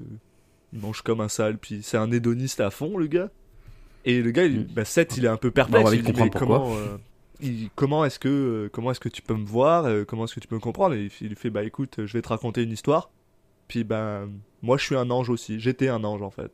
il 0.72 0.78
mange 0.80 1.02
comme 1.02 1.20
un 1.20 1.28
sale. 1.28 1.58
Puis 1.58 1.80
c'est 1.82 1.96
un 1.96 2.12
hédoniste 2.12 2.60
à 2.60 2.70
fond, 2.70 2.96
le 2.96 3.06
gars. 3.06 3.30
Et 4.06 4.22
le 4.22 4.30
gars, 4.30 4.44
il, 4.44 4.60
Mm. 4.60 4.66
bah, 4.74 4.84
Seth, 4.86 5.16
il 5.18 5.24
est 5.24 5.28
un 5.28 5.36
peu 5.36 5.48
Bah, 5.50 5.64
perplexe. 5.66 5.84
on 5.86 5.90
va 5.90 5.94
il 5.96 6.02
dit, 6.02 6.06
comprendre 6.12 6.24
mais 6.24 6.30
pourquoi. 6.30 6.58
comment, 6.58 6.76
euh, 6.76 6.96
il- 7.40 7.68
comment 7.74 8.04
est-ce 8.06 8.18
que 8.18 8.28
euh, 8.28 8.68
comment 8.72 8.90
est-ce 8.92 9.00
que 9.00 9.08
tu 9.10 9.20
peux 9.20 9.34
me 9.34 9.44
voir 9.44 9.84
euh, 9.84 10.04
comment 10.04 10.24
est-ce 10.24 10.34
que 10.34 10.40
tu 10.40 10.48
peux 10.48 10.54
me 10.54 10.60
comprendre? 10.60 10.94
Et 10.94 11.10
il, 11.20 11.26
il 11.26 11.36
fait 11.36 11.50
bah 11.50 11.64
écoute 11.64 11.96
je 12.06 12.12
vais 12.14 12.22
te 12.22 12.28
raconter 12.28 12.62
une 12.62 12.70
histoire 12.72 13.10
puis 13.68 13.84
ben 13.84 14.30
moi 14.62 14.78
je 14.78 14.84
suis 14.84 14.96
un 14.96 15.10
ange 15.10 15.28
aussi 15.28 15.60
j'étais 15.60 15.88
un 15.88 16.02
ange 16.04 16.22
en 16.22 16.30
fait 16.30 16.50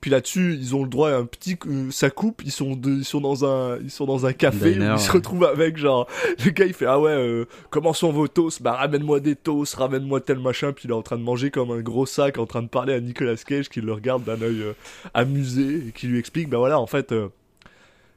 puis 0.00 0.10
là-dessus 0.10 0.54
ils 0.54 0.76
ont 0.76 0.82
le 0.84 0.88
droit 0.88 1.10
à 1.10 1.16
un 1.16 1.24
petit 1.24 1.58
euh, 1.66 1.90
ça 1.90 2.08
coupe 2.10 2.42
ils 2.44 2.52
sont 2.52 2.76
de- 2.76 2.90
ils 2.98 3.04
sont 3.04 3.20
dans 3.20 3.44
un 3.44 3.78
ils 3.80 3.90
sont 3.90 4.06
dans 4.06 4.26
un 4.26 4.32
café 4.32 4.72
Diner, 4.74 4.90
où 4.90 4.94
ils 4.94 4.98
se 5.00 5.10
retrouvent 5.10 5.44
avec 5.44 5.76
genre 5.76 6.06
le 6.44 6.50
gars 6.50 6.66
il 6.66 6.72
fait 6.74 6.86
ah 6.86 7.00
ouais 7.00 7.10
euh, 7.10 7.44
comment 7.70 7.92
sont 7.92 8.12
vos 8.12 8.28
toasts? 8.28 8.62
Bah 8.62 8.72
ramène-moi 8.74 9.20
des 9.20 9.34
toasts 9.34 9.74
ramène-moi 9.74 10.20
tel 10.20 10.38
machin 10.38 10.72
puis 10.72 10.84
il 10.86 10.90
est 10.90 10.94
en 10.94 11.02
train 11.02 11.16
de 11.18 11.22
manger 11.22 11.50
comme 11.50 11.70
un 11.72 11.80
gros 11.80 12.06
sac 12.06 12.38
en 12.38 12.46
train 12.46 12.62
de 12.62 12.68
parler 12.68 12.94
à 12.94 13.00
Nicolas 13.00 13.34
Cage 13.36 13.68
qui 13.68 13.80
le 13.80 13.92
regarde 13.92 14.22
d'un 14.24 14.40
œil 14.40 14.62
euh, 14.62 14.72
amusé 15.14 15.88
et 15.88 15.92
qui 15.92 16.06
lui 16.06 16.18
explique 16.18 16.48
bah 16.48 16.58
voilà 16.58 16.78
en 16.78 16.86
fait 16.86 17.10
euh, 17.12 17.28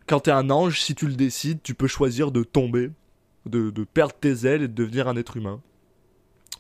quand 0.07 0.19
t'es 0.21 0.31
un 0.31 0.49
ange, 0.49 0.81
si 0.81 0.93
tu 0.93 1.07
le 1.07 1.13
décides, 1.13 1.59
tu 1.63 1.73
peux 1.73 1.87
choisir 1.87 2.31
de 2.31 2.43
tomber, 2.43 2.89
de, 3.45 3.69
de 3.69 3.83
perdre 3.85 4.13
tes 4.19 4.45
ailes 4.45 4.63
et 4.63 4.67
de 4.67 4.73
devenir 4.73 5.07
un 5.07 5.15
être 5.15 5.37
humain. 5.37 5.61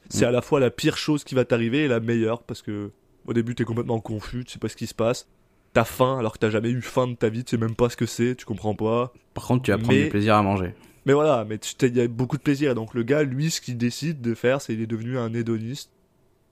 C'est 0.09 0.25
Mm. 0.25 0.29
à 0.29 0.31
la 0.31 0.41
fois 0.41 0.59
la 0.61 0.69
pire 0.69 0.95
chose 0.95 1.23
qui 1.25 1.35
va 1.35 1.43
t'arriver 1.43 1.79
et 1.79 1.87
la 1.89 1.99
meilleure 1.99 2.43
parce 2.43 2.61
que 2.61 2.91
au 3.25 3.33
début 3.33 3.55
t'es 3.55 3.63
complètement 3.63 3.99
confus, 3.99 4.45
tu 4.45 4.53
sais 4.53 4.59
pas 4.59 4.69
ce 4.69 4.75
qui 4.75 4.87
se 4.87 4.93
passe. 4.95 5.27
T'as 5.73 5.85
faim 5.85 6.17
alors 6.19 6.33
que 6.33 6.39
t'as 6.39 6.49
jamais 6.49 6.69
eu 6.69 6.81
faim 6.81 7.07
de 7.07 7.15
ta 7.15 7.29
vie, 7.29 7.43
tu 7.45 7.51
sais 7.51 7.57
même 7.57 7.75
pas 7.75 7.89
ce 7.89 7.95
que 7.95 8.05
c'est, 8.05 8.35
tu 8.35 8.45
comprends 8.45 8.75
pas. 8.75 9.13
Par 9.33 9.45
contre, 9.45 9.63
tu 9.63 9.71
vas 9.71 9.77
prendre 9.77 9.93
Mais- 9.93 10.03
du 10.03 10.09
plaisir 10.09 10.35
à 10.35 10.41
manger. 10.43 10.73
Mais 11.05 11.13
voilà, 11.13 11.45
mais 11.45 11.55
il 11.55 11.97
y 11.97 12.01
a 12.01 12.07
beaucoup 12.07 12.37
de 12.37 12.43
plaisir. 12.43 12.71
Et 12.71 12.75
donc 12.75 12.93
le 12.93 13.03
gars, 13.03 13.23
lui, 13.23 13.49
ce 13.49 13.59
qu'il 13.61 13.77
décide 13.77 14.21
de 14.21 14.35
faire, 14.35 14.61
c'est 14.61 14.73
qu'il 14.73 14.81
est 14.83 14.87
devenu 14.87 15.17
un 15.17 15.33
hédoniste. 15.33 15.91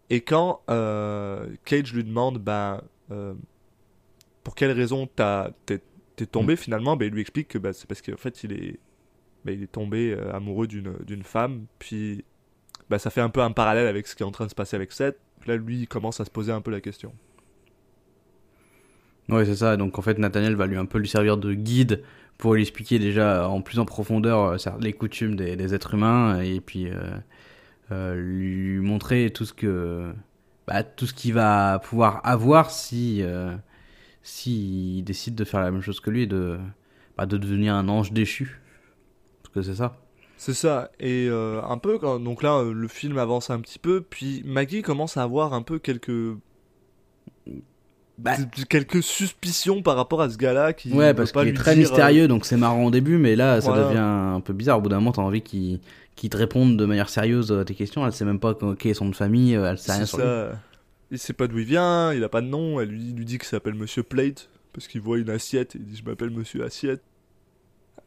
Et 0.09 0.21
quand 0.21 0.61
euh, 0.69 1.47
Cage 1.65 1.93
lui 1.93 2.03
demande, 2.03 2.39
bah, 2.39 2.83
euh, 3.11 3.33
pour 4.43 4.55
quelle 4.55 4.71
raison 4.71 5.07
t'es 5.65 6.25
tombé 6.31 6.55
finalement, 6.55 6.97
bah, 6.97 7.05
il 7.05 7.11
lui 7.11 7.21
explique 7.21 7.49
que 7.49 7.57
bah, 7.57 7.73
c'est 7.73 7.87
parce 7.87 8.01
qu'en 8.01 8.17
fait 8.17 8.43
il 8.43 8.53
est, 8.53 8.79
bah, 9.45 9.51
il 9.51 9.61
est 9.61 9.71
tombé 9.71 10.13
euh, 10.13 10.33
amoureux 10.33 10.65
d'une 10.65 10.95
d'une 11.05 11.23
femme. 11.23 11.65
Puis 11.77 12.23
bah, 12.89 12.99
ça 12.99 13.09
fait 13.09 13.21
un 13.21 13.29
peu 13.29 13.41
un 13.41 13.51
parallèle 13.51 13.87
avec 13.87 14.07
ce 14.07 14.15
qui 14.15 14.23
est 14.23 14.25
en 14.25 14.31
train 14.31 14.45
de 14.45 14.49
se 14.49 14.55
passer 14.55 14.75
avec 14.75 14.91
Seth. 14.91 15.17
Là, 15.45 15.55
lui, 15.55 15.81
il 15.81 15.87
commence 15.87 16.19
à 16.19 16.25
se 16.25 16.29
poser 16.29 16.51
un 16.51 16.61
peu 16.61 16.71
la 16.71 16.81
question. 16.81 17.13
Ouais, 19.29 19.45
c'est 19.45 19.55
ça. 19.55 19.77
Donc 19.77 19.99
en 19.99 20.01
fait, 20.01 20.17
Nathaniel 20.17 20.55
va 20.55 20.65
lui 20.65 20.77
un 20.77 20.85
peu 20.85 20.97
lui 20.97 21.07
servir 21.07 21.37
de 21.37 21.53
guide 21.53 22.03
pour 22.37 22.55
lui 22.55 22.61
expliquer 22.61 22.99
déjà 22.99 23.47
en 23.47 23.61
plus 23.61 23.79
en 23.79 23.85
profondeur 23.85 24.39
euh, 24.43 24.57
les 24.79 24.93
coutumes 24.93 25.35
des, 25.35 25.55
des 25.55 25.73
êtres 25.75 25.93
humains 25.93 26.41
et 26.41 26.61
puis 26.61 26.87
euh, 26.89 26.95
euh, 27.91 28.15
lui 28.15 28.79
montrer 28.79 29.31
tout 29.31 29.45
ce 29.45 29.53
que 29.53 30.13
bah, 30.67 30.83
tout 30.83 31.05
ce 31.07 31.13
qu'il 31.13 31.33
va 31.33 31.79
pouvoir 31.79 32.21
avoir 32.23 32.71
si 32.71 33.23
euh, 33.23 33.55
s'il 34.23 35.03
décide 35.03 35.35
de 35.35 35.43
faire 35.43 35.59
la 35.61 35.71
même 35.71 35.81
chose 35.81 35.99
que 35.99 36.09
lui 36.09 36.23
et 36.23 36.27
de 36.27 36.59
bah, 37.17 37.25
de 37.25 37.37
devenir 37.37 37.75
un 37.75 37.89
ange 37.89 38.11
déchu. 38.13 38.61
Parce 39.43 39.53
que 39.53 39.61
c'est 39.61 39.75
ça. 39.75 39.97
C'est 40.41 40.53
ça, 40.53 40.89
et 41.01 41.27
euh, 41.29 41.61
un 41.67 41.77
peu, 41.77 41.99
quand, 41.99 42.17
donc 42.17 42.43
là, 42.43 42.59
euh, 42.59 42.71
le 42.71 42.87
film 42.87 43.17
avance 43.17 43.49
un 43.49 43.59
petit 43.59 43.77
peu, 43.77 43.99
puis 43.99 44.41
Maggie 44.45 44.81
commence 44.81 45.17
à 45.17 45.23
avoir 45.23 45.53
un 45.53 45.61
peu 45.61 45.79
quelques 45.79 46.33
Bah, 48.17 48.37
quelques 48.69 49.03
suspicions 49.03 49.81
par 49.81 49.97
rapport 49.97 50.21
à 50.21 50.29
ce 50.29 50.37
gars-là 50.37 50.71
qui 50.71 50.93
Ouais, 50.93 51.13
parce 51.13 51.33
pas 51.33 51.41
qu'il 51.41 51.49
est 51.49 51.53
très 51.57 51.75
dire, 51.75 51.85
euh, 51.85 51.89
mystérieux, 51.89 52.27
donc 52.29 52.45
c'est 52.45 52.55
marrant 52.55 52.85
au 52.85 52.89
début, 52.89 53.17
mais 53.17 53.35
là, 53.35 53.59
ça 53.59 53.71
Voilà. 53.71 53.87
devient 53.89 53.97
un 53.99 54.39
peu 54.39 54.53
bizarre. 54.53 54.77
Au 54.77 54.81
bout 54.81 54.87
d'un 54.87 54.99
moment, 54.99 55.11
t'as 55.11 55.21
envie 55.21 55.41
qu'il 55.41 55.81
qu'il 56.15 56.29
te 56.29 56.37
réponde 56.37 56.77
de 56.77 56.85
manière 56.85 57.09
sérieuse 57.09 57.51
à 57.51 57.65
tes 57.65 57.75
questions. 57.75 58.05
Elle 58.05 58.13
sait 58.13 58.25
même 58.25 58.39
pas 58.39 58.57
quel 58.77 58.91
est 58.91 58.93
son 58.93 59.09
de 59.09 59.15
famille, 59.17 59.53
elle 59.53 59.77
sait 59.77 59.91
rien 59.91 60.05
sur 60.05 60.19
lui. 60.19 60.25
Il 61.11 61.19
sait 61.19 61.33
pas 61.33 61.47
d'où 61.47 61.59
il 61.59 61.65
vient, 61.65 62.13
il 62.13 62.23
a 62.23 62.29
pas 62.29 62.41
de 62.41 62.47
nom, 62.47 62.79
elle 62.79 62.89
lui 62.89 63.25
dit 63.25 63.39
qu'il 63.39 63.47
s'appelle 63.47 63.73
Monsieur 63.73 64.03
Plate, 64.03 64.47
parce 64.71 64.87
qu'il 64.87 65.01
voit 65.01 65.17
une 65.17 65.29
assiette, 65.29 65.75
et 65.75 65.79
il 65.79 65.85
dit 65.85 65.97
je 65.97 66.03
m'appelle 66.09 66.29
Monsieur 66.29 66.63
Assiette. 66.63 67.01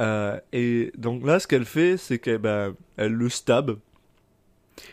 Euh, 0.03 0.39
et 0.53 0.93
donc 0.99 1.25
là, 1.25 1.39
ce 1.39 1.47
qu'elle 1.47 1.65
fait, 1.65 1.97
c'est 1.97 2.19
qu'elle 2.19 2.39
bah, 2.39 2.69
elle 2.97 3.13
le 3.13 3.29
stab. 3.29 3.77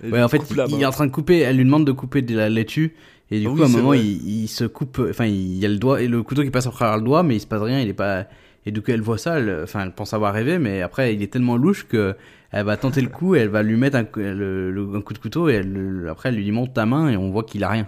Ouais, 0.04 0.22
en 0.22 0.28
fait, 0.28 0.42
il, 0.50 0.82
est 0.82 0.86
en 0.86 0.92
train 0.92 1.08
de 1.08 1.12
couper, 1.12 1.40
elle 1.40 1.58
lui 1.58 1.64
demande 1.66 1.86
de 1.86 1.92
couper 1.92 2.22
de 2.22 2.36
la 2.36 2.50
laitue, 2.50 2.94
et 3.32 3.40
du 3.40 3.48
Ah 3.48 3.50
coup, 3.50 3.56
oui, 3.56 3.62
à 3.64 3.66
un 3.66 3.70
moment, 3.70 3.94
il, 3.94 4.44
il 4.44 4.48
se 4.48 4.66
coupe, 4.66 5.02
enfin, 5.10 5.26
il 5.26 5.58
y 5.58 5.66
a 5.66 5.70
le 5.70 5.78
doigt, 5.78 6.02
et 6.02 6.08
le 6.08 6.22
couteau 6.22 6.44
qui 6.44 6.52
passe 6.52 6.68
à 6.68 6.72
travers 6.72 6.98
le 6.98 7.04
doigt, 7.04 7.24
mais 7.24 7.36
il 7.38 7.40
se 7.40 7.48
passe 7.48 7.62
rien, 7.62 7.80
il 7.80 7.88
est 7.90 7.94
pas, 7.94 8.26
et 8.66 8.72
du 8.72 8.82
coup, 8.82 8.92
elle 8.92 9.02
voit 9.02 9.18
ça, 9.18 9.40
elle, 9.40 9.62
enfin, 9.64 9.82
elle 9.86 9.94
pense 9.94 10.14
avoir 10.14 10.34
rêvé, 10.34 10.60
mais 10.60 10.82
après, 10.82 11.14
il 11.16 11.24
est 11.24 11.32
tellement 11.32 11.56
louche 11.58 11.88
que 11.88 12.16
elle 12.52 12.66
va 12.66 12.78
tenter 12.78 13.02
le 13.02 13.08
coup, 13.10 13.36
et 13.36 13.40
elle 13.40 13.50
va 13.50 13.64
lui 13.64 13.78
mettre 13.78 13.96
un, 13.98 14.04
coup- 14.04 14.20
le- 14.20 14.70
le- 14.72 14.96
un 14.96 15.02
coup 15.02 15.14
de 15.14 15.20
couteau, 15.20 15.50
et 15.50 15.54
elle, 15.56 16.08
après, 16.10 16.30
elle 16.30 16.36
lui 16.36 16.52
monte 16.52 16.74
ta 16.74 16.86
main, 16.86 17.10
et 17.10 17.18
on 17.18 17.32
voit 17.32 17.44
qu'il 17.44 17.64
a 17.64 17.70
rien. 17.70 17.88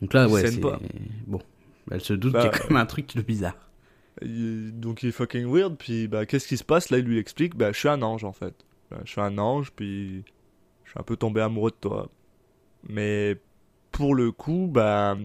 Donc 0.00 0.12
là, 0.14 0.28
ouais, 0.28 0.46
c'est, 0.46 0.60
bon. 1.26 1.40
Elle 1.90 2.00
se 2.00 2.12
doute 2.12 2.32
Bah, 2.34 2.42
qu'il 2.42 2.50
y 2.50 2.54
a 2.54 2.58
quand 2.58 2.70
même 2.70 2.82
un 2.82 2.86
truc 2.86 3.16
de 3.16 3.22
bizarre. 3.22 3.56
Donc 4.24 5.02
il 5.02 5.08
est 5.10 5.12
fucking 5.12 5.46
weird, 5.46 5.76
puis 5.76 6.08
bah, 6.08 6.26
qu'est-ce 6.26 6.46
qui 6.48 6.56
se 6.56 6.64
passe? 6.64 6.90
Là, 6.90 6.98
il 6.98 7.04
lui 7.04 7.18
explique 7.18 7.56
bah, 7.56 7.72
je 7.72 7.78
suis 7.78 7.88
un 7.88 8.02
ange 8.02 8.24
en 8.24 8.32
fait. 8.32 8.54
Bah, 8.90 8.98
je 9.04 9.10
suis 9.10 9.20
un 9.20 9.38
ange, 9.38 9.70
puis 9.74 10.22
je 10.84 10.90
suis 10.90 10.98
un 11.00 11.02
peu 11.02 11.16
tombé 11.16 11.40
amoureux 11.40 11.70
de 11.70 11.76
toi. 11.80 12.08
Mais 12.88 13.36
pour 13.90 14.14
le 14.14 14.32
coup, 14.32 14.68
bah. 14.72 15.16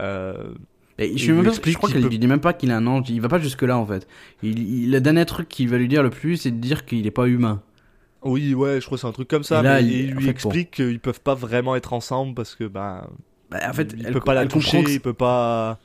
Euh, 0.00 0.54
Et 0.98 1.16
je, 1.16 1.32
même 1.32 1.44
pas, 1.44 1.52
je 1.52 1.76
crois 1.76 1.88
qu'il 1.90 2.00
peut- 2.02 2.08
lui 2.08 2.18
dit 2.18 2.26
même 2.26 2.40
pas 2.40 2.52
qu'il 2.52 2.70
est 2.70 2.74
un 2.74 2.86
ange, 2.86 3.08
il 3.10 3.20
va 3.20 3.28
pas 3.28 3.38
jusque 3.38 3.62
là 3.62 3.78
en 3.78 3.86
fait. 3.86 4.06
Il, 4.42 4.58
il- 4.58 4.90
le 4.90 5.00
dernier 5.00 5.24
truc 5.24 5.48
qu'il 5.48 5.68
va 5.68 5.78
lui 5.78 5.88
dire 5.88 6.02
le 6.02 6.10
plus, 6.10 6.36
c'est 6.38 6.50
de 6.50 6.56
dire 6.58 6.84
qu'il 6.84 7.06
est 7.06 7.10
pas 7.12 7.26
humain. 7.26 7.62
Oui, 8.22 8.54
ouais, 8.54 8.80
je 8.80 8.86
crois 8.86 8.96
que 8.96 9.02
c'est 9.02 9.06
un 9.06 9.12
truc 9.12 9.28
comme 9.28 9.44
ça, 9.44 9.62
là, 9.62 9.80
mais 9.82 9.86
il- 9.88 10.10
lui 10.12 10.28
explique 10.28 10.70
qu'ils 10.72 10.98
peuvent 11.00 11.20
pas 11.20 11.34
vraiment 11.34 11.76
être 11.76 11.92
ensemble 11.92 12.34
parce 12.34 12.54
que, 12.54 12.64
bah. 12.64 13.08
Bah, 13.50 13.58
en 13.68 13.72
fait, 13.72 13.94
il 13.96 14.06
elle, 14.06 14.12
peut 14.12 14.20
pas 14.20 14.34
la 14.34 14.42
elle 14.42 14.48
toucher, 14.48 14.82
que 14.82 14.90
il 14.90 15.00
peut 15.00 15.12
pas. 15.12 15.78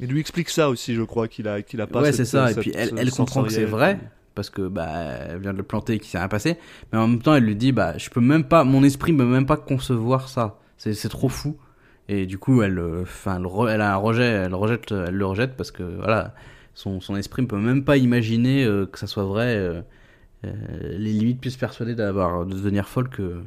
Il 0.00 0.08
lui 0.10 0.20
explique 0.20 0.48
ça 0.48 0.70
aussi, 0.70 0.94
je 0.94 1.02
crois, 1.02 1.28
qu'il 1.28 1.48
a, 1.48 1.62
qu'il 1.62 1.80
a 1.80 1.86
pas 1.86 2.02
ouais, 2.02 2.12
c'est 2.12 2.24
ça. 2.24 2.50
Et 2.52 2.54
puis 2.54 2.72
elle, 2.74 3.10
comprend 3.10 3.42
que 3.42 3.50
c'est 3.50 3.64
vrai 3.64 3.98
parce 4.34 4.50
que 4.50 4.68
bah 4.68 4.86
elle 5.30 5.40
vient 5.40 5.52
de 5.52 5.58
le 5.58 5.64
planter 5.64 5.94
et 5.94 5.98
qu'il 5.98 6.08
s'est 6.08 6.18
rien 6.18 6.28
passé. 6.28 6.56
Mais 6.92 6.98
en 6.98 7.08
même 7.08 7.20
temps, 7.20 7.34
elle 7.34 7.44
lui 7.44 7.56
dit 7.56 7.72
bah 7.72 7.98
je 7.98 8.08
peux 8.08 8.20
même 8.20 8.44
pas, 8.44 8.62
mon 8.62 8.84
esprit 8.84 9.12
peut 9.12 9.24
même 9.24 9.46
pas 9.46 9.56
concevoir 9.56 10.28
ça. 10.28 10.60
C'est 10.76 11.08
trop 11.08 11.28
fou. 11.28 11.56
Et 12.10 12.24
du 12.24 12.38
coup, 12.38 12.62
elle, 12.62 12.78
euh, 12.78 13.02
enfin, 13.02 13.42
elle, 13.42 13.74
elle 13.74 13.80
a 13.80 13.92
un 13.92 13.96
rejet, 13.96 14.24
elle 14.24 14.54
rejette, 14.54 14.92
elle 14.92 15.14
le 15.14 15.26
rejette 15.26 15.56
parce 15.56 15.70
que 15.70 15.82
voilà, 15.82 16.34
son, 16.78 17.00
son 17.00 17.16
esprit 17.16 17.42
ne 17.42 17.48
peut 17.48 17.58
même 17.58 17.84
pas 17.84 17.96
imaginer 17.96 18.64
euh, 18.64 18.86
que 18.86 19.00
ça 19.00 19.08
soit 19.08 19.24
vrai. 19.24 19.56
euh, 19.56 19.82
euh, 20.46 20.52
les 20.96 21.12
limites 21.12 21.40
plus 21.40 21.56
persuadées 21.56 21.96
d'avoir 21.96 22.46
de 22.46 22.54
devenir 22.54 22.88
folle 22.88 23.08
que 23.08 23.42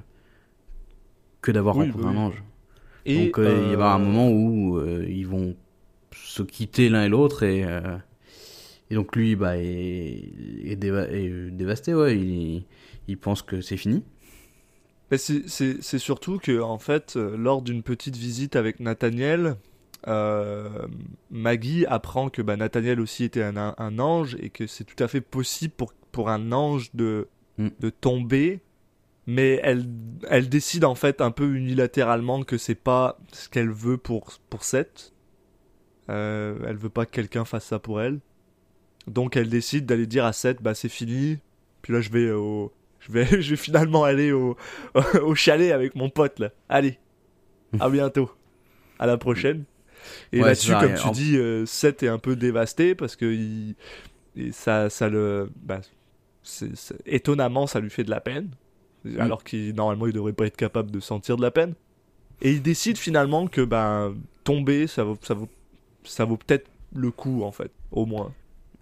que 1.41 1.51
d'avoir 1.51 1.77
Oui, 1.77 1.85
rencontré 1.85 2.09
un 2.09 2.17
ange. 2.17 2.43
Et, 3.05 3.27
Donc 3.27 3.35
il 3.37 3.69
y 3.69 3.73
avoir 3.73 3.95
un 3.95 3.99
moment 3.99 4.29
où 4.29 4.83
ils 5.07 5.25
vont 5.25 5.55
se 6.31 6.43
quitter 6.43 6.89
l'un 6.89 7.03
et 7.05 7.09
l'autre 7.09 7.43
et, 7.43 7.63
euh, 7.65 7.97
Et 8.89 8.95
donc 8.95 9.15
lui, 9.15 9.35
bah, 9.35 9.57
est, 9.57 10.23
est, 10.65 10.75
déva- 10.75 11.07
est, 11.09 11.29
euh, 11.29 11.49
dévasté, 11.51 11.93
ouais. 11.93 12.17
Il, 12.17 12.65
il 13.07 13.17
pense 13.17 13.41
que 13.41 13.61
c'est 13.61 13.77
fini. 13.77 14.03
Mais 15.09 15.17
c'est- 15.17 15.97
surtout 15.97 16.37
que, 16.39 16.61
en 16.61 16.77
fait, 16.77 17.15
lors 17.15 17.61
d'une 17.61 17.83
petite 17.83 18.15
visite 18.17 18.55
avec 18.55 18.79
Nathaniel, 18.79 19.55
euh, 20.07 20.69
Maggie 21.29 21.85
apprend 21.85 22.29
que 22.29 22.41
bah, 22.41 22.55
Nathaniel 22.57 22.99
aussi 23.01 23.23
était 23.25 23.43
un, 23.43 23.55
un- 23.57 23.75
un 23.77 23.99
ange 23.99 24.35
et 24.41 24.49
que 24.49 24.67
c'est 24.67 24.83
tout 24.85 25.01
à 25.03 25.07
fait 25.07 25.21
possible 25.21 25.73
pour, 25.75 25.93
pour 26.11 26.29
un 26.29 26.51
ange 26.51 26.89
de, 26.93 27.27
Mm. 27.57 27.67
de 27.79 27.89
tomber. 27.89 28.61
Mais 29.27 29.59
elle, 29.63 29.85
elle 30.29 30.49
décide 30.49 30.83
en 30.85 30.95
fait 30.95 31.21
un 31.21 31.31
peu 31.31 31.53
unilatéralement 31.55 32.43
que 32.43 32.57
c'est 32.57 32.75
pas 32.75 33.19
ce 33.33 33.47
qu'elle 33.49 33.69
veut 33.69 33.97
pour, 33.97 34.31
pour 34.49 34.63
Seth. 34.63 35.13
Euh, 36.11 36.57
elle 36.67 36.75
veut 36.77 36.89
pas 36.89 37.05
que 37.05 37.11
quelqu'un 37.11 37.45
fasse 37.45 37.65
ça 37.65 37.79
pour 37.79 38.01
elle. 38.01 38.19
Donc 39.07 39.35
elle 39.37 39.49
décide 39.49 39.85
d'aller 39.85 40.05
dire 40.07 40.25
à 40.25 40.33
Seth, 40.33 40.61
bah 40.61 40.73
c'est 40.75 40.89
fini. 40.89 41.39
Puis 41.81 41.93
là 41.93 42.01
je 42.01 42.09
vais 42.09 42.31
au, 42.31 42.71
je 42.99 43.11
vais, 43.11 43.25
je 43.41 43.49
vais 43.51 43.55
finalement 43.55 44.03
aller 44.03 44.31
au, 44.31 44.55
au 45.23 45.35
chalet 45.35 45.71
avec 45.71 45.95
mon 45.95 46.09
pote 46.09 46.39
là. 46.39 46.49
Allez, 46.69 46.99
à 47.79 47.89
bientôt, 47.89 48.29
à 48.99 49.05
la 49.07 49.17
prochaine. 49.17 49.63
Et 50.33 50.39
Ouais, 50.41 50.47
là-dessus, 50.47 50.71
comme 50.79 50.95
tu 50.95 51.07
en- 51.07 51.11
dis, 51.11 51.37
euh, 51.37 51.65
Seth 51.65 52.03
est 52.03 52.07
un 52.07 52.17
peu 52.17 52.35
dévasté 52.35 52.95
parce 52.95 53.15
que 53.15 53.25
il, 53.25 53.75
et 54.35 54.51
ça, 54.51 54.89
ça 54.89 55.09
le, 55.09 55.49
bah, 55.63 55.81
étonnamment, 57.05 57.67
ça 57.67 57.79
lui 57.79 57.89
fait 57.89 58.03
de 58.03 58.09
la 58.09 58.21
peine, 58.21 58.49
Mm. 59.03 59.19
alors 59.19 59.43
qu'il 59.43 59.73
normalement 59.73 60.05
il 60.07 60.13
devrait 60.13 60.33
pas 60.33 60.45
être 60.45 60.57
capable 60.57 60.91
de 60.91 60.99
sentir 60.99 61.35
de 61.37 61.41
la 61.41 61.49
peine. 61.51 61.73
Et 62.43 62.51
il 62.51 62.61
décide 62.61 62.97
finalement 62.97 63.47
que 63.47 63.61
ben 63.61 64.15
tomber, 64.43 64.85
ça 64.87 65.03
vaut, 65.03 65.17
ça 65.21 65.33
vaut, 65.33 65.49
ça 66.03 66.25
vaut 66.25 66.37
peut-être 66.37 66.67
le 66.95 67.11
coup 67.11 67.43
en 67.43 67.51
fait, 67.51 67.71
au 67.91 68.05
moins. 68.05 68.31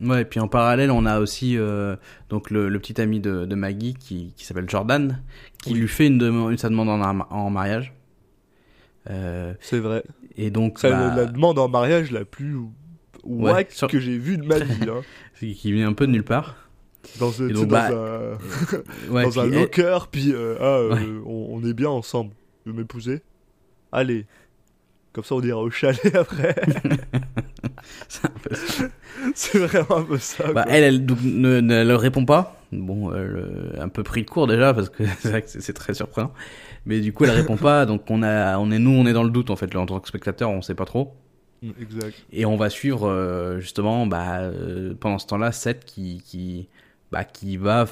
Ouais, 0.01 0.21
et 0.21 0.25
puis 0.25 0.39
en 0.39 0.47
parallèle, 0.47 0.91
on 0.91 1.05
a 1.05 1.19
aussi 1.19 1.57
euh, 1.57 1.95
donc 2.29 2.51
le, 2.51 2.69
le 2.69 2.79
petit 2.79 2.99
ami 3.01 3.19
de, 3.19 3.45
de 3.45 3.55
Maggie 3.55 3.95
qui, 3.95 4.33
qui 4.37 4.45
s'appelle 4.45 4.69
Jordan, 4.69 5.21
qui 5.61 5.73
lui 5.73 5.87
fait 5.89 6.07
une, 6.07 6.17
demande, 6.17 6.57
sa 6.57 6.69
demande 6.69 6.87
en, 6.89 7.01
ar- 7.01 7.27
en 7.31 7.49
mariage. 7.49 7.93
Euh, 9.09 9.53
C'est 9.59 9.79
vrai. 9.79 10.03
et 10.37 10.51
donc, 10.51 10.79
C'est 10.79 10.89
bah, 10.89 11.13
la 11.15 11.25
demande 11.25 11.59
en 11.59 11.67
mariage 11.67 12.11
la 12.11 12.25
plus 12.25 12.55
Ouais, 13.25 13.51
wack 13.51 13.71
sur- 13.71 13.89
que 13.89 13.99
j'ai 13.99 14.17
vue 14.17 14.37
de 14.37 14.45
ma 14.45 14.59
vie. 14.59 14.87
Hein. 14.89 15.01
qui 15.39 15.71
vient 15.73 15.89
un 15.89 15.93
peu 15.93 16.07
de 16.07 16.11
nulle 16.11 16.23
part. 16.23 16.55
Dans, 17.19 17.31
ce- 17.31 17.43
Et 17.49 17.53
donc, 17.53 17.67
bah, 17.67 17.89
dans 17.89 17.97
un, 17.97 18.37
Ouais, 19.11 19.23
dans 19.23 19.39
un 19.39 19.49
puis, 19.49 19.59
locker, 19.59 19.99
puis 20.11 20.31
euh, 20.33 20.55
ah, 20.61 20.93
Ouais. 20.95 21.05
on, 21.25 21.47
on 21.51 21.63
est 21.65 21.73
bien 21.73 21.89
ensemble. 21.89 22.31
Tu 22.63 22.69
veux 22.71 22.75
m'épouser 22.77 23.21
Allez. 23.91 24.25
Comme 25.13 25.23
ça, 25.23 25.35
on 25.35 25.41
ira 25.41 25.59
au 25.59 25.69
chalet 25.69 25.99
après. 26.15 26.55
c'est 28.07 28.25
un 28.25 28.31
peu 28.43 28.55
ça. 28.55 28.83
c'est 29.35 29.57
vraiment 29.57 29.97
un 29.97 30.03
peu 30.03 30.17
ça. 30.17 30.51
Bah, 30.53 30.63
quoi. 30.63 30.71
elle, 30.71 30.83
elle 30.83 31.05
donc, 31.05 31.19
ne, 31.23 31.59
ne 31.59 31.83
leur 31.83 31.99
répond 32.01 32.25
pas. 32.25 32.61
Bon, 32.71 33.11
elle, 33.13 33.19
euh, 33.21 33.81
un 33.81 33.89
peu 33.89 34.03
pris 34.03 34.23
de 34.23 34.29
court 34.29 34.45
déjà 34.47 34.73
parce 34.73 34.89
que 34.89 35.03
c'est 35.19 35.29
vrai 35.29 35.41
que 35.41 35.49
c'est 35.49 35.73
très 35.73 35.93
surprenant. 35.93 36.31
Mais 36.85 36.99
du 37.01 37.13
coup, 37.13 37.25
elle 37.25 37.31
répond 37.31 37.57
pas. 37.57 37.85
Donc 37.85 38.09
on 38.09 38.23
a, 38.23 38.57
on 38.59 38.71
est 38.71 38.79
nous, 38.79 38.91
on 38.91 39.05
est 39.05 39.13
dans 39.13 39.23
le 39.23 39.31
doute 39.31 39.49
en 39.49 39.55
fait. 39.55 39.75
En 39.75 39.85
tant 39.85 39.99
que 39.99 40.07
spectateur, 40.07 40.49
on 40.49 40.61
sait 40.61 40.75
pas 40.75 40.85
trop. 40.85 41.15
Mm, 41.61 41.71
Exact. 41.81 42.15
Et 42.31 42.45
on 42.45 42.55
va 42.55 42.69
suivre 42.69 43.07
euh, 43.09 43.59
justement 43.59 44.05
bah, 44.05 44.39
euh, 44.39 44.93
pendant 44.99 45.19
ce 45.19 45.27
temps-là 45.27 45.51
Seth 45.51 45.85
qui, 45.85 46.21
qui, 46.25 46.69
bah, 47.11 47.23
qui 47.23 47.57
va 47.57 47.85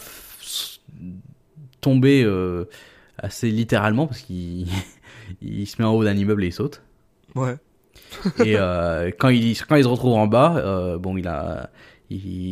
tomber 1.82 2.24
euh, 2.24 2.66
assez 3.18 3.50
littéralement 3.52 4.08
parce 4.08 4.22
qu'il 4.22 4.68
il 5.42 5.68
se 5.68 5.82
met 5.82 5.88
en 5.88 5.94
haut 5.94 6.04
d'un 6.04 6.16
immeuble 6.16 6.44
et 6.44 6.48
il 6.48 6.54
saute. 6.54 6.82
Ouais. 7.38 7.56
Et 8.46 8.56
euh, 8.58 9.12
quand, 9.18 9.30
il, 9.30 9.58
quand 9.66 9.76
il 9.76 9.84
se 9.84 9.88
retrouve 9.88 10.14
en 10.14 10.28
bas, 10.28 10.56
euh, 10.58 10.98
bon, 10.98 11.18
il 11.18 11.28
a, 11.28 11.70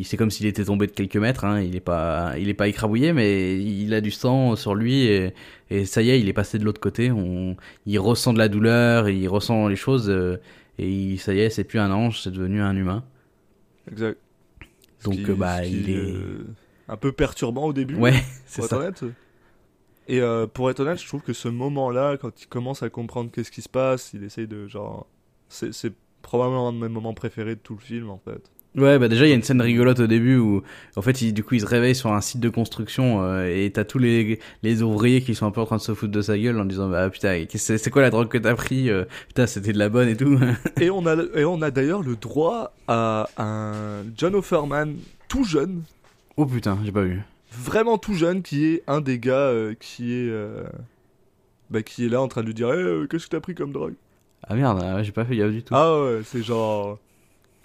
c'est 0.03 0.17
comme 0.17 0.31
s'il 0.31 0.45
était 0.47 0.65
tombé 0.65 0.85
de 0.87 0.91
quelques 0.91 1.15
mètres. 1.17 1.45
Hein, 1.45 1.61
il 1.61 1.75
est 1.75 1.79
pas, 1.81 2.33
il 2.37 2.49
est 2.49 2.53
pas 2.53 2.67
écrabouillé, 2.67 3.13
mais 3.13 3.57
il 3.59 3.93
a 3.93 4.01
du 4.01 4.11
sang 4.11 4.55
sur 4.55 4.75
lui 4.75 5.03
et, 5.05 5.33
et 5.69 5.85
ça 5.85 6.01
y 6.01 6.09
est, 6.09 6.19
il 6.19 6.27
est 6.27 6.33
passé 6.33 6.59
de 6.59 6.65
l'autre 6.65 6.81
côté. 6.81 7.11
On, 7.11 7.55
il 7.85 7.97
ressent 7.99 8.33
de 8.33 8.37
la 8.37 8.49
douleur, 8.49 9.07
il 9.09 9.27
ressent 9.29 9.67
les 9.67 9.75
choses 9.77 10.09
euh, 10.09 10.37
et 10.77 10.89
il- 10.89 11.19
ça 11.19 11.33
y 11.33 11.39
est, 11.39 11.49
c'est 11.49 11.63
plus 11.63 11.79
un 11.79 11.91
ange, 11.91 12.21
c'est 12.21 12.31
devenu 12.31 12.61
un 12.61 12.75
humain. 12.75 13.03
Exact. 13.89 14.17
Donc 15.05 15.15
qui- 15.15 15.31
bah, 15.31 15.63
il 15.65 15.89
est, 15.89 16.13
un 16.89 16.97
peu 16.97 17.11
perturbant 17.13 17.65
au 17.65 17.73
début. 17.73 17.95
ouais, 17.95 18.13
c'est 18.45 18.61
ça. 18.63 18.77
honnête. 18.77 19.03
Et 20.07 20.21
euh, 20.21 20.45
pour 20.47 20.69
être 20.69 20.79
honnête, 20.81 21.01
je 21.01 21.07
trouve 21.07 21.21
que 21.21 21.33
ce 21.33 21.47
moment-là, 21.47 22.17
quand 22.17 22.41
il 22.41 22.47
commence 22.47 22.83
à 22.83 22.89
comprendre 22.89 23.31
qu'est-ce 23.31 23.51
qui 23.51 23.61
se 23.61 23.69
passe, 23.69 24.11
il 24.13 24.23
essaye 24.23 24.47
de 24.47 24.67
genre. 24.67 25.07
C'est 25.49 25.73
c'est 25.73 25.93
probablement 26.21 26.69
un 26.69 26.73
de 26.73 26.79
mes 26.79 26.89
moments 26.89 27.13
préférés 27.13 27.55
de 27.55 27.59
tout 27.59 27.75
le 27.75 27.81
film 27.81 28.09
en 28.09 28.17
fait. 28.17 28.51
Ouais, 28.75 28.99
bah 28.99 29.07
déjà 29.07 29.25
il 29.25 29.29
y 29.29 29.31
a 29.31 29.35
une 29.35 29.43
scène 29.43 29.61
rigolote 29.61 30.01
au 30.01 30.07
début 30.07 30.35
où 30.35 30.61
en 30.97 31.01
fait 31.01 31.21
il, 31.21 31.33
du 31.33 31.45
coup 31.45 31.55
il 31.55 31.61
se 31.61 31.65
réveille 31.65 31.95
sur 31.95 32.11
un 32.11 32.19
site 32.19 32.41
de 32.41 32.49
construction 32.49 33.23
euh, 33.23 33.45
et 33.45 33.71
t'as 33.71 33.85
tous 33.85 33.99
les 33.99 34.37
les 34.63 34.81
ouvriers 34.81 35.21
qui 35.21 35.33
sont 35.33 35.45
un 35.45 35.51
peu 35.51 35.61
en 35.61 35.65
train 35.65 35.77
de 35.77 35.81
se 35.81 35.93
foutre 35.93 36.11
de 36.11 36.21
sa 36.21 36.37
gueule 36.37 36.59
en 36.59 36.65
disant 36.65 36.89
bah 36.89 37.09
putain 37.09 37.45
c'est 37.55 37.89
quoi 37.89 38.01
la 38.01 38.09
drogue 38.09 38.27
que 38.27 38.37
t'as 38.37 38.53
pris 38.53 38.89
euh, 38.89 39.05
putain 39.29 39.47
c'était 39.47 39.71
de 39.71 39.77
la 39.79 39.87
bonne 39.87 40.09
et 40.09 40.17
tout 40.17 40.37
Et 40.81 40.89
on 40.89 41.05
a, 41.05 41.15
et 41.35 41.45
on 41.45 41.61
a 41.61 41.71
d'ailleurs 41.71 42.03
le 42.03 42.17
droit 42.17 42.73
à 42.89 43.29
un 43.37 44.03
John 44.17 44.35
Offerman 44.35 44.95
tout 45.29 45.45
jeune, 45.45 45.83
oh 46.35 46.45
putain 46.45 46.77
j'ai 46.83 46.91
pas 46.91 47.03
vu 47.03 47.21
vraiment 47.57 47.97
tout 47.97 48.13
jeune, 48.13 48.41
qui 48.41 48.65
est 48.65 48.83
un 48.87 49.01
des 49.01 49.19
gars 49.19 49.35
euh, 49.49 49.73
qui 49.79 50.13
est. 50.13 50.29
euh, 50.29 50.63
bah, 51.69 51.81
qui 51.83 52.05
est 52.05 52.09
là 52.09 52.21
en 52.21 52.27
train 52.27 52.41
de 52.41 52.47
lui 52.47 52.53
dire 52.53 52.69
Eh, 52.71 52.77
euh, 52.77 53.07
Qu'est-ce 53.07 53.25
que 53.25 53.31
t'as 53.31 53.39
pris 53.39 53.55
comme 53.55 53.71
drogue? 53.71 53.95
Ah 54.47 54.53
merde 54.55 54.79
ah, 54.83 55.01
j'ai 55.01 55.11
pas 55.11 55.25
fait 55.25 55.35
gaffe 55.35 55.51
du 55.51 55.63
tout 55.63 55.73
Ah 55.75 56.01
ouais, 56.03 56.21
c'est 56.23 56.43
genre. 56.43 56.99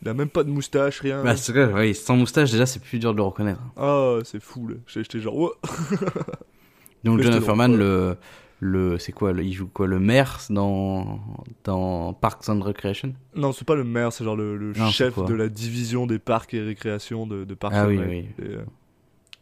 Il 0.03 0.09
a 0.09 0.15
même 0.15 0.31
pas 0.31 0.45
de 0.45 0.49
moustache, 0.51 1.01
rien. 1.01 1.23
bah 1.23 1.37
c'est 1.37 1.53
vrai 1.53 1.71
ouais, 1.75 1.93
sans 1.93 2.17
moustache 2.17 2.51
déjà 2.51 2.65
c'est 2.65 2.81
plus 2.81 2.99
dur 2.99 3.13
de 3.13 3.19
le 3.19 3.23
reconnaître 3.23 3.61
Ah, 3.77 4.17
c'est 4.25 4.41
fou 4.43 4.67
là. 4.69 4.77
J'étais 4.87 5.21
genre. 5.21 5.37
Oh. 5.37 5.53
donc 7.05 7.19
Mais 7.19 7.23
John 7.25 7.35
Offerman 7.35 7.77
le 7.77 8.17
le 8.63 8.99
c'est 8.99 9.13
quoi 9.13 9.33
le, 9.33 9.43
il 9.43 9.53
joue 9.53 9.67
quoi 9.69 9.87
le 9.87 9.99
maire 9.99 10.39
dans 10.51 11.21
dans 11.65 12.13
Parks 12.15 12.49
and 12.49 12.61
Recreation? 12.61 13.15
Non, 13.35 13.53
c'est 13.53 13.67
pas 13.67 13.75
le 13.75 13.85
maire, 13.85 14.13
c'est 14.13 14.25
genre 14.25 14.37
le, 14.37 14.57
le 14.57 14.69
Non, 14.73 14.87
c'est 14.87 14.93
chef 14.93 15.23
de 15.25 15.35
la 15.35 15.49
division 15.51 16.07
des 16.07 16.19
parcs 16.19 16.53
et 16.55 16.61
récréations 16.63 17.27
de, 17.27 17.45
de 17.45 17.55
Parks 17.55 17.75
Ah 17.77 17.85
and 17.85 17.89
oui, 17.89 17.99
Rec. 17.99 18.09
oui. 18.09 18.27
Euh, 18.47 18.63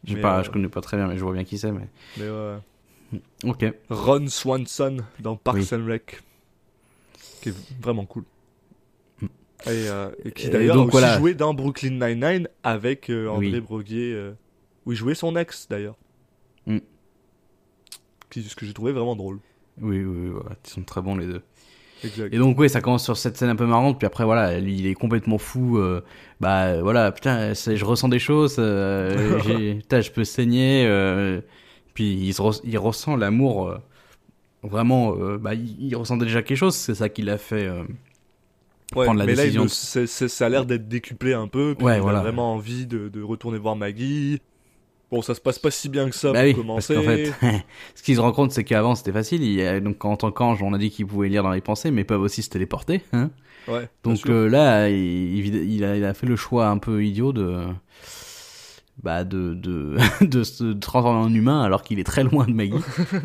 mais, 0.07 0.21
pas 0.21 0.39
euh, 0.39 0.43
je 0.43 0.49
connais 0.51 0.69
pas 0.69 0.81
très 0.81 0.97
bien 0.97 1.07
mais 1.07 1.17
je 1.17 1.23
vois 1.23 1.33
bien 1.33 1.43
qui 1.43 1.57
c'est 1.57 1.71
mais 1.71 1.87
mais 2.17 2.29
ouais. 2.29 2.57
ok 3.43 3.65
Ron 3.89 4.27
Swanson 4.27 4.97
dans 5.19 5.35
Parks 5.35 5.57
Oui. 5.57 5.67
and 5.73 5.85
Rec. 5.85 6.21
Qui 7.41 7.49
est 7.49 7.55
vraiment 7.81 8.05
cool. 8.05 8.23
Mm. 9.21 9.25
Et, 9.25 9.29
euh, 9.67 10.11
et 10.25 10.31
qui 10.31 10.49
d'ailleurs 10.49 10.75
a 10.75 10.77
donc, 10.77 10.87
aussi 10.89 10.97
voilà. 10.99 11.17
joué 11.17 11.33
dans 11.33 11.53
Brooklyn 11.53 11.91
Nine-Nine 11.91 12.47
avec 12.63 13.09
euh, 13.09 13.27
André 13.29 13.51
Oui. 13.51 13.61
Broguier. 13.61 14.13
euh, 14.13 14.33
où 14.85 14.91
il 14.91 14.95
jouait 14.95 15.15
son 15.15 15.35
ex 15.35 15.67
d'ailleurs. 15.69 15.95
Mm. 16.65 16.79
Qui, 18.29 18.43
ce 18.43 18.55
que 18.55 18.65
j'ai 18.65 18.73
trouvé 18.73 18.91
vraiment 18.91 19.15
drôle. 19.15 19.39
oui 19.81 20.03
oui, 20.03 20.29
oui 20.29 20.41
ils 20.65 20.69
sont 20.69 20.83
très 20.83 21.01
bons 21.01 21.15
les 21.15 21.25
deux 21.27 21.41
Exact. 22.03 22.33
Et 22.33 22.37
donc 22.37 22.57
oui, 22.59 22.69
ça 22.69 22.81
commence 22.81 23.03
sur 23.03 23.17
cette 23.17 23.35
scène 23.37 23.49
un 23.49 23.55
peu 23.55 23.65
marrante, 23.65 23.97
puis 23.99 24.05
après 24.07 24.23
voilà, 24.25 24.57
il 24.57 24.85
est 24.87 24.93
complètement 24.93 25.37
fou. 25.37 25.77
euh, 25.77 26.01
bah 26.39 26.81
voilà, 26.81 27.11
putain, 27.11 27.53
je 27.53 27.83
ressens 27.85 28.07
des 28.09 28.19
choses. 28.19 28.55
euh, 28.59 29.39
putain, 29.79 30.01
je 30.01 30.11
peux 30.11 30.23
saigner. 30.23 30.85
euh, 30.87 31.41
puis 31.93 32.13
il, 32.13 32.33
se 32.33 32.41
re- 32.41 32.61
il 32.63 32.77
ressent 32.77 33.15
l'amour. 33.17 33.73
vraiment, 34.63 35.13
bah 35.37 35.53
il, 35.53 35.75
il 35.87 35.95
ressentait 35.95 36.25
déjà 36.25 36.41
quelque 36.41 36.57
chose. 36.57 36.75
C'est 36.75 36.95
ça 36.95 37.09
qui 37.09 37.21
l'a 37.21 37.37
fait. 37.37 37.69
Ouais, 38.95 39.05
prendre 39.05 39.19
la 39.19 39.25
mais 39.25 39.35
décision 39.35 39.65
là, 39.65 40.01
il 40.01 40.07
ça 40.07 40.45
a 40.45 40.49
l'air 40.49 40.65
d'être 40.65 40.87
décuplé 40.87 41.33
un 41.33 41.47
peu. 41.47 41.75
Puis 41.77 41.85
Ouais, 41.85 41.97
il 41.97 42.01
voilà. 42.01 42.19
a 42.19 42.21
vraiment 42.23 42.53
envie 42.55 42.87
de, 42.87 43.07
de 43.09 43.21
retourner 43.21 43.57
voir 43.59 43.75
Maggie. 43.75 44.41
Bon, 45.11 45.21
ça 45.21 45.33
se 45.33 45.41
passe 45.41 45.57
pas 45.57 45.71
si 45.71 45.89
bien 45.89 46.09
que 46.09 46.15
ça 46.15 46.31
bah 46.31 46.39
pour 46.39 46.47
oui, 46.47 46.53
commencer. 46.55 46.93
parce 46.93 47.05
qu'en 47.05 47.11
fait, 47.11 47.33
ce 47.95 48.03
qu'il 48.03 48.15
se 48.15 48.21
rend 48.21 48.31
compte, 48.31 48.51
c'est 48.51 48.63
qu'avant 48.63 48.93
c'était 48.95 49.11
facile. 49.11 49.43
Il, 49.43 49.81
donc 49.81 50.03
en 50.05 50.15
tant 50.17 50.31
qu'ange, 50.31 50.61
on 50.61 50.73
a 50.73 50.77
dit 50.77 50.91
qu'ils 50.91 51.07
pouvaient 51.07 51.29
lire 51.29 51.43
dans 51.43 51.51
les 51.51 51.61
pensées, 51.61 51.89
mais 51.91 52.01
ils 52.01 52.05
peuvent 52.05 52.21
aussi 52.21 52.43
se 52.43 52.49
téléporter. 52.49 53.01
Hein 53.13 53.31
Ouais, 53.67 53.89
Donc 54.03 54.27
euh, 54.29 54.47
là, 54.49 54.89
il, 54.89 55.83
a, 55.83 55.95
il 55.95 56.05
a 56.05 56.13
fait 56.13 56.25
le 56.27 56.35
choix 56.35 56.67
un 56.67 56.77
peu 56.79 57.03
idiot 57.03 57.33
de, 57.33 57.65
bah 59.03 59.23
de, 59.23 59.53
de, 59.53 59.95
de 60.25 60.43
se 60.43 60.73
transformer 60.73 61.19
en 61.19 61.33
humain 61.33 61.61
alors 61.61 61.83
qu'il 61.83 61.99
est 61.99 62.03
très 62.03 62.23
loin 62.23 62.45
de 62.45 62.53
Maggie. 62.53 62.73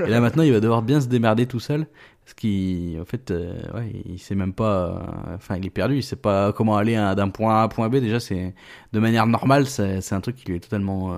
Et 0.06 0.10
là 0.10 0.20
maintenant, 0.20 0.42
il 0.42 0.52
va 0.52 0.60
devoir 0.60 0.82
bien 0.82 1.00
se 1.00 1.06
démerder 1.08 1.46
tout 1.46 1.60
seul. 1.60 1.86
Parce 2.24 2.34
qu'il, 2.34 2.98
en 3.00 3.04
fait, 3.04 3.30
euh, 3.30 3.60
ouais, 3.74 3.92
il 4.06 4.18
sait 4.18 4.34
même 4.34 4.54
pas, 4.54 4.72
euh, 4.86 5.34
enfin, 5.34 5.56
il 5.56 5.66
est 5.66 5.70
perdu. 5.70 5.96
Il 5.96 6.02
sait 6.02 6.16
pas 6.16 6.52
comment 6.52 6.76
aller 6.76 6.94
hein, 6.96 7.14
d'un 7.14 7.28
point 7.28 7.56
A 7.56 7.60
à 7.60 7.64
un 7.64 7.68
point 7.68 7.88
B. 7.90 7.96
Déjà, 7.96 8.18
c'est 8.18 8.54
de 8.92 8.98
manière 8.98 9.26
normale, 9.26 9.66
c'est 9.66 10.12
un 10.12 10.20
truc 10.22 10.36
qui 10.36 10.46
lui 10.46 10.56
est 10.56 10.60
totalement, 10.60 11.14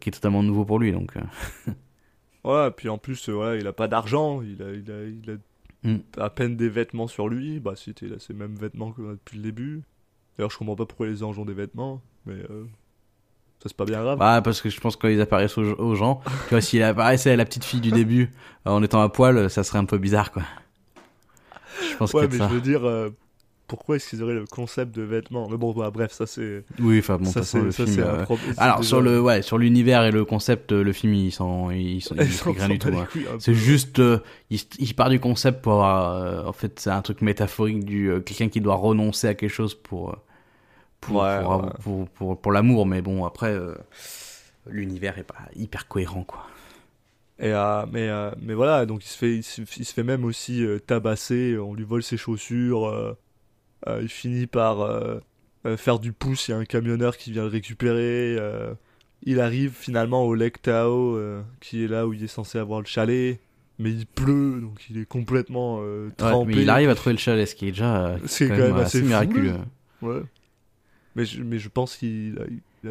qui 0.00 0.08
est 0.08 0.12
totalement 0.12 0.42
nouveau 0.42 0.64
pour 0.64 0.78
lui. 0.78 0.92
Donc, 0.92 1.16
euh, 1.16 1.72
Ouais, 2.44 2.70
puis 2.70 2.88
en 2.88 2.98
plus, 2.98 3.28
euh, 3.28 3.34
ouais, 3.34 3.58
il 3.58 3.66
a 3.66 3.72
pas 3.72 3.88
d'argent. 3.88 4.40
Il 4.42 4.62
a, 4.62 4.70
il 4.72 4.90
a, 4.90 5.04
il 5.04 5.30
a 5.30 5.36
Mm. 5.82 5.98
à 6.18 6.30
peine 6.30 6.56
des 6.56 6.68
vêtements 6.68 7.06
sur 7.06 7.28
lui. 7.28 7.60
Bah, 7.60 7.72
a 7.72 8.18
ces 8.18 8.34
mêmes 8.34 8.56
vêtements 8.56 8.90
que 8.92 9.02
depuis 9.02 9.36
le 9.36 9.42
début. 9.42 9.82
D'ailleurs, 10.36 10.50
je 10.50 10.58
comprends 10.58 10.74
pas 10.74 10.86
pourquoi 10.86 11.06
les 11.06 11.22
anges 11.22 11.38
ont 11.38 11.44
des 11.44 11.54
vêtements. 11.54 12.00
Mais 12.24 12.34
euh, 12.34 12.64
ça, 13.60 13.68
c'est 13.68 13.76
pas 13.76 13.84
bien 13.84 14.02
grave. 14.02 14.18
Bah, 14.18 14.40
parce 14.42 14.60
que 14.62 14.68
je 14.70 14.80
pense 14.80 14.96
que 14.96 15.02
quand 15.02 15.08
ils 15.08 15.20
apparaissent 15.20 15.56
aux, 15.58 15.74
aux 15.78 15.94
gens, 15.94 16.22
tu 16.44 16.50
vois, 16.50 16.60
s'il 16.60 16.82
apparaissait 16.82 17.30
à 17.32 17.36
la 17.36 17.44
petite 17.44 17.64
fille 17.64 17.80
du 17.82 17.92
début 17.92 18.32
euh, 18.66 18.70
en 18.70 18.82
étant 18.82 19.00
à 19.02 19.08
poil, 19.10 19.48
ça 19.50 19.62
serait 19.62 19.78
un 19.78 19.84
peu 19.84 19.98
bizarre, 19.98 20.32
quoi. 20.32 20.42
Je 21.90 21.96
pense 21.96 22.12
ouais, 22.14 22.26
mais 22.26 22.32
je 22.32 22.38
ça. 22.38 22.46
veux 22.48 22.60
dire, 22.60 22.84
euh, 22.84 23.10
pourquoi 23.66 23.96
est-ce 23.96 24.08
qu'ils 24.10 24.22
auraient 24.22 24.34
le 24.34 24.44
concept 24.46 24.94
de 24.94 25.02
vêtements 25.02 25.48
Mais 25.50 25.56
bon, 25.56 25.72
bah, 25.72 25.90
bref, 25.90 26.12
ça 26.12 26.26
c'est. 26.26 26.64
Oui, 26.80 26.98
enfin 27.00 27.18
bon, 27.18 27.24
ça, 27.26 27.40
le 27.58 27.70
c'est 27.72 27.82
un 28.00 28.06
euh, 28.06 28.24
Alors 28.58 28.76
déjà- 28.78 28.88
sur 28.88 29.00
le 29.00 29.20
ouais 29.20 29.42
sur 29.42 29.58
l'univers 29.58 30.04
et 30.04 30.10
le 30.12 30.24
concept, 30.24 30.72
euh, 30.72 30.82
le 30.84 30.92
film 30.92 31.14
il 31.14 31.32
s'en 31.32 31.70
il 31.70 31.96
il 31.96 32.00
du 32.68 32.78
tout. 32.78 32.88
hein. 32.90 33.06
C'est 33.38 33.54
juste 33.54 33.98
euh, 33.98 34.18
il, 34.50 34.60
il 34.78 34.94
part 34.94 35.10
du 35.10 35.20
concept 35.20 35.62
pour 35.62 35.84
euh, 35.84 36.44
en 36.44 36.52
fait 36.52 36.78
c'est 36.80 36.90
un 36.90 37.02
truc 37.02 37.22
métaphorique 37.22 37.84
du 37.84 38.10
euh, 38.10 38.20
quelqu'un 38.20 38.48
qui 38.48 38.60
doit 38.60 38.76
renoncer 38.76 39.28
à 39.28 39.34
quelque 39.34 39.50
chose 39.50 39.74
pour 39.74 40.10
euh, 40.10 40.16
pour 41.00 41.22
Ouais, 41.22 41.42
pour, 41.42 41.56
ouais. 41.64 41.70
pour, 41.82 42.08
pour, 42.10 42.40
pour 42.40 42.52
l'amour 42.52 42.86
mais 42.86 43.02
bon 43.02 43.24
après 43.24 43.54
l'univers 44.68 45.18
est 45.18 45.22
pas 45.24 45.48
hyper 45.54 45.86
cohérent 45.88 46.24
quoi. 46.24 46.46
Et, 47.38 47.52
euh, 47.52 47.84
mais, 47.92 48.08
euh, 48.08 48.30
mais 48.40 48.54
voilà, 48.54 48.86
donc 48.86 49.04
il 49.04 49.08
se 49.08 49.18
fait, 49.18 49.34
il 49.36 49.42
se, 49.42 49.60
il 49.76 49.84
se 49.84 49.92
fait 49.92 50.02
même 50.02 50.24
aussi 50.24 50.64
euh, 50.64 50.78
tabasser, 50.78 51.58
on 51.58 51.74
lui 51.74 51.84
vole 51.84 52.02
ses 52.02 52.16
chaussures, 52.16 52.86
euh, 53.86 54.00
il 54.02 54.08
finit 54.08 54.46
par 54.46 54.80
euh, 54.80 55.18
euh, 55.66 55.76
faire 55.76 55.98
du 55.98 56.12
pouce, 56.12 56.48
il 56.48 56.52
y 56.52 56.54
a 56.54 56.58
un 56.58 56.64
camionneur 56.64 57.16
qui 57.16 57.32
vient 57.32 57.42
le 57.42 57.48
récupérer, 57.48 58.36
euh, 58.38 58.72
il 59.22 59.40
arrive 59.40 59.72
finalement 59.72 60.24
au 60.24 60.34
Lake 60.34 60.62
Tao, 60.62 61.18
qui 61.60 61.82
est 61.84 61.88
là 61.88 62.06
où 62.06 62.12
il 62.12 62.22
est 62.22 62.26
censé 62.28 62.58
avoir 62.58 62.80
le 62.80 62.86
chalet, 62.86 63.40
mais 63.78 63.90
il 63.90 64.06
pleut, 64.06 64.60
donc 64.60 64.78
il 64.90 64.98
est 64.98 65.06
complètement 65.06 65.78
euh, 65.82 66.06
Ouais, 66.06 66.12
trempé. 66.16 66.54
mais 66.54 66.62
il 66.62 66.70
arrive 66.70 66.88
à 66.90 66.94
trouver 66.94 67.12
le 67.14 67.18
chalet 67.18 67.46
ce 67.48 67.54
qui 67.54 67.68
est 67.68 67.72
déjà 67.72 68.16
C'est 68.26 68.48
quand 68.48 68.56
même 68.56 68.76
assez 68.76 69.02
miraculeux. 69.02 69.54
Ouais. 70.02 70.22
Mais 71.14 71.24
je, 71.24 71.42
mais 71.42 71.58
je 71.58 71.68
pense 71.70 71.96
qu'il 71.96 72.38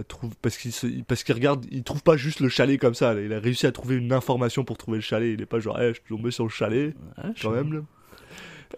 trouvé 0.09 0.33
parce 0.41 0.57
qu'il 0.57 0.73
se- 0.73 0.87
parce 1.07 1.23
qu'il 1.23 1.35
regarde, 1.35 1.65
il 1.71 1.83
trouve 1.83 2.03
pas 2.03 2.17
juste 2.17 2.39
le 2.41 2.49
chalet 2.49 2.77
comme 2.79 2.95
ça. 2.95 3.13
là. 3.13 3.21
Il 3.21 3.31
a 3.31 3.39
réussi 3.39 3.65
à 3.65 3.71
trouver 3.71 3.95
une 3.95 4.11
information 4.11 4.65
pour 4.65 4.77
trouver 4.77 4.97
le 4.97 5.01
chalet. 5.03 5.33
Il 5.33 5.41
est 5.41 5.45
pas 5.45 5.59
genre, 5.59 5.79
eh, 5.79 5.89
je 5.89 5.93
suis 6.01 6.03
tombé 6.09 6.31
sur 6.31 6.43
le 6.43 6.49
chalet 6.49 6.93
Ouais, 7.23 7.29
quand 7.41 7.51
même. 7.51 7.85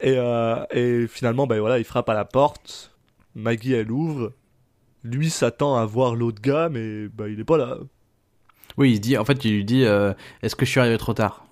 Et, 0.02 0.16
euh, 0.18 0.64
et 0.72 1.08
finalement, 1.08 1.48
ben 1.48 1.60
voilà, 1.60 1.80
il 1.80 1.84
frappe 1.84 2.10
à 2.10 2.14
la 2.14 2.26
porte. 2.26 2.95
Maggie, 3.36 3.74
elle 3.74 3.91
ouvre. 3.91 4.34
Lui 5.04 5.30
s'attend 5.30 5.76
à 5.76 5.86
voir 5.86 6.16
l'autre 6.16 6.41
gars, 6.41 6.70
mais 6.70 7.08
bah, 7.08 7.30
il 7.30 7.39
est 7.39 7.45
pas 7.45 7.58
là. 7.58 7.78
Oui, 8.78 8.91
il 8.91 8.95
se 8.98 9.02
dit, 9.02 9.18
en 9.18 9.26
fait, 9.26 9.43
il 9.45 9.56
lui 9.56 9.66
dit, 9.66 9.86
euh, 9.86 10.14
est-ce 10.41 10.56
que 10.56 10.66
je 10.66 10.72
suis 10.72 10.80
arrivé 10.80 10.98
trop 10.98 11.14
tard? 11.14 11.45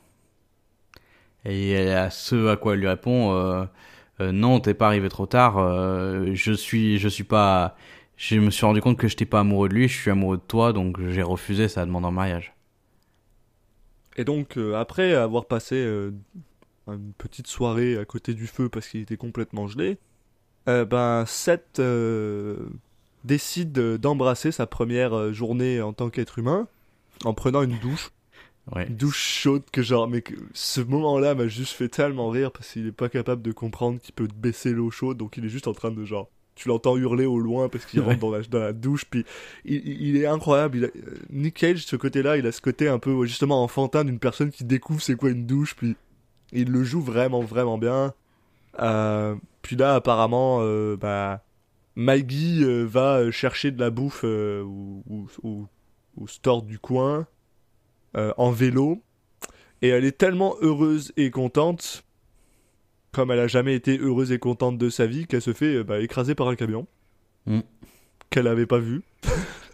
Et 1.46 1.92
à 1.94 2.10
ce 2.10 2.48
à 2.48 2.58
quoi 2.58 2.74
elle 2.74 2.80
lui 2.80 2.88
répond, 2.88 3.34
euh, 3.34 3.66
non, 4.32 4.60
t'es 4.60 4.74
pas 4.74 4.88
arrivé 4.88 5.10
trop 5.10 5.28
tard. 5.28 5.58
je 6.34 6.54
suis, 6.54 6.98
je 6.98 7.08
suis 7.08 7.24
pas. 7.24 7.76
Je 8.18 8.38
me 8.38 8.50
suis 8.50 8.66
rendu 8.66 8.82
compte 8.82 8.98
que 8.98 9.08
j'étais 9.08 9.26
pas 9.26 9.42
amoureux 9.42 9.70
de 9.70 9.74
lui, 9.76 9.88
je 9.88 9.96
suis 9.96 10.10
amoureux 10.10 10.38
de 10.38 10.42
toi, 10.42 10.74
donc 10.74 11.00
j'ai 11.10 11.22
refusé 11.22 11.68
sa 11.68 11.86
demande 11.86 12.06
en 12.06 12.12
mariage. 12.12 12.56
Et 14.18 14.24
donc, 14.24 14.58
euh, 14.58 14.76
après 14.76 15.14
avoir 15.14 15.46
passé 15.46 15.76
euh, 15.76 16.12
une 16.88 17.14
petite 17.18 17.48
soirée 17.48 17.98
à 17.98 18.06
côté 18.06 18.34
du 18.34 18.48
feu 18.48 18.70
parce 18.70 18.88
qu'il 18.88 19.02
était 19.02 19.18
complètement 19.18 19.68
gelé, 19.68 19.98
euh, 20.68 20.86
ben 20.86 21.26
Seth 21.26 21.80
euh, 21.80 22.58
décide 23.24 23.72
de- 23.72 23.98
d'embrasser 23.98 24.52
sa 24.52 24.68
première 24.68 25.14
euh, 25.16 25.32
journée 25.34 25.82
en 25.82 25.94
tant 25.94 26.10
qu'être 26.10 26.40
humain 26.40 26.68
en 27.24 27.34
prenant 27.34 27.62
une 27.64 27.78
douche. 27.80 28.10
Ouais. 28.76 28.88
Une 28.88 28.96
douche 28.96 29.20
chaude 29.44 29.62
que 29.72 29.84
genre, 29.84 30.08
mais 30.08 30.24
que 30.24 30.34
ce 30.54 30.82
moment-là 30.82 31.36
m'a 31.36 31.48
juste 31.48 31.74
fait 31.74 31.88
tellement 31.88 32.32
rire 32.32 32.52
parce 32.52 32.72
qu'il 32.74 32.88
est 32.88 32.92
pas 32.92 33.10
capable 33.10 33.44
de 33.44 33.52
comprendre 33.52 34.00
qu'il 34.00 34.16
peut 34.16 34.28
baisser 34.36 34.72
l'eau 34.72 34.90
chaude, 34.90 35.18
donc 35.18 35.38
il 35.38 35.46
est 35.46 35.50
juste 35.50 35.68
en 35.68 35.74
train 35.74 35.92
de 35.92 36.04
genre. 36.04 36.32
Tu 36.56 36.68
l'entends 36.70 36.98
hurler 36.98 37.28
au 37.28 37.38
loin 37.38 37.70
parce 37.70 37.86
qu'il 37.86 38.00
Ouais. 38.00 38.06
rentre 38.16 38.20
dans 38.22 38.32
la, 38.32 38.42
dans 38.42 38.58
la 38.58 38.74
douche, 38.74 39.06
puis 39.06 39.24
il, 39.66 40.18
est 40.18 40.26
incroyable. 40.26 40.78
Il 40.80 40.86
a- 40.86 40.90
Nick 41.30 41.54
Cage, 41.58 41.86
ce 41.86 41.96
côté-là, 41.96 42.38
il 42.38 42.48
a 42.48 42.52
ce 42.52 42.60
côté 42.60 42.88
un 42.88 42.98
peu 42.98 43.24
justement 43.28 43.64
enfantin 43.64 44.04
d'une 44.04 44.18
personne 44.18 44.50
qui 44.50 44.64
découvre 44.64 45.00
c'est 45.00 45.16
quoi 45.16 45.30
une 45.30 45.46
douche, 45.46 45.76
puis 45.76 45.96
il 46.52 46.70
le 46.72 46.84
joue 46.84 47.02
vraiment, 47.02 47.42
vraiment 47.42 47.78
bien. 47.78 48.14
Euh, 48.80 49.36
puis 49.62 49.76
là, 49.76 49.96
apparemment, 49.96 50.60
euh, 50.62 50.96
bah, 50.98 51.44
Maggie 51.96 52.64
euh, 52.64 52.84
va 52.86 53.32
chercher 53.32 53.72
de 53.72 53.80
la 53.80 53.90
bouffe 53.90 54.24
au, 54.24 55.04
au- 55.10 55.28
au- 55.44 55.68
au 56.18 56.28
store 56.28 56.62
du 56.62 56.80
coin 56.80 57.28
en 58.38 58.52
vélo. 58.52 59.02
Et 59.82 59.90
elle 59.90 60.06
est 60.06 60.18
tellement 60.18 60.56
heureuse 60.62 61.12
et 61.18 61.30
contente, 61.32 62.06
comme 63.12 63.30
elle 63.30 63.40
a 63.42 63.48
jamais 63.48 63.76
été 63.76 63.98
heureuse 64.00 64.32
et 64.32 64.40
contente 64.40 64.78
de 64.78 64.90
sa 64.90 65.06
vie, 65.06 65.28
qu'elle 65.28 65.42
se 65.42 65.52
fait 65.52 65.84
bah, 65.84 66.00
écraser 66.00 66.34
par 66.34 66.48
un 66.48 66.56
camion. 66.56 66.88
Mm. 67.46 67.60
Qu'elle 68.30 68.48
avait 68.48 68.66
pas 68.66 68.80
vu. 68.80 69.02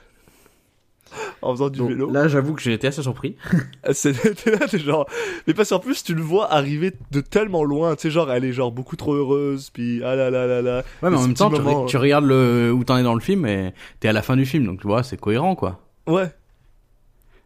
en 1.41 1.51
faisant 1.53 1.69
du 1.69 1.79
Donc, 1.79 1.89
vélo. 1.89 2.11
là, 2.11 2.27
j'avoue 2.27 2.53
que 2.53 2.61
j'ai 2.61 2.73
été 2.73 2.87
assez 2.87 3.01
surpris. 3.01 3.35
C'était 3.93 4.51
là, 4.51 4.67
t'es 4.69 4.79
genre. 4.79 5.07
Mais 5.47 5.53
parce 5.53 5.69
qu'en 5.69 5.79
plus, 5.79 6.03
tu 6.03 6.13
le 6.13 6.21
vois 6.21 6.51
arriver 6.53 6.93
de 7.11 7.21
tellement 7.21 7.63
loin. 7.63 7.95
Tu 7.95 8.03
sais, 8.03 8.11
genre, 8.11 8.31
elle 8.31 8.45
est 8.45 8.53
genre 8.53 8.71
beaucoup 8.71 8.95
trop 8.95 9.13
heureuse. 9.13 9.69
Puis, 9.71 10.01
ah 10.03 10.15
là 10.15 10.29
là 10.29 10.45
là 10.47 10.61
là. 10.61 10.83
Ouais, 11.01 11.09
mais 11.09 11.17
en 11.17 11.21
même 11.21 11.33
temps, 11.33 11.49
tu, 11.87 11.97
regardes 11.97 12.25
le, 12.25 12.71
où 12.71 12.83
t'en 12.83 12.97
es 12.97 13.03
dans 13.03 13.15
le 13.15 13.19
film 13.21 13.45
et 13.45 13.73
t'es 13.99 14.07
à 14.07 14.13
la 14.13 14.21
fin 14.21 14.35
du 14.37 14.45
film, 14.45 14.65
donc 14.65 14.81
tu 14.81 14.87
vois, 14.87 15.03
c'est 15.03 15.17
cohérent, 15.17 15.55
quoi. 15.55 15.79
Ouais. 16.07 16.29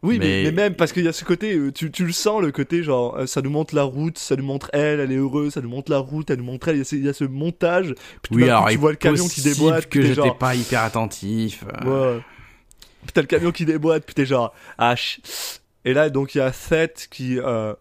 Oui, 0.02 0.18
mais, 0.20 0.26
Mais- 0.26 0.42
mais 0.44 0.52
même 0.52 0.74
parce 0.74 0.92
qu'il 0.92 1.04
y 1.04 1.08
a 1.08 1.12
ce 1.12 1.24
côté, 1.24 1.54
euh, 1.56 1.72
tu, 1.72 1.90
tu 1.90 2.04
le 2.04 2.12
sens, 2.12 2.40
le 2.42 2.52
côté 2.52 2.82
genre, 2.82 3.16
euh, 3.16 3.26
ça 3.26 3.40
nous 3.40 3.50
montre 3.50 3.74
la 3.74 3.82
route, 3.82 4.18
ça 4.18 4.36
nous 4.36 4.44
montre 4.44 4.68
elle, 4.74 5.00
elle 5.00 5.10
est 5.10 5.16
heureuse, 5.16 5.54
ça 5.54 5.62
nous 5.62 5.70
montre 5.70 5.90
la 5.90 5.98
route, 5.98 6.30
elle 6.30 6.36
nous 6.38 6.44
montre 6.44 6.68
elle, 6.68 6.76
il 6.76 6.78
y 6.78 6.82
a 6.82 6.84
ce, 6.84 6.96
il 6.96 7.04
y 7.06 7.08
a 7.08 7.12
ce 7.14 7.24
montage, 7.24 7.94
puis 8.22 8.36
Oui, 8.36 8.42
coup, 8.42 8.48
alors 8.48 8.68
tu 8.68 8.76
vois 8.76 8.90
le 8.90 8.96
camion 8.98 9.26
qui 9.26 9.40
déboîte, 9.40 9.86
que 9.88 9.98
t'es 9.98 10.02
j'étais 10.08 10.14
genre, 10.26 10.38
pas 10.38 10.54
hyper 10.54 10.82
attentif. 10.84 11.64
euh, 11.86 12.14
ouais. 12.16 12.22
Puis 13.06 13.12
t'as 13.14 13.20
le 13.22 13.26
camion 13.26 13.52
qui 13.52 13.64
déboîte, 13.64 14.04
puis 14.04 14.14
t'es 14.14 14.26
genre, 14.26 14.52
ah, 14.78 14.96
ch- 14.96 15.20
Et 15.84 15.94
là, 15.94 16.10
donc, 16.10 16.34
il 16.34 16.38
y 16.38 16.40
a 16.40 16.52
Seth 16.52 17.08
qui, 17.10 17.38
euh, 17.38 17.72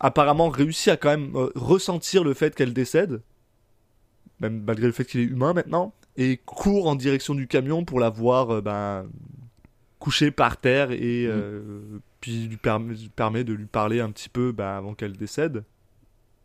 apparemment, 0.00 0.48
réussit 0.48 0.88
à 0.88 0.96
quand 0.96 1.10
même 1.10 1.30
euh, 1.36 1.50
ressentir 1.54 2.24
le 2.24 2.34
fait 2.34 2.54
qu'elle 2.54 2.72
décède, 2.72 3.20
même 4.40 4.62
malgré 4.66 4.86
le 4.86 4.92
fait 4.92 5.04
qu'il 5.04 5.20
est 5.20 5.24
humain 5.24 5.52
maintenant, 5.52 5.94
et 6.16 6.38
court 6.44 6.88
en 6.88 6.94
direction 6.96 7.34
du 7.34 7.46
camion 7.46 7.84
pour 7.84 8.00
la 8.00 8.10
voir, 8.10 8.50
euh, 8.50 8.60
ben, 8.60 9.06
couchée 9.98 10.30
par 10.32 10.56
terre, 10.56 10.90
et 10.90 11.26
euh, 11.26 11.60
puis 12.20 12.48
lui 12.48 12.56
permet, 12.56 12.94
permet 13.14 13.44
de 13.44 13.52
lui 13.52 13.66
parler 13.66 14.00
un 14.00 14.10
petit 14.10 14.28
peu 14.28 14.50
ben, 14.52 14.76
avant 14.78 14.94
qu'elle 14.94 15.16
décède. 15.16 15.62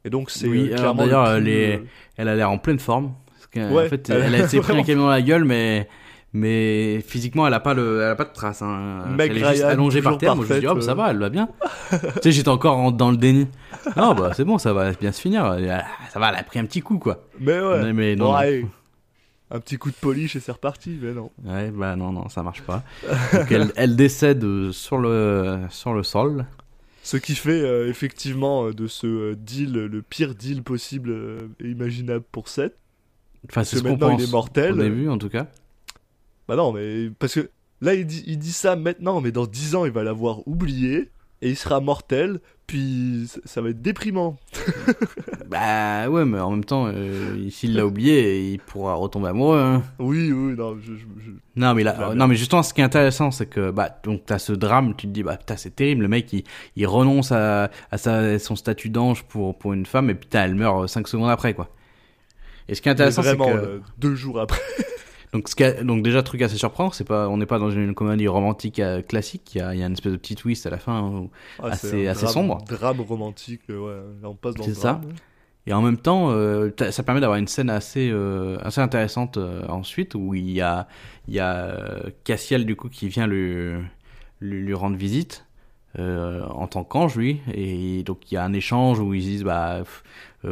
Et 0.05 0.09
donc, 0.11 0.29
c'est 0.29 0.47
Oui, 0.47 0.69
clairement. 0.69 1.03
le 1.03 1.09
d'ailleurs, 1.09 1.31
elle 1.31 1.47
est- 1.47 1.83
Elle 2.15 2.27
a 2.29 2.35
l'air 2.35 2.51
en 2.51 2.59
pleine 2.59 2.79
forme. 2.79 3.13
Parce 3.33 3.47
que, 3.47 3.73
Ouais, 3.73 3.85
en 3.87 3.89
fait, 3.89 4.09
elle- 4.09 4.33
elle, 4.33 4.35
a 4.41 4.47
s'est 4.47 4.57
pris 4.59 4.67
un 4.71 4.73
vraiment. 4.73 4.83
camion 4.83 5.01
dans 5.03 5.09
la 5.09 5.21
gueule, 5.21 5.43
mais 5.43 5.89
mais 6.37 7.01
physiquement, 7.01 7.47
elle 7.47 7.53
a 7.53 7.59
pas 7.59 7.73
le, 7.73 8.01
elle 8.01 8.11
a 8.11 8.15
pas 8.15 8.25
de 8.25 8.33
traces. 8.33 8.61
Hein. 8.61 9.05
Meg 9.15 9.31
elle 9.31 9.43
est 9.43 9.49
juste 9.49 9.63
allongée 9.63 10.01
par 10.01 10.17
terre. 10.17 10.35
Moi, 10.35 10.45
je 10.47 10.53
me 10.53 10.59
dis, 10.59 10.67
oh, 10.67 10.75
bah, 10.75 10.81
ça 10.81 10.91
euh. 10.91 10.95
va, 10.95 11.11
elle 11.11 11.19
va 11.19 11.29
bien. 11.29 11.49
tu 11.91 11.97
sais, 12.23 12.31
j'étais 12.31 12.49
encore 12.49 12.77
en- 12.77 12.91
dans 12.91 13.11
le 13.11 13.17
déni. 13.17 13.47
Non, 13.95 14.13
bah 14.13 14.31
c'est 14.35 14.43
bon, 14.45 14.57
ça 14.57 14.73
va 14.73 14.91
bien 14.91 15.11
se 15.11 15.21
finir. 15.21 15.53
Elle- 15.53 15.83
Ça 16.11 16.19
va, 16.19 16.29
elle 16.29 16.35
a 16.35 16.43
pris 16.43 16.59
un 16.59 16.65
petit 16.65 16.81
coup, 16.81 16.99
quoi. 16.99 17.23
Mais 17.39 17.59
ouais. 17.59 17.83
Mais- 17.83 17.93
mais 17.93 18.15
non, 18.15 18.33
Ouais. 18.35 18.65
Un 19.49 19.61
petit 19.61 19.77
coup 19.77 19.89
de 19.91 19.95
polish 19.95 20.35
et 20.35 20.41
c'est 20.41 20.51
reparti, 20.51 20.99
mais 21.01 21.13
non. 21.13 21.31
Ouais, 21.45 21.71
bah 21.71 21.95
non, 21.95 22.11
non, 22.11 22.27
ça 22.27 22.43
marche 22.43 22.63
pas. 22.63 22.83
Donc 23.33 23.49
elle, 23.49 23.71
elle 23.77 23.95
décède 23.95 24.43
euh, 24.43 24.73
sur 24.73 24.97
le 24.97 25.59
sur 25.69 25.93
le 25.93 26.03
sol. 26.03 26.45
Ce 27.01 27.15
qui 27.15 27.33
fait 27.33 27.61
euh, 27.61 27.87
effectivement 27.87 28.65
euh, 28.65 28.73
de 28.73 28.87
ce 28.87 29.07
euh, 29.07 29.35
deal 29.37 29.71
le 29.71 30.01
pire 30.01 30.35
deal 30.35 30.63
possible 30.63 31.11
euh, 31.11 31.37
et 31.63 31.69
imaginable 31.69 32.25
pour 32.29 32.49
Seth. 32.49 32.75
Enfin, 33.49 33.63
c'est 33.63 33.77
ce 33.77 33.83
qu'on 33.83 33.91
maintenant, 33.91 34.09
il 34.09 34.17
pense 34.17 34.27
est 34.27 34.31
mortel. 34.33 34.73
au 34.73 34.77
début, 34.83 35.07
en 35.07 35.17
tout 35.17 35.29
cas. 35.29 35.47
Bah 36.47 36.55
non, 36.55 36.71
mais 36.71 37.09
parce 37.19 37.33
que 37.35 37.49
là 37.81 37.93
il 37.93 38.05
dit, 38.05 38.23
il 38.27 38.39
dit 38.39 38.51
ça 38.53 38.75
maintenant, 38.75 39.21
mais 39.21 39.31
dans 39.31 39.45
10 39.45 39.75
ans 39.75 39.85
il 39.85 39.91
va 39.91 40.03
l'avoir 40.03 40.47
oublié 40.47 41.09
et 41.41 41.49
il 41.49 41.55
sera 41.55 41.79
mortel, 41.81 42.39
puis 42.65 43.29
ça, 43.45 43.61
va 43.61 43.69
être 43.69 43.81
déprimant. 43.81 44.37
Bah 45.49 46.09
ouais, 46.09 46.25
mais 46.25 46.39
en 46.41 46.51
même 46.51 46.65
temps, 46.65 46.87
euh, 46.93 47.49
s'il 47.49 47.73
l'a 47.75 47.85
oublié, 47.85 48.51
il 48.51 48.59
pourra 48.59 48.95
retomber 48.95 49.29
amoureux. 49.29 49.57
Hein. 49.59 49.81
Oui, 49.97 50.29
oui, 50.33 50.55
non, 50.57 50.77
je, 50.77 50.91
je- 50.93 51.05
je- 51.25 51.31
Non 51.55 51.73
mais 51.73 51.83
là, 51.83 52.13
non 52.15 52.27
mais 52.27 52.35
justement, 52.35 52.63
ce 52.63 52.73
qui 52.73 52.81
est 52.81 52.83
intéressant, 52.83 53.31
c'est 53.31 53.45
que 53.45 53.71
bah 53.71 53.97
donc 54.03 54.23
t'as 54.25 54.39
ce 54.39 54.51
drame, 54.51 54.93
tu 54.97 55.07
te 55.07 55.11
dis 55.13 55.23
bah 55.23 55.37
putain 55.37 55.55
c'est 55.55 55.73
terrible, 55.73 56.01
le 56.01 56.07
mec 56.09 56.33
il, 56.33 56.43
il 56.75 56.85
renonce 56.85 57.31
à, 57.31 57.71
à 57.91 57.97
sa, 57.97 58.37
son 58.39 58.57
statut 58.57 58.89
d'ange 58.89 59.23
pour 59.23 59.57
pour 59.57 59.71
une 59.71 59.85
femme 59.85 60.09
et 60.09 60.15
putain 60.15 60.43
elle 60.43 60.55
meurt 60.55 60.89
5 60.89 61.07
secondes 61.07 61.29
après 61.29 61.53
quoi. 61.53 61.69
Et 62.67 62.75
ce 62.75 62.81
qui 62.81 62.89
est 62.89 62.91
intéressant, 62.91 63.23
c'est 63.23 63.37
que 63.37 63.43
euh, 63.43 63.79
deux 63.97 64.15
jours 64.15 64.41
après. 64.41 64.59
donc 65.33 65.49
ce 65.49 65.55
qui 65.55 65.63
a- 65.63 65.83
donc 65.83 66.03
déjà 66.03 66.23
truc 66.23 66.41
assez 66.41 66.57
surprenant, 66.57 66.91
c'est 66.91 67.03
pas 67.03 67.27
on 67.29 67.37
n'est 67.37 67.45
pas 67.45 67.59
dans 67.59 67.69
une 67.71 67.93
comédie 67.93 68.27
romantique 68.27 68.79
euh, 68.79 69.01
classique, 69.01 69.55
il 69.55 69.57
y 69.59 69.61
a, 69.61 69.73
il 69.73 69.79
y 69.79 69.83
a 69.83 69.87
une 69.87 69.93
espèce 69.93 70.11
de 70.13 70.17
petit 70.17 70.35
twist 70.35 70.65
à 70.65 70.69
la 70.69 70.77
fin 70.77 71.01
où- 71.03 71.29
Ah, 71.59 71.67
Assez- 71.67 72.07
un 72.07 72.11
assez 72.11 72.21
drame- 72.23 72.33
sombre. 72.33 72.57
Drame 72.67 73.01
romantique, 73.01 73.61
euh, 73.69 73.79
ouais. 73.79 74.21
Là 74.21 74.29
on 74.29 74.35
passe 74.35 74.55
dans 74.55 74.63
C'est 74.63 74.73
ça. 74.75 75.01
Et 75.69 75.73
en 75.73 75.81
même 75.81 75.97
temps, 75.97 76.29
euh, 76.31 76.69
ça 76.91 77.03
permet 77.03 77.19
d'avoir 77.19 77.37
une 77.37 77.47
scène 77.49 77.69
assez 77.69 78.09
euh, 78.09 78.57
assez 78.61 78.79
intéressante 78.79 79.37
ensuite 79.67 80.15
où 80.15 80.33
il 80.33 80.49
y 80.49 80.61
a 80.61 80.87
il 81.27 81.33
y 81.33 81.39
a 81.41 81.75
Cassiel 82.23 82.65
du 82.65 82.77
coup 82.77 82.87
qui 82.87 83.09
vient 83.09 83.27
lui 83.27 83.73
lui, 84.39 84.61
lui 84.61 84.73
rendre 84.73 84.95
visite 84.95 85.43
en 85.97 86.67
tant 86.67 86.83
qu'ange 86.83 87.15
lui 87.15 87.41
et 87.53 88.03
donc 88.03 88.31
il 88.31 88.35
y 88.35 88.37
a 88.37 88.43
un 88.43 88.53
échange 88.53 88.99
où 88.99 89.13
ils 89.13 89.23
se 89.23 89.27
disent 89.27 89.43
bah 89.43 89.81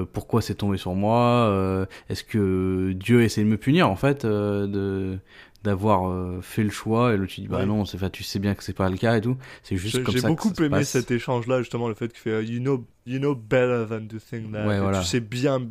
pourquoi 0.04 0.41
c'est 0.41 0.56
tombé 0.56 0.78
sur 0.78 0.93
moi 0.96 1.48
euh, 1.50 1.86
est-ce 2.10 2.24
que 2.24 2.91
Dieu 2.93 3.22
essaie 3.24 3.41
de 3.43 3.48
me 3.48 3.58
punir 3.58 3.89
en 3.89 3.96
fait 3.96 4.26
euh, 4.26 4.68
de 4.68 5.18
d'avoir 5.64 6.10
euh, 6.10 6.41
fait 6.41 6.64
le 6.64 6.70
choix 6.70 7.14
et 7.14 7.18
l'autre 7.18 7.32
tu 7.32 7.41
dis 7.41 7.48
bah 7.48 7.66
non 7.66 7.86
c'est 7.86 7.98
tu 8.12 8.24
sais 8.24 8.39
bien 8.39 8.54
que 8.54 8.64
c'est 8.64 8.74
pas 8.74 8.89
le 8.89 8.98
cas 8.98 9.18
et 9.18 9.22
tout 9.22 9.36
c'est 9.64 9.78
juste 9.78 9.98
J'ai 9.98 10.04
comme 10.04 10.14
j'ai 10.14 10.22
ça 10.22 10.28
que 10.28 10.32
beaucoup 10.34 10.54
ça 10.54 10.64
aimé 10.64 10.78
passe. 10.78 10.89
cet 10.89 11.10
échange-là, 11.10 11.60
justement, 11.60 11.88
le 11.88 11.96
fait 11.96 12.10
qu'il 12.10 12.20
fait 12.20 12.30
euh, 12.32 12.43
you 12.43 12.60
know, 12.60 12.86
you 13.08 13.18
know 13.20 13.34
better 13.36 13.86
than 13.89 14.08
to 14.08 14.18
think 14.20 14.52
that. 14.52 14.68
Ouais, 14.68 14.78
Et 14.78 14.80
voilà. 14.80 15.00
Tu 15.00 15.06
sais 15.06 15.20
bien 15.20 15.62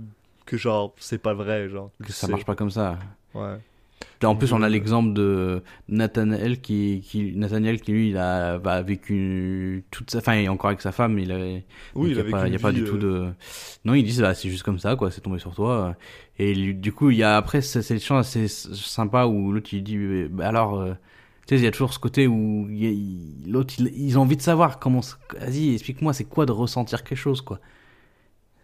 que 0.46 0.56
genre 0.56 0.94
c'est 0.98 1.18
pas 1.18 1.34
vrai, 1.34 1.68
genre. 1.68 1.90
Que 2.04 2.12
ça 2.12 2.26
marche 2.28 2.44
pas 2.44 2.56
comme 2.56 2.70
ça. 2.70 2.98
Ouais. 3.34 3.56
Là, 4.22 4.30
en 4.30 4.36
plus, 4.36 4.52
on 4.52 4.62
a 4.62 4.66
Euh, 4.66 4.68
l'exemple 4.68 5.12
de 5.12 5.62
Nathanael 5.88 6.60
qui, 6.60 7.02
qui, 7.04 7.32
Nathaniel 7.36 7.80
qui 7.80 7.92
lui, 7.92 8.10
il 8.10 8.16
a 8.16 8.58
bah, 8.58 8.82
vécu 8.82 9.84
toute 9.90 10.10
sa, 10.10 10.18
enfin, 10.18 10.34
il 10.36 10.44
est 10.44 10.48
encore 10.48 10.68
avec 10.68 10.80
sa 10.80 10.92
femme, 10.92 11.18
il 11.18 11.30
avait, 11.32 11.64
Oui, 11.94 12.10
il 12.10 12.16
y 12.16 12.20
a 12.20 12.24
pas, 12.24 12.46
une 12.46 12.52
y 12.52 12.56
a 12.56 12.58
pas 12.58 12.72
du 12.72 12.82
tout 12.84 12.96
euh, 12.96 12.98
de, 12.98 13.32
non, 13.84 13.94
ils 13.94 14.04
disent, 14.04 14.20
bah, 14.20 14.34
c'est 14.34 14.48
juste 14.48 14.62
comme 14.62 14.78
ça, 14.78 14.96
quoi, 14.96 15.10
c'est 15.10 15.20
tombé 15.20 15.38
sur 15.38 15.54
toi. 15.54 15.96
Et 16.38 16.54
lui- 16.54 16.74
du 16.74 16.92
coup, 16.92 17.10
il 17.10 17.18
y 17.18 17.22
a, 17.22 17.36
après, 17.36 17.60
c'est 17.60 17.88
le 17.92 18.00
chant 18.00 18.16
assez 18.16 18.48
sympa 18.48 19.26
où 19.26 19.52
l'autre, 19.52 19.70
il 19.72 19.82
dit, 19.82 19.98
bah, 20.30 20.48
alors, 20.48 20.80
euh, 20.80 20.94
tu 21.46 21.54
sais, 21.56 21.60
il 21.60 21.64
y 21.64 21.66
a 21.66 21.70
toujours 21.70 21.92
ce 21.92 21.98
côté 21.98 22.26
où 22.26 22.68
il 22.70 22.82
il- 22.84 23.50
l'autre, 23.52 23.74
il- 23.78 23.92
ils 23.94 24.18
ont 24.18 24.22
envie 24.22 24.36
de 24.36 24.42
savoir 24.42 24.78
comment, 24.78 25.00
vas-y, 25.38 25.74
explique-moi, 25.74 26.12
c'est 26.14 26.24
quoi 26.24 26.46
de 26.46 26.52
ressentir 26.52 27.04
quelque 27.04 27.18
chose, 27.18 27.40
quoi. 27.42 27.60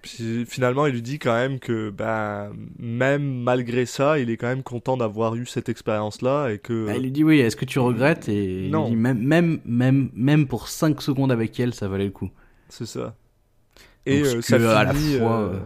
Puis 0.03 0.46
finalement, 0.46 0.86
il 0.86 0.94
lui 0.94 1.03
dit 1.03 1.18
quand 1.18 1.34
même 1.34 1.59
que 1.59 1.90
bah, 1.90 2.51
même 2.78 3.42
malgré 3.42 3.84
ça, 3.84 4.18
il 4.18 4.30
est 4.30 4.36
quand 4.38 4.46
même 4.46 4.62
content 4.62 4.96
d'avoir 4.96 5.34
eu 5.36 5.44
cette 5.46 5.68
expérience-là 5.68 6.48
et 6.51 6.59
que. 6.59 6.86
Bah, 6.86 6.96
il 6.96 7.03
lui 7.03 7.11
dit, 7.11 7.22
oui, 7.24 7.40
est-ce 7.40 7.57
que 7.57 7.66
tu 7.66 7.78
regrettes? 7.78 8.28
Et 8.28 8.64
il 8.66 8.70
Non. 8.70 8.84
lui 8.84 8.90
dit, 8.92 8.96
même, 8.96 9.18
même, 9.18 9.61
même, 9.66 10.11
même 10.14 10.46
pour 10.46 10.68
5 10.68 11.03
secondes 11.03 11.30
avec 11.30 11.59
elle, 11.61 11.74
ça 11.74 11.86
valait 11.88 12.07
le 12.07 12.11
coup. 12.12 12.30
C'est 12.70 12.86
ça. 12.86 13.14
Et 14.07 14.22
euh, 14.22 14.40
ça 14.40 14.59
finit. 14.94 15.18
fois, 15.18 15.40
euh, 15.40 15.53
euh, 15.55 15.59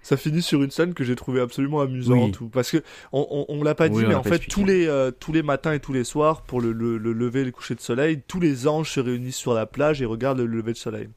Ça 0.00 0.16
finit 0.16 0.40
sur 0.40 0.62
une 0.62 0.70
scène 0.70 0.94
que 0.94 1.04
j'ai 1.04 1.14
trouvée 1.16 1.40
absolument 1.42 1.82
amusante. 1.82 2.40
ou- 2.40 2.48
Parce 2.48 2.70
que 2.70 2.78
on, 3.12 3.26
on, 3.30 3.44
on 3.50 3.62
l'a 3.62 3.74
pas 3.74 3.90
dit, 3.90 3.96
Oui, 3.98 4.04
mais 4.08 4.14
en 4.14 4.22
fait, 4.22 4.38
tous 4.48 4.64
les, 4.64 4.88
tous 5.20 5.32
les 5.32 5.42
matins 5.42 5.72
et 5.72 5.80
tous 5.80 5.92
les 5.92 6.04
soirs, 6.04 6.40
pour 6.42 6.62
le, 6.62 6.72
le, 6.72 6.96
le 6.96 7.12
lever 7.12 7.40
et 7.40 7.44
le 7.44 7.50
coucher 7.52 7.74
de 7.74 7.80
soleil, 7.80 8.22
tous 8.26 8.40
les 8.40 8.66
anges 8.66 8.90
se 8.92 9.00
réunissent 9.00 9.36
sur 9.36 9.52
la 9.52 9.66
plage 9.66 10.00
et 10.00 10.06
regardent 10.06 10.38
le 10.40 10.46
lever 10.46 10.72
de 10.72 10.78
soleil. 10.78 11.08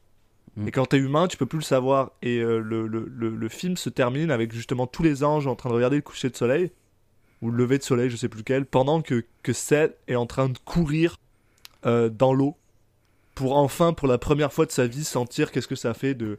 Mm. 0.58 0.68
Et 0.68 0.70
quand 0.70 0.86
t'es 0.86 0.98
humain, 0.98 1.26
tu 1.28 1.36
peux 1.36 1.46
plus 1.46 1.58
le 1.58 1.64
savoir. 1.64 2.12
Et 2.22 2.38
euh, 2.38 2.58
le, 2.58 2.86
le, 2.86 3.10
le, 3.14 3.30
le 3.34 3.48
film 3.48 3.76
se 3.76 3.88
termine 3.88 4.30
avec 4.30 4.52
justement 4.52 4.86
tous 4.86 5.02
les 5.02 5.24
anges 5.24 5.46
en 5.46 5.54
train 5.56 5.70
de 5.70 5.74
regarder 5.74 5.96
le 5.96 6.02
coucher 6.02 6.28
de 6.28 6.36
soleil, 6.36 6.70
ou 7.40 7.50
le 7.50 7.56
lever 7.56 7.78
de 7.78 7.82
soleil, 7.84 8.10
je 8.10 8.16
sais 8.16 8.28
plus 8.28 8.38
lequel, 8.40 8.66
pendant 8.66 9.00
que, 9.00 9.24
que 9.42 9.52
Seth 9.52 9.96
est 10.08 10.16
en 10.16 10.26
train 10.26 10.48
de 10.48 10.58
courir 10.64 11.16
euh, 11.86 12.08
dans 12.08 12.32
l'eau 12.32 12.56
pour 13.36 13.56
enfin, 13.56 13.92
pour 13.92 14.08
la 14.08 14.18
première 14.18 14.52
fois 14.52 14.66
de 14.66 14.72
sa 14.72 14.86
vie, 14.88 15.04
sentir 15.04 15.52
qu'est-ce 15.52 15.68
que 15.68 15.76
ça 15.76 15.94
fait 15.94 16.14
de, 16.14 16.38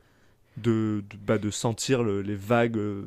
de, 0.57 1.01
de, 1.09 1.17
bah, 1.25 1.37
de 1.37 1.49
sentir 1.49 2.03
le- 2.03 2.21
les 2.21 2.35
vagues. 2.35 2.77
euh, 2.77 3.03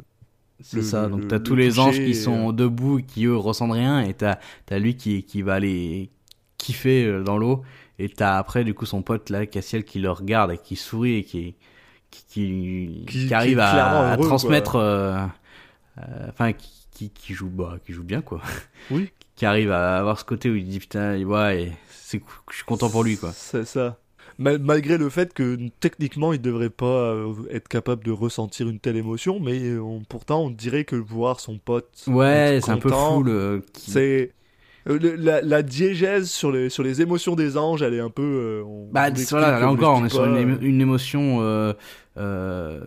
C'est 0.60 0.80
ça, 0.82 1.08
donc 1.08 1.28
t'as 1.28 1.40
tous 1.40 1.54
les 1.56 1.78
anges 1.78 1.98
qui 1.98 2.14
sont 2.14 2.48
euh, 2.48 2.52
debout 2.52 3.02
qui 3.06 3.26
eux 3.26 3.36
ressentent 3.36 3.72
rien, 3.72 4.00
et 4.00 4.14
t'as 4.14 4.38
as 4.70 4.78
lui 4.78 4.96
qui, 4.96 5.24
qui 5.24 5.42
va 5.42 5.54
aller 5.54 6.08
kiffer 6.56 7.22
dans 7.22 7.36
l'eau, 7.36 7.62
et 8.04 8.08
t'as 8.08 8.36
après 8.38 8.64
du 8.64 8.74
coup 8.74 8.86
son 8.86 9.02
pote 9.02 9.30
là, 9.30 9.46
Cassiel, 9.46 9.84
qui 9.84 9.98
le 9.98 10.10
regarde 10.10 10.50
et 10.52 10.58
qui 10.58 10.76
sourit 10.76 11.16
et 11.18 11.24
qui, 11.24 11.54
qui, 12.10 12.24
qui, 12.28 13.04
Qui- 13.06 13.26
qui 13.28 13.34
arrive 13.34 13.58
à, 13.58 14.16
transmettre, 14.20 14.76
euh, 14.76 15.16
euh, 15.98 16.26
enfin 16.28 16.52
qui, 16.52 17.10
qui, 17.10 17.34
joue 17.34 17.48
bah, 17.48 17.76
qui 17.84 17.92
joue 17.92 18.04
bien 18.04 18.20
quoi. 18.22 18.40
Oui. 18.90 19.10
qui 19.34 19.46
arrive 19.46 19.70
à 19.72 19.98
avoir 19.98 20.18
ce 20.18 20.24
côté 20.24 20.50
où 20.50 20.54
il 20.56 20.66
dit 20.66 20.78
putain, 20.78 21.20
ouais, 21.24 21.72
c'est 21.90 22.20
je 22.50 22.56
suis 22.56 22.64
content 22.64 22.90
pour 22.90 23.02
lui 23.04 23.16
quoi. 23.16 23.32
C'est 23.34 23.64
ça. 23.66 23.98
Mal- 24.38 24.58
malgré 24.60 24.96
le 24.98 25.08
fait 25.10 25.32
que 25.34 25.58
techniquement 25.80 26.32
il 26.32 26.40
devrait 26.40 26.70
pas 26.70 26.84
euh, 27.12 27.34
être 27.50 27.68
capable 27.68 28.02
de 28.04 28.10
ressentir 28.10 28.68
une 28.68 28.78
telle 28.78 28.96
émotion, 28.96 29.40
mais 29.40 29.60
euh, 29.62 29.80
on- 29.80 30.00
pourtant 30.04 30.42
on 30.44 30.50
dirait 30.50 30.84
que 30.84 30.96
voir 30.96 31.40
son 31.40 31.58
pote. 31.58 32.02
Ouais, 32.06 32.60
c'est 32.62 32.70
un 32.70 32.78
peu 32.78 32.90
fou 32.90 33.22
le. 33.22 33.64
C'est 33.74 34.32
le- 34.86 35.14
la, 35.16 35.40
la 35.42 35.62
diégèse 35.62 36.30
sur 36.30 36.52
les, 36.52 36.68
sur 36.70 36.82
les 36.82 37.02
émotions 37.02 37.34
des 37.36 37.56
anges, 37.56 37.82
elle 37.82 37.94
est 37.94 38.00
un 38.00 38.10
peu. 38.10 38.22
euh, 38.22 38.62
on- 38.64 38.88
Bah, 38.90 39.10
on 39.10 39.14
l'explique, 39.14 39.30
voilà, 39.30 39.58
là 39.60 39.68
on 39.68 39.70
encore, 39.70 39.96
on 39.96 40.04
est 40.04 40.10
sur 40.10 40.24
une, 40.26 40.36
euh. 40.36 40.58
une 40.60 40.80
émotion 40.82 41.40
euh, 41.40 41.72
euh, 42.18 42.80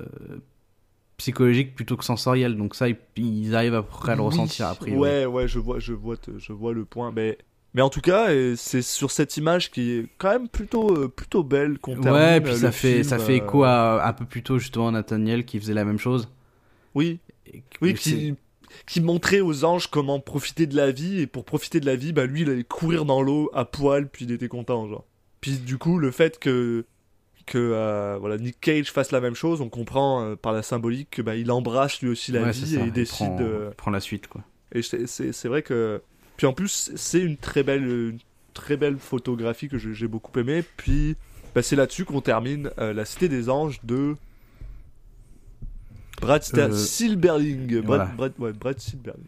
psychologique 1.18 1.76
plutôt 1.76 1.98
que 1.98 2.04
sensorielle. 2.06 2.56
Donc 2.58 2.76
ça, 2.76 2.88
ils, 2.90 2.98
ils 3.18 3.56
arrivent 3.56 3.76
à 3.76 3.84
peu 3.84 3.90
près 3.90 4.12
à 4.14 4.16
le 4.16 4.22
Oui, 4.22 4.22
ressentir 4.22 4.68
a 4.68 4.76
priori. 4.76 5.16
Ouais, 5.16 5.26
ouais, 5.26 5.48
je 5.48 5.60
vois, 5.60 5.80
je 5.80 5.94
vois, 5.94 6.16
je 6.38 6.54
vois 6.54 6.74
le 6.74 6.86
point. 6.86 7.12
Mais, 7.12 7.38
mais 7.74 7.82
en 7.82 7.90
tout 7.90 8.02
cas, 8.02 8.30
euh, 8.32 8.56
c'est 8.56 8.82
sur 8.82 9.12
cette 9.12 9.36
image 9.38 9.72
qui 9.72 9.92
est 9.92 10.10
quand 10.18 10.30
même 10.32 10.48
plutôt, 10.50 10.96
euh, 10.96 11.08
plutôt 11.10 11.44
belle 11.44 11.80
qu'on 11.80 11.98
termine. 11.98 12.32
Ouais, 12.32 12.42
puis 12.42 12.54
euh, 12.54 12.60
ça 12.60 12.72
fait, 12.72 13.04
film, 13.04 13.04
ça 13.04 13.18
fait 13.20 13.38
euh, 13.38 13.38
écho 13.38 13.64
à 13.64 14.06
un 14.08 14.14
peu 14.14 14.26
plus 14.26 14.44
tôt 14.44 14.60
justement 14.60 14.92
Nathaniel 14.92 15.46
qui 15.46 15.60
faisait 15.60 15.74
la 15.74 15.86
même 15.86 15.98
chose? 16.00 16.30
Oui, 16.96 17.20
Et 17.48 17.64
oui, 17.82 17.94
qui, 17.96 18.36
qui 18.86 19.02
montrait 19.02 19.42
aux 19.42 19.64
anges 19.66 19.88
comment 19.88 20.20
profiter 20.20 20.68
de 20.68 20.76
la 20.76 20.92
vie. 20.92 21.20
Et 21.22 21.28
pour 21.28 21.46
profiter 21.46 21.80
de 21.80 21.86
la 21.86 21.96
vie, 21.96 22.14
bah 22.14 22.26
lui, 22.26 22.42
il 22.42 22.50
allait 22.50 22.64
courir 22.64 23.06
dans 23.06 23.22
l'eau 23.22 23.50
à 23.54 23.66
poil, 23.66 24.08
puis 24.10 24.26
il 24.26 24.32
était 24.32 24.48
content, 24.48 24.88
genre. 24.88 25.06
Puis 25.42 25.58
du 25.60 25.78
coup, 25.78 26.00
le 26.00 26.12
fait 26.12 26.40
que 26.40 26.86
que 27.46 27.60
euh, 27.60 28.18
voilà 28.20 28.38
Nick 28.38 28.60
Cage 28.60 28.92
fasse 28.92 29.12
la 29.12 29.22
même 29.22 29.36
chose, 29.36 29.62
on 29.62 29.70
comprend 29.70 30.24
euh, 30.24 30.36
par 30.36 30.52
la 30.52 30.64
symbolique 30.64 31.10
que 31.12 31.22
bah 31.22 31.36
il 31.36 31.52
embrasse 31.52 32.02
lui 32.02 32.10
aussi 32.10 32.32
la 32.32 32.42
ouais, 32.42 32.52
vie 32.52 32.76
et 32.76 32.80
il 32.80 32.92
décide. 32.92 33.28
prend, 33.28 33.38
euh, 33.42 33.70
il 33.72 33.76
prend 33.76 33.92
la 33.92 34.00
suite 34.00 34.26
quoi. 34.28 34.42
Et 34.74 34.82
c'est- 34.82 35.48
vrai 35.48 35.62
que. 35.62 36.02
Puis 36.38 36.48
en 36.48 36.54
plus, 36.54 36.92
c'est 36.96 37.22
une 37.22 37.38
très 37.38 37.62
belle, 37.64 37.84
une 37.84 38.20
très 38.56 38.78
belle 38.78 38.98
photographie 38.98 39.70
que 39.70 39.78
j'ai 39.78 40.08
beaucoup 40.08 40.38
aimé. 40.40 40.64
Puis 40.76 41.16
bah, 41.54 41.62
c'est 41.62 41.76
là-dessus 41.76 42.04
qu'on 42.04 42.22
termine 42.22 42.72
euh, 42.80 42.94
La 42.94 43.06
Cité 43.06 43.30
des 43.30 43.50
Anges 43.50 43.80
de. 43.84 44.16
Brad 46.22 46.42
Sta- 46.44 46.72
Euh, 46.72 46.76
Silberling. 46.76 47.68
Brad, 47.82 47.86
voilà. 47.86 48.06
Brad, 48.06 48.34
ouais, 48.40 48.54
Brad 48.54 48.80
Silberling. 48.80 49.26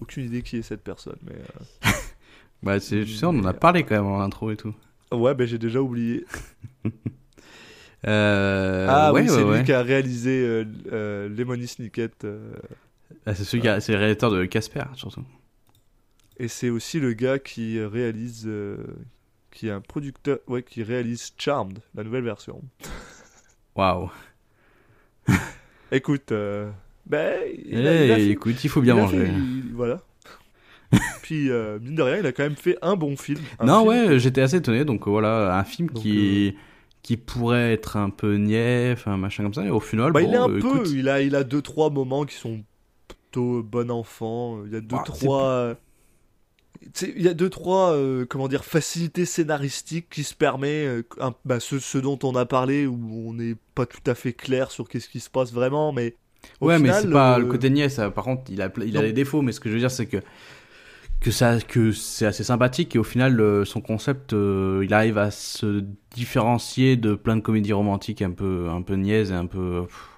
Aucune 0.00 0.24
idée 0.24 0.42
qui 0.42 0.58
est 0.58 0.62
cette 0.62 0.82
personne, 0.82 1.18
mais. 1.22 1.34
euh, 1.34 1.90
Bah, 2.62 2.80
c'est, 2.80 3.04
tu 3.04 3.14
sais, 3.14 3.24
on 3.26 3.30
en 3.38 3.44
a 3.44 3.52
parlé 3.54 3.84
quand 3.84 3.94
même 3.94 4.06
en 4.06 4.20
intro 4.20 4.50
et 4.50 4.56
tout. 4.56 4.74
Ouais, 5.12 5.34
ben 5.34 5.46
j'ai 5.46 5.58
déjà 5.58 5.80
oublié. 5.80 6.24
Euh, 8.06 8.86
ah 8.88 9.12
ouais, 9.12 9.22
oui, 9.22 9.28
ouais, 9.28 9.34
c'est 9.34 9.42
ouais. 9.42 9.58
lui 9.58 9.64
qui 9.64 9.72
a 9.72 9.82
réalisé 9.82 10.30
euh, 10.46 10.64
euh, 10.92 11.28
Lemony 11.28 11.66
Snicket. 11.66 12.10
euh, 12.22 12.52
Ah, 13.26 13.34
c'est 13.34 13.42
celui 13.42 13.60
qui 13.62 13.66
a- 13.68 13.80
c'est 13.80 13.90
le 13.90 13.98
réalisateur 13.98 14.30
de 14.30 14.44
Casper 14.44 14.84
surtout. 14.94 15.24
et 16.38 16.46
c'est 16.46 16.70
aussi 16.70 17.00
le 17.00 17.12
gars 17.14 17.40
qui 17.40 17.82
réalise. 17.82 18.44
euh, 18.46 18.76
qui 19.50 19.66
est 19.66 19.72
un 19.72 19.80
producteur. 19.80 20.38
Ouais, 20.46 20.62
qui 20.62 20.84
réalise 20.84 21.32
Charmed, 21.38 21.80
la 21.96 22.04
nouvelle 22.04 22.22
version. 22.22 22.62
Waouh. 23.74 24.12
Écoute, 25.92 26.32
euh, 26.32 26.70
ben, 27.06 27.40
il 27.66 27.78
Eh, 27.78 27.86
a- 27.88 28.04
il 28.04 28.12
a 28.12 28.16
fait- 28.16 28.28
écoute, 28.30 28.62
il 28.64 28.68
faut 28.70 28.80
bien 28.82 28.94
il 28.94 28.98
a 28.98 29.02
manger. 29.02 29.18
fait- 29.26 29.32
il- 29.32 29.72
voilà. 29.74 30.00
Puis, 31.22 31.50
euh, 31.50 31.78
mine 31.80 31.94
de 31.94 32.02
rien, 32.02 32.16
il 32.18 32.26
a 32.26 32.32
quand 32.32 32.42
même 32.42 32.56
fait 32.56 32.76
un 32.82 32.96
bon 32.96 33.16
film. 33.16 33.40
Un 33.58 33.66
non, 33.66 33.78
film 33.80 33.88
ouais, 34.10 34.18
j'étais 34.18 34.40
assez 34.40 34.56
étonné. 34.56 34.84
Donc 34.84 35.06
euh, 35.06 35.10
voilà, 35.10 35.56
un 35.58 35.64
film 35.64 35.88
Donc, 35.88 36.02
qui 36.02 36.54
qui 37.02 37.16
pourrait 37.16 37.72
être 37.72 37.96
un 37.96 38.10
peu 38.10 38.34
niais, 38.36 38.90
enfin 38.92 39.16
machin 39.16 39.42
comme 39.44 39.54
ça, 39.54 39.64
et 39.64 39.70
au 39.70 39.80
final, 39.80 40.12
Bah, 40.12 40.20
bon, 40.20 40.28
il 40.28 40.34
est 40.34 40.36
un 40.36 40.48
euh, 40.50 40.60
peu, 40.60 40.68
écoute, 40.68 40.90
il 40.92 41.08
a, 41.08 41.22
il 41.22 41.34
a 41.36 41.44
deux 41.44 41.62
trois 41.62 41.88
moments 41.90 42.24
qui 42.24 42.34
sont 42.34 42.62
plutôt 43.06 43.62
bon 43.62 43.90
enfant. 43.90 44.58
Il 44.66 44.72
y 44.72 44.76
a 44.76 44.80
deux 44.80 44.88
Bah, 44.96 45.04
c'est 45.06 45.12
trois, 45.24 45.42
euh, 45.44 45.74
il 47.02 47.22
y 47.22 47.28
a 47.28 47.34
deux 47.34 47.50
trois, 47.50 47.92
euh, 47.92 48.24
comment 48.26 48.48
dire, 48.48 48.64
facilités 48.64 49.24
scénaristiques 49.24 50.08
qui 50.10 50.24
se 50.24 50.34
permet, 50.34 50.86
euh, 50.86 51.02
un- 51.20 51.34
bah, 51.44 51.60
ce, 51.60 51.78
ce 51.78 51.98
dont 51.98 52.18
on 52.22 52.34
a 52.36 52.46
parlé 52.46 52.86
où 52.86 53.28
on 53.28 53.34
n'est 53.34 53.56
pas 53.74 53.86
tout 53.86 54.00
à 54.06 54.14
fait 54.14 54.32
clair 54.32 54.70
sur 54.70 54.88
qu'est-ce 54.88 55.08
qui 55.08 55.20
se 55.20 55.30
passe 55.30 55.52
vraiment, 55.52 55.92
mais 55.92 56.14
ouais, 56.60 56.78
mais 56.78 56.88
final, 56.88 57.02
c'est 57.02 57.10
pas 57.10 57.36
euh, 57.36 57.40
le 57.40 57.46
côté 57.46 57.70
niais. 57.70 57.88
Ça, 57.88 58.10
par 58.10 58.24
contre, 58.24 58.50
il 58.50 58.62
a 58.62 58.70
il 58.84 58.96
a 58.96 59.02
des 59.02 59.12
défauts, 59.12 59.42
mais 59.42 59.52
ce 59.52 59.60
que 59.60 59.68
je 59.68 59.74
veux 59.74 59.80
dire, 59.80 59.90
c'est 59.90 60.06
que 60.06 60.18
que 61.20 61.30
ça 61.32 61.58
que 61.60 61.90
c'est 61.90 62.26
assez 62.26 62.44
sympathique 62.44 62.94
et 62.94 62.98
au 62.98 63.04
final 63.04 63.42
son 63.66 63.80
concept 63.80 64.32
il 64.32 64.94
arrive 64.94 65.18
à 65.18 65.30
se 65.32 65.84
différencier 66.14 66.96
de 66.96 67.14
plein 67.14 67.36
de 67.36 67.40
comédies 67.40 67.72
romantiques 67.72 68.22
un 68.22 68.30
peu 68.30 68.68
un 68.70 68.82
peu 68.82 68.94
niaises 68.94 69.32
et 69.32 69.34
un 69.34 69.46
peu 69.46 69.82
pff, 69.86 70.17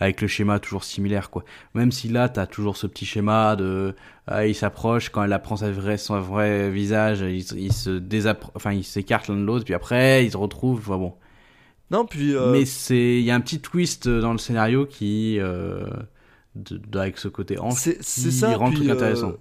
avec 0.00 0.20
le 0.20 0.28
schéma 0.28 0.58
toujours 0.60 0.84
similaire 0.84 1.30
quoi. 1.30 1.44
Même 1.74 1.92
si 1.92 2.08
là 2.08 2.28
t'as 2.28 2.46
toujours 2.46 2.76
ce 2.76 2.86
petit 2.86 3.06
schéma 3.06 3.56
de 3.56 3.94
ah, 4.26 4.46
il 4.46 4.54
s'approche 4.54 5.08
quand 5.10 5.22
elle 5.24 5.32
apprend 5.32 5.56
sa 5.56 5.70
vraie 5.70 5.98
son 5.98 6.20
vrai 6.20 6.70
visage 6.70 7.20
il, 7.20 7.44
il 7.58 7.72
se 7.72 8.00
enfin 8.54 8.72
il 8.72 8.84
s'écarte 8.84 9.28
l'un 9.28 9.36
de 9.36 9.44
l'autre 9.44 9.64
puis 9.64 9.74
après 9.74 10.24
ils 10.24 10.30
se 10.32 10.36
retrouvent 10.36 10.80
enfin, 10.80 10.98
bon. 10.98 11.14
Non, 11.90 12.04
puis 12.04 12.34
euh, 12.34 12.52
mais 12.52 12.64
c'est 12.66 13.18
il 13.18 13.22
y 13.24 13.30
a 13.30 13.34
un 13.34 13.40
petit 13.40 13.60
twist 13.60 14.08
dans 14.08 14.32
le 14.32 14.38
scénario 14.38 14.84
qui 14.86 15.38
euh, 15.40 15.86
de, 16.54 16.76
de- 16.76 16.98
avec 16.98 17.18
ce 17.18 17.28
côté 17.28 17.56
c'est 17.70 17.98
qui 17.98 18.32
ça, 18.32 18.56
rend 18.56 18.68
le 18.68 18.74
truc 18.74 18.88
euh, 18.88 18.92
intéressant. 18.92 19.32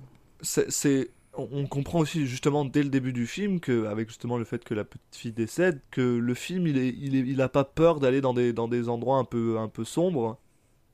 c'est, 0.41 1.09
on 1.33 1.67
comprend 1.67 1.99
aussi 1.99 2.25
justement 2.25 2.65
dès 2.65 2.81
le 2.83 2.89
début 2.89 3.13
du 3.13 3.27
film 3.27 3.59
que 3.59 3.85
avec 3.85 4.07
justement 4.09 4.37
le 4.37 4.45
fait 4.45 4.63
que 4.63 4.73
la 4.73 4.83
petite 4.83 5.15
fille 5.15 5.31
décède, 5.31 5.81
que 5.91 6.01
le 6.01 6.33
film 6.33 6.65
il 6.67 6.77
est, 6.77 6.89
il 6.99 7.15
est, 7.15 7.19
il 7.19 7.41
a 7.41 7.49
pas 7.49 7.63
peur 7.63 7.99
d'aller 7.99 8.21
dans 8.21 8.33
des 8.33 8.53
dans 8.53 8.67
des 8.67 8.89
endroits 8.89 9.17
un 9.17 9.23
peu 9.23 9.57
un 9.59 9.67
peu 9.67 9.83
sombres. 9.83 10.39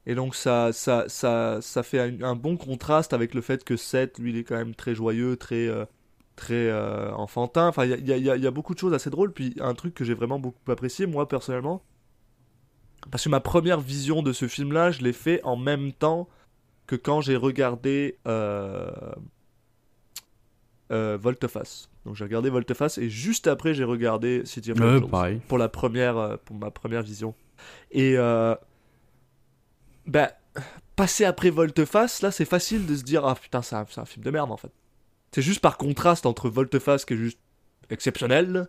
Et 0.06 0.16
donc 0.16 0.36
ça 0.36 0.74
ça 0.74 1.06
ça 1.08 1.60
ça 1.62 1.82
fait 1.84 1.99
un, 1.99 2.22
un 2.24 2.36
bon 2.36 2.58
contraste 2.58 3.14
avec 3.14 3.34
le 3.34 3.41
fait 3.41 3.64
que 3.64 3.78
Seth 3.78 4.20
lui 4.20 4.32
il 4.32 4.38
est 4.38 4.43
quand 4.43 4.58
même 4.58 4.76
très 4.76 4.95
joyeux, 4.95 5.38
très 5.38 5.68
euh, 5.68 5.86
très 6.36 6.68
euh, 6.70 7.14
enfantin. 7.14 7.68
Enfin 7.70 7.86
il 7.86 8.06
y 8.06 8.12
a, 8.12 8.18
y, 8.36 8.41
y 8.41 8.51
beaucoup 8.51 8.74
de 8.74 8.80
choses 8.80 8.93
assez 8.93 9.10
drôles. 9.10 9.32
Puis 9.32 9.56
un 9.62 9.74
truc 9.74 9.93
que 9.93 10.04
j'ai 10.04 10.14
vraiment 10.14 10.39
beaucoup 10.39 10.70
apprécié 10.70 11.06
moi 11.06 11.28
personnellement, 11.30 11.84
parce 13.12 13.24
que 13.24 13.30
ma 13.30 13.39
première 13.39 13.80
vision 13.80 14.22
de 14.22 14.34
ce 14.34 14.49
film 14.49 14.74
là, 14.74 14.91
je 14.91 15.01
l'ai 15.01 15.14
fait 15.14 15.41
en 15.43 15.56
même 15.56 15.93
temps 15.93 16.28
que 16.86 16.97
quand 16.97 17.22
j'ai 17.22 17.38
regardé 17.38 18.18
euh, 18.28 18.91
euh, 20.91 21.18
Volteface. 21.18 21.89
Donc 22.06 22.18
j'ai 22.18 22.26
regardé 22.26 22.49
Volteface 22.49 22.97
et 22.97 23.10
juste 23.10 23.47
après 23.47 23.74
j'ai 23.74 23.86
regardé 23.86 24.41
City 24.43 24.74
of 24.74 24.82
Angels 24.82 25.39
pour 25.47 25.58
la 25.58 25.70
première 25.70 26.38
pour 26.43 26.58
ma 26.58 26.72
première 26.72 27.04
vision. 27.04 27.36
Et 27.91 28.18
bah 30.06 30.32
passer 30.95 31.26
après 31.26 31.49
Volteface, 31.49 32.22
là, 32.22 32.32
c'est 32.32 32.45
facile 32.45 32.86
de 32.86 32.95
se 32.95 33.04
dire 33.04 33.26
ah 33.26 33.36
putain, 33.36 33.62
c'est 33.62 33.76
un, 33.76 33.86
film 33.86 34.24
de 34.24 34.32
merde 34.32 34.51
en 34.51 34.58
fait. 34.58 34.72
C'est 35.32 35.41
juste 35.41 35.62
par 35.62 35.78
contraste 35.78 36.26
entre 36.26 36.49
Volteface 36.49 37.06
qui 37.06 37.14
est 37.14 37.18
juste 37.18 37.39
exceptionnel 37.89 38.68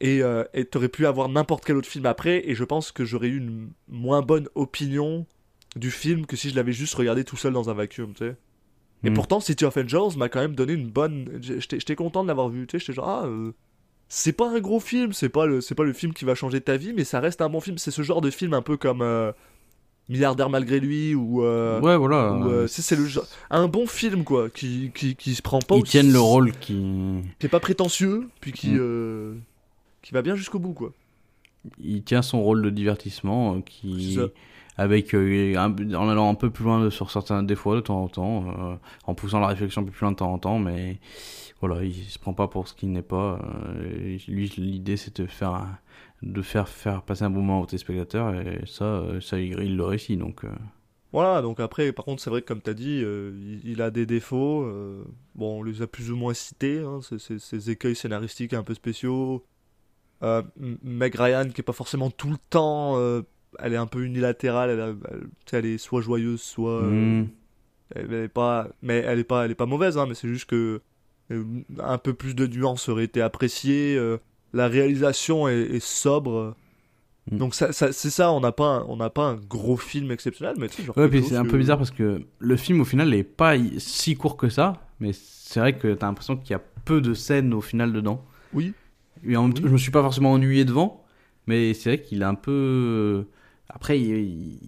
et 0.00 0.22
euh, 0.22 0.44
et 0.52 0.66
t'aurais 0.66 0.88
pu 0.88 1.06
avoir 1.06 1.28
n'importe 1.28 1.64
quel 1.64 1.76
autre 1.76 1.88
film 1.88 2.06
après 2.06 2.48
et 2.48 2.54
je 2.54 2.64
pense 2.64 2.92
que 2.92 3.04
j'aurais 3.04 3.28
eu 3.28 3.38
une 3.38 3.70
moins 3.88 4.22
bonne 4.22 4.48
opinion 4.54 5.26
du 5.74 5.90
film 5.90 6.26
que 6.26 6.36
si 6.36 6.50
je 6.50 6.56
l'avais 6.56 6.72
juste 6.72 6.94
regardé 6.94 7.24
tout 7.24 7.36
seul 7.36 7.52
dans 7.52 7.70
un 7.70 7.74
vacuum, 7.74 8.12
tu 8.14 8.24
sais. 8.24 8.36
Et 9.04 9.10
Hmm. 9.10 9.14
pourtant, 9.14 9.40
City 9.40 9.64
of 9.64 9.76
Angels 9.76 10.16
m'a 10.16 10.28
quand 10.28 10.40
même 10.40 10.54
donné 10.54 10.72
une 10.72 10.90
bonne. 10.90 11.38
J'étais 11.40 11.96
content 11.96 12.22
de 12.22 12.28
l'avoir 12.28 12.48
vu, 12.48 12.66
tu 12.66 12.72
sais. 12.72 12.78
J'étais 12.78 12.94
genre, 12.94 13.08
ah, 13.08 13.26
euh, 13.26 13.52
c'est 14.08 14.32
pas 14.32 14.48
un 14.48 14.60
gros 14.60 14.80
film, 14.80 15.12
c'est 15.12 15.28
pas, 15.28 15.46
le, 15.46 15.60
c'est 15.60 15.74
pas 15.74 15.84
le 15.84 15.92
film 15.92 16.12
qui 16.12 16.24
va 16.24 16.34
changer 16.34 16.60
ta 16.60 16.76
vie, 16.76 16.92
mais 16.92 17.04
ça 17.04 17.20
reste 17.20 17.40
un 17.40 17.48
bon 17.48 17.60
film. 17.60 17.78
C'est 17.78 17.90
ce 17.90 18.02
genre 18.02 18.20
de 18.20 18.30
film 18.30 18.54
un 18.54 18.62
peu 18.62 18.76
comme 18.76 19.02
euh, 19.02 19.32
Milliardaire 20.08 20.48
malgré 20.50 20.78
lui 20.78 21.14
ou. 21.16 21.42
euh, 21.42 21.80
ouais, 21.80 21.96
voilà. 21.96 22.32
ou, 22.32 22.48
euh, 22.48 22.66
c'est 22.68 22.94
le 22.96 23.06
un 23.50 23.66
bon 23.66 23.86
film 23.88 24.22
quoi, 24.22 24.48
qui, 24.50 24.92
qui, 24.94 25.16
qui 25.16 25.34
se 25.34 25.42
prend 25.42 25.58
pas. 25.58 25.76
Ils 25.76 25.82
tiennent 25.82 26.12
le 26.12 26.20
rôle 26.20 26.52
qui. 26.52 26.74
Qui 27.40 27.46
est 27.46 27.48
pas 27.50 27.58
prétentieux, 27.60 28.28
puis 28.40 28.52
qui, 28.52 28.68
Mm. 28.70 28.78
euh, 28.78 29.34
qui 30.02 30.12
va 30.12 30.22
bien 30.22 30.36
jusqu'au 30.36 30.60
bout 30.60 30.74
quoi. 30.74 30.92
Il 31.82 32.04
tient 32.04 32.22
son 32.22 32.40
rôle 32.40 32.62
de 32.62 32.70
divertissement 32.70 33.60
qui. 33.62 34.18
Avec 34.78 35.14
un- 35.14 35.74
en 35.94 36.08
allant 36.10 36.28
un 36.30 36.34
peu 36.34 36.50
plus 36.50 36.62
loin 36.64 36.90
sur 36.90 37.10
certains 37.10 37.42
des 37.42 37.56
fois 37.56 37.76
de 37.76 37.80
temps 37.80 38.02
en 38.02 38.08
temps, 38.08 38.78
en 39.06 39.14
poussant 39.14 39.40
la 39.40 39.46
réflexion 39.48 39.80
un 39.80 39.84
peu 39.86 39.90
plus 39.90 40.02
loin 40.02 40.12
de 40.12 40.16
temps 40.18 40.30
en 40.32 40.38
temps, 40.38 40.58
mais 40.58 40.98
voilà, 41.62 41.82
il 41.82 41.94
se 41.94 42.18
prend 42.18 42.34
pas 42.34 42.46
pour 42.46 42.68
ce 42.68 42.74
qu'il 42.74 42.92
n'est 42.92 43.00
pas. 43.00 43.40
lui, 44.28 44.52
l'idée 44.58 44.96
c'est 44.98 45.18
de 45.20 45.26
faire 45.26 45.50
un- 45.54 45.78
de 46.22 46.42
faire 46.42 46.68
faire 46.68 47.02
passer 47.02 47.24
un 47.24 47.30
bon 47.30 47.40
moment 47.40 47.60
aux 47.62 47.66
téléspectateurs 47.66 48.34
et 48.34 48.60
ça, 48.66 48.84
euh, 48.84 49.20
ça 49.20 49.38
il, 49.38 49.58
il 49.60 49.76
le 49.76 49.84
réussit 49.84 50.18
donc. 50.18 50.44
euh, 50.44 50.48
Voilà, 51.12 51.42
donc 51.42 51.60
après, 51.60 51.92
par 51.92 52.04
contre, 52.04 52.22
c'est 52.22 52.30
vrai 52.30 52.42
que 52.42 52.46
comme 52.46 52.60
t'as 52.60 52.74
dit, 52.74 53.02
euh, 53.04 53.32
il, 53.64 53.70
il 53.70 53.82
a 53.82 53.90
des 53.90 54.06
défauts. 54.06 54.62
bon, 55.34 55.60
on 55.60 55.62
les 55.62 55.82
a 55.82 55.86
plus 55.86 56.10
ou 56.10 56.16
moins 56.16 56.34
cités, 56.34 56.80
hein, 56.80 57.00
ces, 57.02 57.18
ces- 57.18 57.38
ces 57.38 57.70
écueils 57.70 57.96
scénaristiques 57.96 58.52
un 58.54 58.62
peu 58.62 58.74
spéciaux. 58.74 59.44
Euh, 60.22 60.42
Meg 60.82 61.14
Ryan, 61.14 61.48
qui 61.50 61.60
est 61.60 61.64
pas 61.64 61.72
forcément 61.72 62.10
tout 62.10 62.30
le 62.30 62.38
temps, 62.50 62.96
euh, 62.98 63.22
elle 63.58 63.74
est 63.74 63.76
un 63.78 63.86
peu 63.86 64.04
unilatérale. 64.04 64.70
Elle, 64.70 64.80
a- 64.80 64.94
elle- 65.10 65.28
tu 65.44 65.56
est 65.56 65.78
soit 65.78 66.00
joyeuse, 66.00 66.40
soit. 66.42 66.82
euh, 66.82 67.22
hmm. 67.22 67.28
elle, 67.94 68.12
elle 68.12 68.24
est 68.24 68.28
pas, 68.28 68.68
mais 68.82 68.96
elle 68.98 69.18
est 69.20 69.24
pas, 69.24 69.44
elle 69.44 69.50
est 69.52 69.54
pas 69.54 69.66
mauvaise, 69.66 69.98
hein, 69.98 70.06
mais 70.08 70.14
c'est 70.14 70.28
juste 70.28 70.46
que 70.48 70.80
un 71.78 71.98
peu 71.98 72.14
plus 72.14 72.34
de 72.34 72.46
nuances 72.46 72.88
aurait 72.88 73.04
été 73.04 73.20
appréciée. 73.20 73.96
La 74.52 74.68
réalisation 74.68 75.48
est, 75.48 75.60
est 75.60 75.84
sobre. 75.84 76.54
Mm. 77.30 77.38
Donc 77.38 77.54
ça, 77.54 77.72
ça- 77.72 77.92
c'est 77.92 78.10
ça, 78.10 78.30
on 78.32 78.40
n'a 78.40 78.52
pas, 78.52 78.66
un- 78.78 78.84
on 78.88 78.96
n'a 78.96 79.10
pas 79.10 79.24
un 79.24 79.34
gros 79.36 79.76
film 79.76 80.10
exceptionnel, 80.12 80.56
mais 80.58 80.68
tu 80.68 80.76
sais, 80.76 80.82
genre 80.84 80.96
Ouais, 80.96 81.08
puis 81.08 81.22
c'est 81.24 81.36
un 81.36 81.44
peu 81.44 81.58
bizarre 81.58 81.78
parce 81.78 81.90
que 81.90 82.22
le 82.38 82.56
film 82.56 82.80
au 82.80 82.84
final 82.84 83.10
n'est 83.10 83.24
pas 83.24 83.54
si 83.78 84.14
court 84.16 84.36
que 84.36 84.48
ça, 84.48 84.74
mais 85.00 85.10
c'est 85.12 85.60
vrai 85.60 85.76
que 85.76 85.92
t'as 85.94 86.06
l'impression 86.06 86.36
qu'il 86.36 86.50
y 86.50 86.54
a 86.54 86.62
peu 86.84 87.00
de 87.00 87.14
scènes 87.14 87.52
au 87.54 87.60
final 87.60 87.92
dedans. 87.92 88.24
Oui. 88.52 88.72
Et 89.26 89.36
en 89.36 89.42
même 89.44 89.54
temps, 89.54 89.62
Oui. 89.62 89.68
je 89.68 89.72
me 89.72 89.78
suis 89.78 89.90
pas 89.90 90.02
forcément 90.02 90.32
ennuyé 90.32 90.64
devant, 90.64 91.04
mais 91.46 91.74
c'est 91.74 91.90
vrai 91.96 92.02
qu'il 92.02 92.22
est 92.22 92.24
un 92.26 92.34
peu. 92.36 93.26
Après, 93.68 93.98
il, 94.00 94.08
il, 94.10 94.58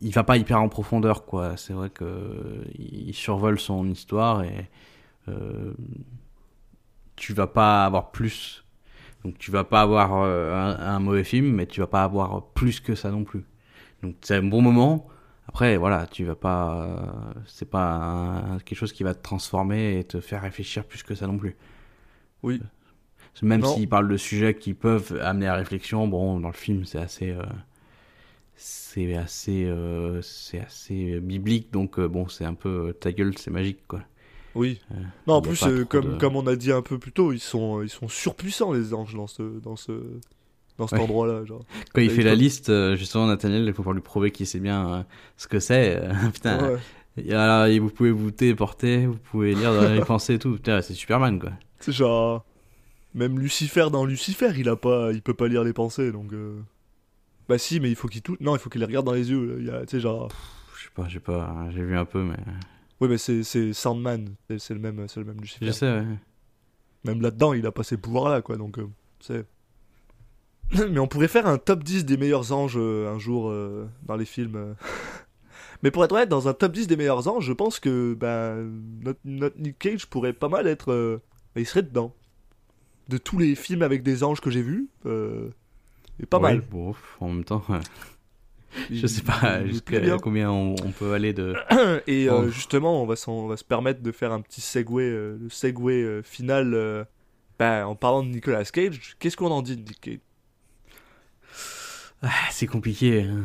il 0.00 0.12
va 0.12 0.22
pas 0.22 0.36
hyper 0.36 0.60
en 0.62 0.68
profondeur, 0.68 1.24
quoi. 1.24 1.56
C'est 1.56 1.72
vrai 1.72 1.90
que 1.90 2.62
il 2.78 3.12
survole 3.14 3.58
son 3.58 3.88
histoire 3.88 4.44
et 4.44 4.68
euh, 5.28 5.72
tu 7.16 7.32
vas 7.32 7.46
pas 7.46 7.84
avoir 7.84 8.10
plus. 8.12 8.62
Donc 9.26 9.38
tu 9.38 9.50
vas 9.52 9.64
pas 9.64 9.82
avoir 9.82 10.14
euh, 10.24 10.54
un, 10.54 10.78
un 10.96 11.00
mauvais 11.00 11.24
film, 11.24 11.52
mais 11.54 11.66
tu 11.66 11.80
vas 11.80 11.88
pas 11.88 12.04
avoir 12.04 12.46
plus 12.54 12.80
que 12.80 12.94
ça 12.94 13.10
non 13.10 13.24
plus. 13.24 13.44
Donc 14.02 14.16
c'est 14.22 14.36
un 14.36 14.44
bon 14.44 14.62
moment. 14.62 15.08
Après, 15.48 15.76
voilà, 15.78 16.06
tu 16.08 16.24
vas 16.24 16.36
pas. 16.36 16.86
euh, 16.86 17.34
c'est 17.46 17.70
pas 17.70 17.94
un- 17.94 18.58
quelque 18.60 18.78
chose 18.78 18.92
qui 18.94 19.04
va 19.04 19.14
te 19.14 19.22
transformer 19.22 19.98
et 20.00 20.04
te 20.04 20.20
faire 20.20 20.42
réfléchir 20.42 20.84
plus 20.86 21.02
que 21.04 21.14
ça 21.16 21.26
non 21.28 21.38
plus. 21.38 21.56
Oui. 22.42 22.60
Même 23.42 23.62
Non. 23.62 23.74
s'ils 23.74 23.88
parlent 23.88 24.08
de 24.08 24.16
sujets 24.18 24.54
qui 24.56 24.74
peuvent 24.74 25.18
amener 25.22 25.46
à 25.48 25.54
réflexion, 25.54 26.08
bon, 26.08 26.40
dans 26.40 26.48
le 26.48 26.54
film, 26.54 26.84
c'est 26.86 26.98
assez. 26.98 27.30
euh, 27.30 27.42
c'est 28.56 29.14
assez. 29.16 29.64
euh, 29.66 30.22
c'est 30.22 30.60
assez 30.60 31.20
biblique, 31.20 31.72
donc 31.72 31.98
euh, 31.98 32.08
bon, 32.08 32.28
c'est 32.28 32.44
un 32.44 32.54
peu. 32.54 32.94
ta 32.98 33.12
gueule, 33.12 33.36
c'est 33.38 33.50
magique, 33.50 33.86
quoi. 33.86 34.02
Oui. 34.56 34.80
non, 35.26 35.34
en 35.34 35.42
plus, 35.42 35.62
euh, 35.66 35.84
comme, 35.84 36.14
de- 36.14 36.18
comme 36.18 36.34
on 36.36 36.46
a 36.46 36.56
dit 36.56 36.72
un 36.72 36.82
peu 36.82 36.98
plus 36.98 37.12
tôt, 37.12 37.32
ils 37.32 37.38
sont, 37.40 37.82
ils 37.82 37.88
sont 37.88 38.08
surpuissants 38.08 38.72
les 38.72 38.94
anges 38.94 39.14
dans 39.14 39.26
ce, 39.26 39.42
dans 39.60 39.76
ce, 39.76 39.92
dans 40.78 40.86
cet 40.86 40.98
Ouais. 40.98 41.04
endroit-là, 41.04 41.44
genre. 41.44 41.64
Quand 41.94 42.00
il 42.00 42.10
fait 42.10 42.22
la 42.22 42.34
liste, 42.34 42.68
euh, 42.70 42.96
justement, 42.96 43.26
Nathaniel, 43.26 43.64
il 43.66 43.72
faut 43.72 43.82
pour 43.82 43.92
lui 43.92 44.00
prouver 44.00 44.30
qu'il 44.30 44.46
sait 44.46 44.60
bien 44.60 44.88
euh, 44.94 45.02
ce 45.36 45.46
que 45.46 45.60
c'est. 45.60 45.96
euh, 46.02 46.12
putain, 46.32 46.72
Ouais. 46.72 47.32
Alors, 47.32 47.66
vous 47.80 47.88
pouvez 47.90 48.10
vous 48.10 48.30
téléporter, 48.30 49.06
vous 49.06 49.16
pouvez 49.16 49.54
lire 49.54 49.72
dans 49.74 49.90
les 49.92 50.00
pensées 50.04 50.34
et 50.34 50.38
tout. 50.38 50.52
Putain, 50.54 50.82
c'est 50.82 50.92
Superman, 50.94 51.38
quoi. 51.38 51.52
C'est 51.80 51.92
genre, 51.92 52.44
même 53.14 53.38
Lucifer 53.38 53.86
dans 53.90 54.04
Lucifer, 54.04 54.50
il 54.58 54.68
a 54.68 54.76
pas, 54.76 55.12
il 55.12 55.22
peut 55.22 55.32
pas 55.34 55.48
lire 55.48 55.64
les 55.64 55.72
pensées, 55.72 56.12
donc. 56.12 56.32
euh, 56.34 56.58
Bah 57.48 57.56
si, 57.58 57.80
mais 57.80 57.88
il 57.88 57.96
faut 57.96 58.08
qu'il 58.08 58.20
tout, 58.22 58.36
non, 58.40 58.54
il 58.54 58.58
faut 58.58 58.68
qu'il 58.68 58.80
les 58.80 58.86
regarde 58.86 59.06
dans 59.06 59.12
les 59.12 59.30
yeux. 59.30 59.62
tu 59.88 59.90
sais 59.90 60.00
genre, 60.00 60.28
Je 60.76 60.84
sais 60.84 60.90
pas, 60.94 61.08
j'ai 61.08 61.20
pas, 61.20 61.66
j'ai 61.70 61.82
vu 61.82 61.96
un 61.96 62.04
peu, 62.04 62.22
mais. 62.22 62.36
Oui, 63.00 63.08
mais 63.08 63.18
c'est, 63.18 63.42
c'est 63.42 63.72
Sandman, 63.72 64.34
c'est 64.58 64.74
le 64.74 64.80
même, 64.80 65.06
c'est 65.08 65.20
le 65.20 65.26
même 65.26 65.40
Lucifer. 65.40 65.66
Je 65.66 65.70
sais, 65.72 65.86
ouais. 65.90 66.04
Même 67.04 67.20
là-dedans, 67.20 67.52
il 67.52 67.64
a 67.66 67.72
pas 67.72 67.82
ces 67.84 67.96
pouvoirs-là, 67.96 68.42
quoi, 68.42 68.56
donc, 68.56 68.78
euh, 68.78 68.86
c'est. 69.20 69.46
Mais 70.90 70.98
on 70.98 71.06
pourrait 71.06 71.28
faire 71.28 71.46
un 71.46 71.58
top 71.58 71.84
10 71.84 72.04
des 72.04 72.16
meilleurs 72.16 72.52
anges 72.52 72.74
euh, 72.76 73.08
un 73.14 73.18
jour 73.18 73.48
euh, 73.50 73.86
dans 74.02 74.16
les 74.16 74.24
films. 74.24 74.74
Mais 75.82 75.90
pour 75.90 76.04
être 76.04 76.12
honnête, 76.12 76.28
dans 76.28 76.48
un 76.48 76.54
top 76.54 76.72
10 76.72 76.86
des 76.88 76.96
meilleurs 76.96 77.28
anges, 77.28 77.44
je 77.44 77.52
pense 77.52 77.78
que 77.80 78.14
bah, 78.14 78.56
notre, 79.02 79.20
notre 79.24 79.58
Nick 79.60 79.78
Cage 79.78 80.06
pourrait 80.06 80.32
pas 80.32 80.48
mal 80.48 80.66
être. 80.66 81.20
bah, 81.54 81.60
il 81.60 81.66
serait 81.66 81.82
dedans. 81.82 82.14
De 83.08 83.18
tous 83.18 83.38
les 83.38 83.54
films 83.54 83.82
avec 83.82 84.02
des 84.02 84.24
anges 84.24 84.40
que 84.40 84.50
j'ai 84.50 84.62
vus, 84.62 84.88
il 85.04 85.52
est 86.22 86.26
pas 86.26 86.38
Ouais, 86.38 86.54
mal. 86.54 86.60
bon, 86.68 86.92
en 87.20 87.28
même 87.28 87.44
temps, 87.44 87.62
je 88.90 89.06
sais 89.06 89.22
pas 89.22 89.60
il 89.62 89.72
jusqu'à 89.72 90.18
combien 90.18 90.50
on, 90.50 90.74
on 90.84 90.90
peut 90.90 91.12
aller 91.14 91.32
de. 91.32 91.54
Et 92.06 92.28
euh, 92.28 92.42
Oh. 92.44 92.48
justement, 92.48 93.02
on 93.02 93.06
va, 93.06 93.14
on 93.28 93.46
va 93.46 93.56
se 93.56 93.64
permettre 93.64 94.02
de 94.02 94.12
faire 94.12 94.32
un 94.32 94.40
petit 94.40 94.60
segue, 94.60 94.90
euh, 95.00 95.36
le 95.40 95.48
segue 95.50 95.80
euh, 95.90 96.22
final. 96.22 97.06
bah, 97.58 97.86
en 97.88 97.94
parlant 97.94 98.22
de 98.22 98.28
Nicolas 98.28 98.64
Cage, 98.64 99.16
qu'est-ce 99.18 99.36
qu'on 99.36 99.50
en 99.50 99.62
dit 99.62 99.76
de 99.76 99.82
Nick 99.82 100.00
Cage? 100.00 100.18
Ah, 102.22 102.28
c'est 102.50 102.66
compliqué. 102.66 103.22
hein. 103.22 103.44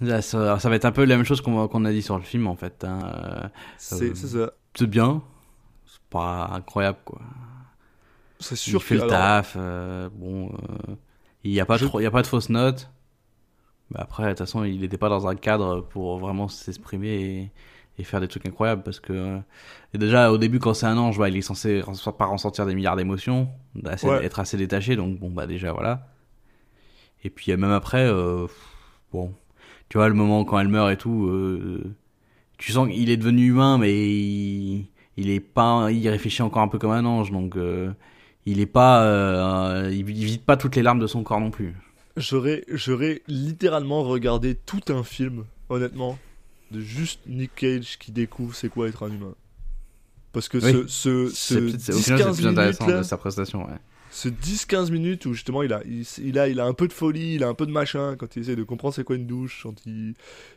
Là, 0.00 0.22
ça, 0.22 0.58
ça 0.58 0.68
va 0.70 0.76
être 0.76 0.86
un 0.86 0.92
peu 0.92 1.04
la 1.04 1.16
même 1.16 1.26
chose 1.26 1.42
qu'on 1.42 1.68
qu'on 1.68 1.84
a 1.84 1.92
dit 1.92 2.00
sur 2.02 2.16
le 2.16 2.22
film, 2.24 2.46
en 2.46 2.56
fait. 2.56 2.84
hein. 2.84 3.50
C'est 3.76 4.14
ça. 4.16 4.52
C'est 4.74 4.86
bien, 4.86 5.22
c'est 5.86 6.00
pas 6.08 6.50
incroyable, 6.54 6.98
quoi. 7.04 7.20
C'est 8.38 8.54
Il 8.54 8.58
sûr 8.58 8.82
fait 8.82 8.94
que. 8.96 9.00
le 9.02 9.12
alors, 9.12 9.42
taf, 9.42 9.56
bon. 10.14 10.50
il 11.44 11.50
n'y 11.52 11.60
a, 11.60 11.66
pas 11.66 11.76
Je- 11.76 11.84
trop- 11.84 12.00
il 12.00 12.04
y 12.04 12.06
a 12.06 12.10
pas 12.10 12.22
de 12.22 12.26
fausses 12.26 12.48
notes. 12.48 12.90
Mais 13.92 14.00
après, 14.00 14.24
de 14.24 14.28
toute 14.30 14.38
façon, 14.38 14.64
il 14.64 14.80
n'était 14.80 14.98
pas 14.98 15.08
dans 15.08 15.26
un 15.26 15.34
cadre 15.34 15.80
pour 15.80 16.18
vraiment 16.18 16.46
s'exprimer 16.48 17.08
et, 17.08 17.50
et 17.98 18.04
faire 18.04 18.20
des 18.20 18.28
trucs 18.28 18.46
incroyables. 18.46 18.82
Parce 18.82 19.00
que 19.00 19.12
euh, 19.12 19.38
et 19.94 19.98
déjà, 19.98 20.30
au 20.32 20.38
début, 20.38 20.58
quand 20.60 20.74
c'est 20.74 20.86
un 20.86 20.96
ange, 20.96 21.18
bah, 21.18 21.28
il 21.28 21.36
est 21.36 21.42
censé 21.42 21.82
pas 22.18 22.26
ressentir 22.26 22.66
des 22.66 22.74
milliards 22.74 22.96
d'émotions, 22.96 23.48
assez- 23.84 24.06
Ouais. 24.06 24.24
être 24.24 24.38
assez 24.40 24.56
détaché. 24.56 24.94
Donc, 24.96 25.18
bon, 25.18 25.30
bah, 25.30 25.46
déjà, 25.46 25.72
voilà. 25.72 26.06
Et 27.24 27.30
puis, 27.30 27.50
même 27.56 27.72
après, 27.72 28.06
euh, 28.06 28.46
bon, 29.12 29.34
tu 29.88 29.98
vois, 29.98 30.08
le 30.08 30.14
moment 30.14 30.44
quand 30.44 30.58
elle 30.58 30.68
meurt 30.68 30.90
et 30.92 30.96
tout, 30.96 31.26
euh, 31.26 31.94
tu 32.58 32.72
sens 32.72 32.88
qu'il 32.88 33.10
est 33.10 33.16
devenu 33.16 33.48
humain, 33.48 33.76
mais 33.76 33.92
il, 33.92 34.86
il 35.16 35.30
est 35.30 35.40
pas, 35.40 35.90
il 35.90 36.08
réfléchit 36.08 36.42
encore 36.42 36.62
un 36.62 36.68
peu 36.68 36.78
comme 36.78 36.92
un 36.92 37.04
ange. 37.04 37.30
Donc, 37.32 37.56
euh, 37.56 37.92
il 38.46 38.60
est 38.60 38.66
pas, 38.66 39.82
il 39.90 40.04
vide 40.04 40.42
pas 40.42 40.56
toutes 40.56 40.76
les 40.76 40.82
larmes 40.82 41.00
de 41.00 41.06
son 41.08 41.22
corps 41.24 41.40
non 41.40 41.50
plus. 41.50 41.74
J'aurais, 42.20 42.64
j'aurais 42.68 43.22
littéralement 43.28 44.02
regardé 44.04 44.54
tout 44.54 44.80
un 44.88 45.02
film, 45.02 45.44
honnêtement, 45.68 46.18
de 46.70 46.80
juste 46.80 47.20
Nick 47.26 47.54
Cage 47.56 47.98
qui 47.98 48.12
découvre 48.12 48.54
c'est 48.54 48.68
quoi 48.68 48.88
être 48.88 49.02
un 49.04 49.10
humain. 49.12 49.34
Parce 50.32 50.48
que 50.48 50.58
Oui. 50.58 50.72
ce, 50.72 50.86
ce, 50.86 51.28
ce 51.28 51.54
C'est 51.54 51.60
peut-être- 51.60 51.94
au 51.94 51.98
final, 51.98 52.18
c'est 52.18 52.24
10-15 52.24 52.36
plus 52.36 52.46
intéressant 52.46 52.84
minutes 52.84 52.94
là, 52.96 52.98
de 53.02 53.06
sa 53.06 53.16
prestation. 53.16 53.64
Ouais. 53.66 53.78
ce 54.12 54.28
10-15 54.28 54.90
minutes 54.90 55.26
où 55.26 55.32
justement 55.34 55.62
il 55.62 55.72
a, 55.72 55.82
il, 55.84 56.04
il 56.22 56.38
a, 56.38 56.48
il 56.48 56.58
a 56.60 56.66
un 56.66 56.72
peu 56.74 56.86
de 56.88 56.92
folie, 56.92 57.34
il 57.36 57.44
a 57.44 57.48
un 57.48 57.54
peu 57.54 57.64
de 57.66 57.70
machin 57.72 58.16
quand 58.16 58.36
il 58.36 58.42
essaie 58.42 58.56
de 58.56 58.62
comprendre 58.64 58.94
c'est 58.94 59.04
quoi 59.04 59.16
une 59.16 59.26
douche, 59.26 59.60
quand 59.62 59.86
il, 59.86 60.14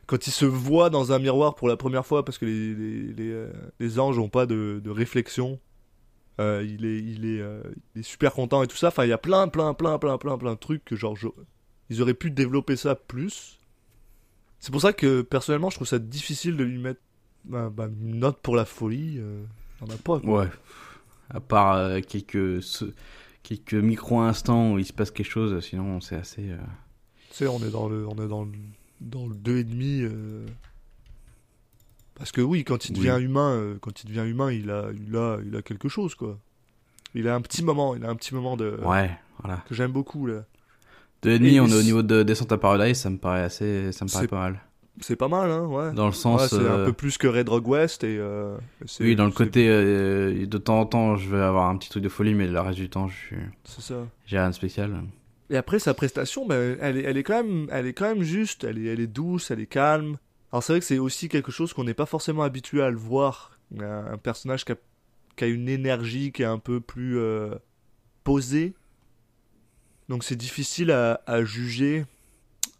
quand 0.07 0.27
il 0.27 0.31
se 0.31 0.45
voit 0.45 0.89
dans 0.89 1.11
un 1.11 1.19
miroir 1.19 1.55
pour 1.55 1.67
la 1.67 1.77
première 1.77 2.05
fois 2.05 2.25
parce 2.25 2.37
que 2.39 2.45
les, 2.45 2.73
les, 2.73 3.13
les, 3.13 3.31
euh, 3.31 3.51
les 3.79 3.99
anges 3.99 4.17
ont 4.19 4.29
pas 4.29 4.45
de, 4.45 4.81
de 4.83 4.89
réflexion. 4.89 5.59
Euh, 6.41 6.65
il, 6.67 6.83
est, 6.85 6.97
il, 6.97 7.25
est, 7.25 7.41
euh, 7.41 7.61
il 7.95 7.99
est 7.99 8.03
super 8.03 8.33
content 8.33 8.63
et 8.63 8.67
tout 8.67 8.75
ça. 8.75 8.87
Enfin, 8.87 9.05
il 9.05 9.09
y 9.09 9.13
a 9.13 9.19
plein, 9.19 9.47
plein, 9.47 9.75
plein, 9.75 9.99
plein, 9.99 10.17
plein, 10.17 10.35
plein 10.39 10.53
de 10.53 10.59
trucs 10.59 10.83
que 10.83 10.95
genre 10.95 11.15
je- 11.15 11.27
ils 11.93 12.01
auraient 12.01 12.13
pu 12.13 12.31
développer 12.31 12.75
ça 12.75 12.95
plus. 12.95 13.59
C'est 14.59 14.71
pour 14.71 14.81
ça 14.81 14.93
que 14.93 15.21
personnellement 15.21 15.69
je 15.69 15.75
trouve 15.75 15.87
ça 15.87 15.99
difficile 15.99 16.55
de 16.57 16.63
lui 16.63 16.77
mettre 16.77 17.01
bah, 17.45 17.69
bah, 17.69 17.87
une 18.01 18.19
note 18.19 18.39
pour 18.41 18.55
la 18.55 18.65
folie. 18.65 19.17
Euh, 19.19 19.43
en 19.81 19.85
a 19.89 19.97
pas. 19.97 20.19
quoi. 20.19 20.41
Ouais. 20.43 20.49
À 21.29 21.39
part 21.39 21.75
euh, 21.75 21.99
quelques, 22.01 22.61
quelques 23.43 23.73
micro-instants 23.73 24.73
où 24.73 24.79
il 24.79 24.85
se 24.85 24.93
passe 24.93 25.11
quelque 25.11 25.29
chose, 25.29 25.59
sinon 25.65 25.99
c'est 26.01 26.15
assez. 26.15 26.49
euh, 26.49 26.57
Tu 27.29 27.35
sais, 27.37 27.47
on 27.47 27.59
est 27.59 27.71
dans 27.71 27.89
le, 27.89 28.07
on 28.07 28.15
est 28.23 28.27
dans 28.27 28.43
le, 28.43 28.51
dans 29.01 29.27
le 29.27 29.35
2,5. 29.35 30.03
Euh... 30.03 30.45
Parce 32.15 32.31
que 32.31 32.41
oui, 32.41 32.63
quand 32.63 32.85
il 32.85 32.91
Oui. 32.97 32.99
devient 33.07 33.23
humain, 33.23 33.51
euh, 33.55 33.77
quand 33.81 34.03
il 34.03 34.07
devient 34.07 34.29
humain, 34.29 34.51
il 34.51 34.69
a, 34.69 34.89
il 34.93 35.15
a, 35.17 35.39
il 35.45 35.55
a 35.55 35.61
quelque 35.61 35.89
chose 35.89 36.13
quoi. 36.15 36.37
Il 37.15 37.27
a 37.27 37.35
un 37.35 37.41
petit 37.41 37.63
moment, 37.63 37.95
il 37.95 38.05
a 38.05 38.09
un 38.09 38.15
petit 38.15 38.33
moment 38.33 38.55
de 38.55 38.79
Ouais, 38.83 39.11
voilà. 39.39 39.57
que 39.67 39.75
j'aime 39.75 39.91
beaucoup 39.91 40.25
là. 40.27 40.45
Deux 41.23 41.31
et 41.31 41.39
demi, 41.39 41.55
Et 41.55 41.59
on 41.59 41.67
est 41.67 41.73
au 41.75 41.81
niveau 41.83 42.03
de 42.03 42.23
Descent 42.23 42.51
à 42.51 42.57
Paradise, 42.57 42.97
ça 42.97 43.09
me 43.09 43.17
paraît 43.17 43.43
assez, 43.43 43.91
ça 43.91 44.05
me 44.05 44.11
paraît 44.11 44.27
pas 44.27 44.39
mal. 44.39 44.59
C'est 45.01 45.15
pas 45.15 45.27
mal, 45.27 45.49
hein, 45.49 45.65
ouais. 45.65 45.91
Dans 45.93 46.03
le 46.05 46.09
Ouais, 46.09 46.15
sens, 46.15 46.49
c'est 46.49 46.55
euh, 46.57 46.83
un 46.83 46.85
peu 46.85 46.93
plus 46.93 47.17
que 47.17 47.27
Red 47.27 47.49
Rock 47.49 47.67
West 47.67 48.03
et. 48.03 48.17
euh, 48.19 48.55
oui, 48.99 49.15
dans 49.15 49.25
le 49.25 49.31
côté, 49.31 49.67
euh, 49.67 50.45
de 50.45 50.57
temps 50.59 50.81
en 50.81 50.85
temps, 50.85 51.15
je 51.15 51.29
vais 51.29 51.41
avoir 51.41 51.69
un 51.69 51.77
petit 51.77 51.89
truc 51.89 52.03
de 52.03 52.09
folie, 52.09 52.35
mais 52.35 52.45
le 52.47 52.59
reste 52.59 52.77
du 52.77 52.89
temps, 52.89 53.07
je 53.07 53.15
suis, 53.15 53.35
C'est 53.63 53.81
ça. 53.81 53.95
j'ai 54.27 54.37
rien 54.37 54.49
de 54.49 54.55
spécial. 54.55 54.91
Et 55.49 55.57
après 55.57 55.79
sa 55.79 55.93
prestation, 55.95 56.45
ben, 56.45 56.77
elle, 56.79 56.97
est, 56.97 57.03
elle 57.03 57.17
est 57.17 57.23
quand 57.23 57.43
même, 57.43 57.67
elle 57.71 57.87
est 57.87 57.93
quand 57.93 58.05
même 58.07 58.21
juste. 58.23 58.63
Elle 58.65 58.77
est, 58.77 58.85
elle 58.93 58.99
est 58.99 59.07
douce, 59.07 59.49
elle 59.49 59.59
est 59.61 59.65
calme. 59.65 60.17
Alors 60.51 60.61
c'est 60.63 60.73
vrai 60.73 60.79
que 60.79 60.85
c'est 60.85 60.99
aussi 60.99 61.27
quelque 61.27 61.51
chose 61.51 61.73
qu'on 61.73 61.83
n'est 61.83 61.93
pas 61.95 62.05
forcément 62.05 62.43
habitué 62.43 62.81
à 62.83 62.89
le 62.91 62.97
voir. 62.97 63.57
Un, 63.79 64.17
personnage 64.17 64.63
qui 64.65 64.73
a, 64.73 64.75
qui 65.35 65.43
a 65.43 65.47
une 65.47 65.67
énergie 65.67 66.31
qui 66.31 66.43
est 66.43 66.45
un 66.45 66.59
peu 66.59 66.79
plus 66.79 67.17
euh, 67.17 67.55
posée. 68.23 68.73
Donc 70.09 70.23
c'est 70.23 70.35
difficile 70.35 70.91
à, 70.91 71.21
à 71.25 71.43
juger. 71.43 72.05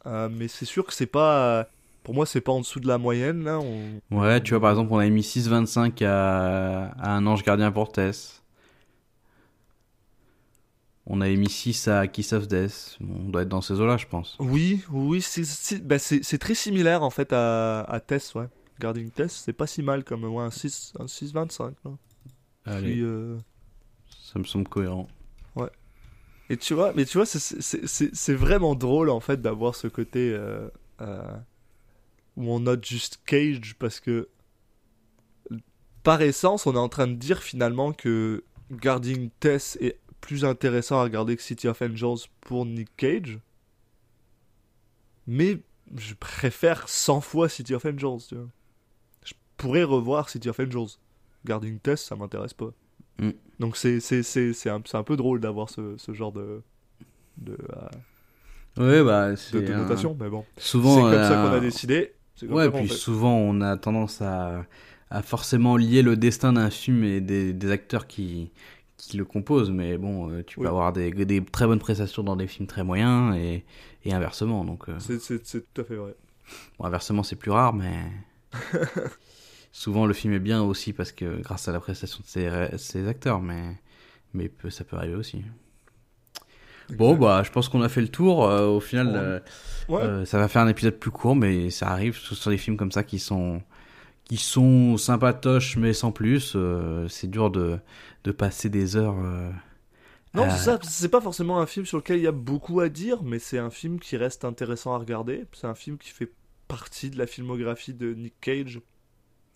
Euh, 0.06 0.30
mais 0.32 0.48
c'est 0.48 0.66
sûr 0.66 0.86
que 0.86 0.94
c'est 0.94 1.06
pas. 1.06 1.68
Pour 2.04 2.14
moi, 2.14 2.26
c'est 2.26 2.42
pas 2.42 2.52
en 2.52 2.60
dessous 2.60 2.82
de 2.82 2.88
la 2.88 2.98
moyenne 2.98 3.44
là. 3.46 3.60
On... 3.60 4.02
Ouais, 4.12 4.42
tu 4.42 4.52
vois, 4.52 4.60
par 4.60 4.72
exemple, 4.72 4.92
on 4.92 4.98
a 4.98 5.08
mis 5.08 5.22
6,25 5.22 6.04
à, 6.06 6.88
à 7.00 7.12
un 7.16 7.26
ange 7.26 7.44
gardien 7.44 7.72
pour 7.72 7.92
Tess. 7.94 8.42
On 11.06 11.20
a 11.22 11.28
mis 11.30 11.50
6 11.50 11.88
à 11.90 12.08
Kiss 12.08 12.32
of 12.34 12.48
Death. 12.48 12.98
On 13.02 13.30
doit 13.30 13.42
être 13.42 13.50
dans 13.50 13.62
ces 13.62 13.80
eaux-là, 13.80 13.98
je 13.98 14.08
pense. 14.08 14.36
Oui, 14.40 14.82
oui, 14.92 15.22
c'est- 15.22 15.44
c'est 16.24 16.38
très 16.38 16.56
similaire 16.56 17.04
en 17.04 17.10
fait 17.10 17.32
à, 17.34 17.82
à 17.82 18.00
Tess, 18.00 18.36
ouais. 18.36 18.48
Guarding 18.80 19.10
Tess, 19.12 19.42
c'est 19.46 19.54
pas 19.54 19.68
si 19.68 19.82
mal 19.84 20.04
comme 20.04 20.24
ouais, 20.26 20.44
un 20.44 20.52
6 20.52 20.94
un 21.00 21.06
6,25. 21.06 21.74
là. 21.86 21.92
Allez, 22.66 22.92
Puis, 22.94 23.02
euh, 23.04 23.38
ça 24.24 24.40
me 24.40 24.44
semble 24.46 24.68
cohérent. 24.68 25.08
Et 26.50 26.58
tu 26.58 26.74
vois, 26.74 26.94
mais 26.94 27.06
tu 27.06 27.18
vois, 27.18 27.26
c'est- 27.26 28.34
vraiment 28.34 28.76
drôle 28.76 29.10
en 29.10 29.20
fait 29.20 29.42
d'avoir 29.42 29.76
ce 29.76 29.88
côté 29.88 30.32
euh, 30.34 30.68
euh, 31.02 31.38
où 32.36 32.52
on 32.52 32.60
note 32.60 32.86
juste 32.86 33.20
Cage 33.26 33.76
parce 33.80 34.00
que 34.00 34.28
par 36.04 36.22
essence, 36.22 36.68
on 36.68 36.74
est 36.74 36.78
en 36.80 36.90
train 36.90 37.08
de 37.08 37.16
dire 37.16 37.42
finalement 37.42 37.94
que 37.94 38.44
Guarding 38.72 39.30
Tess 39.40 39.78
est 39.80 40.00
plus 40.20 40.44
intéressant 40.44 41.00
à 41.00 41.04
regarder 41.04 41.36
que 41.38 41.42
City 41.42 41.68
of 41.68 41.82
Angels 41.82 42.28
pour 42.42 42.66
Nick 42.66 42.90
Cage. 42.98 43.40
Mais 45.28 45.60
je 45.96 46.14
préfère 46.14 46.90
100 46.90 47.22
fois 47.22 47.48
City 47.50 47.74
of 47.74 47.86
Angels. 47.86 48.38
Je 49.24 49.34
pourrais 49.58 49.84
revoir 49.84 50.30
City 50.30 50.50
of 50.50 50.60
Angels. 50.60 50.98
Guarding 51.46 51.80
Tess, 51.80 52.04
ça 52.04 52.16
m'intéresse 52.16 52.54
pas. 52.54 52.72
Mm. 53.20 53.30
Donc 53.64 53.78
c'est 53.78 54.70
un, 54.70 54.82
un 54.94 55.04
peu 55.04 55.16
drôle 55.16 55.40
d'avoir 55.40 55.70
ce, 55.70 55.96
ce 55.98 56.14
genre 56.14 56.32
de 56.32 56.62
de, 57.38 57.54
euh, 57.54 57.88
Ouais, 58.78 59.04
bah, 59.04 59.30
de, 59.30 59.36
c'est. 59.36 59.66
de 59.68 59.74
un- 59.74 59.80
notation, 59.80 60.18
mais 60.20 60.30
bon. 60.30 60.46
Souvent. 60.58 60.98
C'est 60.98 61.10
comme 61.10 61.24
ça 61.24 61.36
euh, 61.36 61.48
qu'on 61.50 61.54
a 61.54 61.60
décidé. 61.60 62.14
Ouais, 62.50 62.70
puis 62.72 62.88
fait. 62.90 62.96
souvent 62.96 63.36
on 63.36 63.62
a 63.62 63.78
tendance 63.78 64.22
à, 64.22 64.66
à 65.10 65.22
forcément 65.22 65.78
lier 65.78 66.02
le 66.02 66.18
destin 66.18 66.54
d'un 66.54 66.70
film 66.70 67.04
et 67.04 67.22
des, 67.22 67.54
des 67.54 67.72
acteurs 67.72 68.08
qui, 68.08 68.52
qui 68.98 69.18
le 69.18 69.26
composent, 69.26 69.72
mais 69.72 69.98
bon, 69.98 70.30
euh, 70.32 70.44
tu 70.46 70.58
peux 70.58 70.64
Oui. 70.64 70.68
avoir 70.68 70.92
des, 70.94 71.12
des 71.12 71.44
très 71.46 71.68
bonnes 71.68 71.80
prestations 71.80 72.24
dans 72.24 72.36
des 72.36 72.48
films 72.48 72.68
très 72.68 72.84
moyens 72.84 73.36
et, 73.38 73.64
et 74.04 74.14
inversement. 74.14 74.66
Donc, 74.66 74.90
euh, 74.90 74.94
c'est 75.00 75.74
tout 75.74 75.82
à 75.82 75.84
fait 75.86 75.96
vrai. 75.96 76.16
bon, 76.80 76.86
inversement, 76.86 77.24
c'est 77.24 77.36
plus 77.36 77.52
rare, 77.52 77.74
mais 77.74 78.00
souvent 79.74 80.06
le 80.06 80.14
film 80.14 80.34
est 80.34 80.40
bien 80.40 80.64
aussi 80.64 80.94
parce 80.94 81.12
que 81.12 81.42
grâce 81.42 81.68
à 81.68 81.74
la 81.74 81.82
prestation 81.82 82.20
de 82.24 82.78
ces 82.78 83.08
acteurs, 83.10 83.42
mais, 83.42 83.76
mais 84.34 84.50
ça 84.70 84.86
peut 84.86 84.96
arriver 84.96 85.16
aussi. 85.16 85.44
Bon, 86.90 87.16
bah, 87.16 87.44
je 87.44 87.52
pense 87.52 87.70
qu'on 87.70 87.82
a 87.82 87.90
fait 87.90 88.02
le 88.02 88.10
tour. 88.10 88.46
euh, 88.46 88.68
au 88.68 88.80
final, 88.80 89.08
Ouais. 89.08 89.14
euh, 89.16 89.40
Ouais. 89.90 90.02
euh, 90.02 90.26
ça 90.26 90.38
va 90.38 90.48
faire 90.48 90.62
un 90.62 90.68
épisode 90.68 90.96
plus 91.00 91.12
court, 91.12 91.36
mais 91.36 91.70
ça 91.70 91.90
arrive 91.90 92.16
sur 92.18 92.50
des 92.52 92.58
films 92.58 92.78
comme 92.78 92.92
ça 92.92 93.04
qui 93.04 93.20
sont 93.20 93.62
qui 94.26 94.38
sont 94.38 94.98
sympatoches 94.98 95.76
mais 95.78 95.94
sans 95.94 96.12
plus. 96.14 96.56
c'est 97.10 97.30
dur 97.30 97.52
de 97.52 97.80
de 98.24 98.32
passer 98.32 98.70
des 98.70 98.96
heures. 98.96 99.16
Non, 100.34 100.50
ça. 100.50 100.80
C'est 100.84 101.10
pas 101.10 101.22
forcément 101.22 101.60
un 101.60 101.68
film 101.68 101.86
sur 101.86 101.98
lequel 101.98 102.18
il 102.18 102.24
y 102.24 102.28
a 102.28 102.32
beaucoup 102.32 102.80
à 102.80 102.90
dire, 102.90 103.24
mais 103.24 103.40
c'est 103.40 103.60
un 103.60 103.70
film 103.70 104.00
qui 104.00 104.18
reste 104.18 104.46
intéressant 104.46 104.94
à 104.96 104.98
regarder. 104.98 105.46
C'est 105.54 105.68
un 105.68 105.76
film 105.76 105.98
qui 105.98 106.10
fait 106.10 106.32
partie 106.68 107.10
de 107.10 107.18
la 107.18 107.28
filmographie 107.28 107.94
de 107.94 108.14
Nick 108.14 108.34
Cage. 108.42 108.82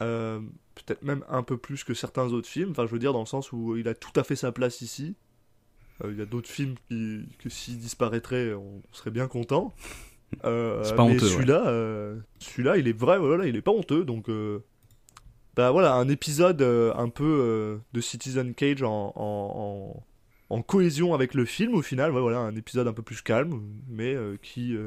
Euh, 0.02 0.40
Peut-être 0.76 1.02
même 1.02 1.24
un 1.28 1.42
peu 1.42 1.58
plus 1.58 1.84
que 1.84 1.96
certains 1.96 2.28
autres 2.34 2.48
films. 2.48 2.70
Enfin, 2.72 2.86
je 2.86 2.92
veux 2.92 3.00
dire, 3.00 3.12
dans 3.12 3.22
le 3.22 3.26
sens 3.26 3.52
où 3.52 3.76
il 3.78 3.88
a 3.88 3.96
tout 3.96 4.12
à 4.16 4.24
fait 4.24 4.36
sa 4.36 4.52
place 4.52 4.82
ici. 4.82 5.16
Euh, 6.04 6.12
Il 6.12 6.20
y 6.20 6.22
a 6.22 6.26
d'autres 6.26 6.50
films 6.50 6.76
qui, 6.88 7.28
que 7.40 7.50
s'ils 7.50 7.80
disparaîtraient, 7.80 8.54
on 8.54 8.84
serait 8.92 9.10
bien 9.10 9.28
content. 9.28 9.74
Euh, 10.46 10.82
C'est 10.84 10.96
pas 10.96 11.06
mais 11.06 11.16
honteux, 11.16 11.26
ouais. 11.26 11.32
Celui-là, 11.32 11.68
euh, 11.68 12.20
celui-là, 12.38 12.78
il 12.78 12.88
est 12.88 12.98
vrai, 12.98 13.18
voilà, 13.18 13.48
il 13.48 13.56
est 13.56 13.62
pas 13.62 13.72
honteux. 13.72 14.06
Donc, 14.06 14.30
bah 15.56 15.72
voilà, 15.72 15.96
un 15.96 16.08
épisode 16.10 16.62
un 16.62 17.10
peu 17.10 17.82
de 17.92 18.02
Citizen 18.02 18.54
Cage 18.54 18.84
en, 18.84 19.14
en, 19.16 20.04
en, 20.52 20.56
en 20.56 20.62
cohésion 20.62 21.16
avec 21.16 21.34
le 21.34 21.46
film 21.46 21.74
au 21.74 21.82
final. 21.82 22.12
Ouais, 22.12 22.22
voilà, 22.22 22.38
un 22.40 22.56
épisode 22.56 22.88
un 22.88 22.94
peu 22.94 23.02
plus 23.02 23.24
calme, 23.24 23.64
mais 23.88 24.16
qui, 24.44 24.78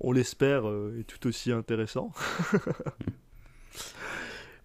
on 0.00 0.10
l'espère, 0.10 0.64
est 0.98 1.04
tout 1.04 1.28
aussi 1.28 1.52
intéressant. 1.52 2.10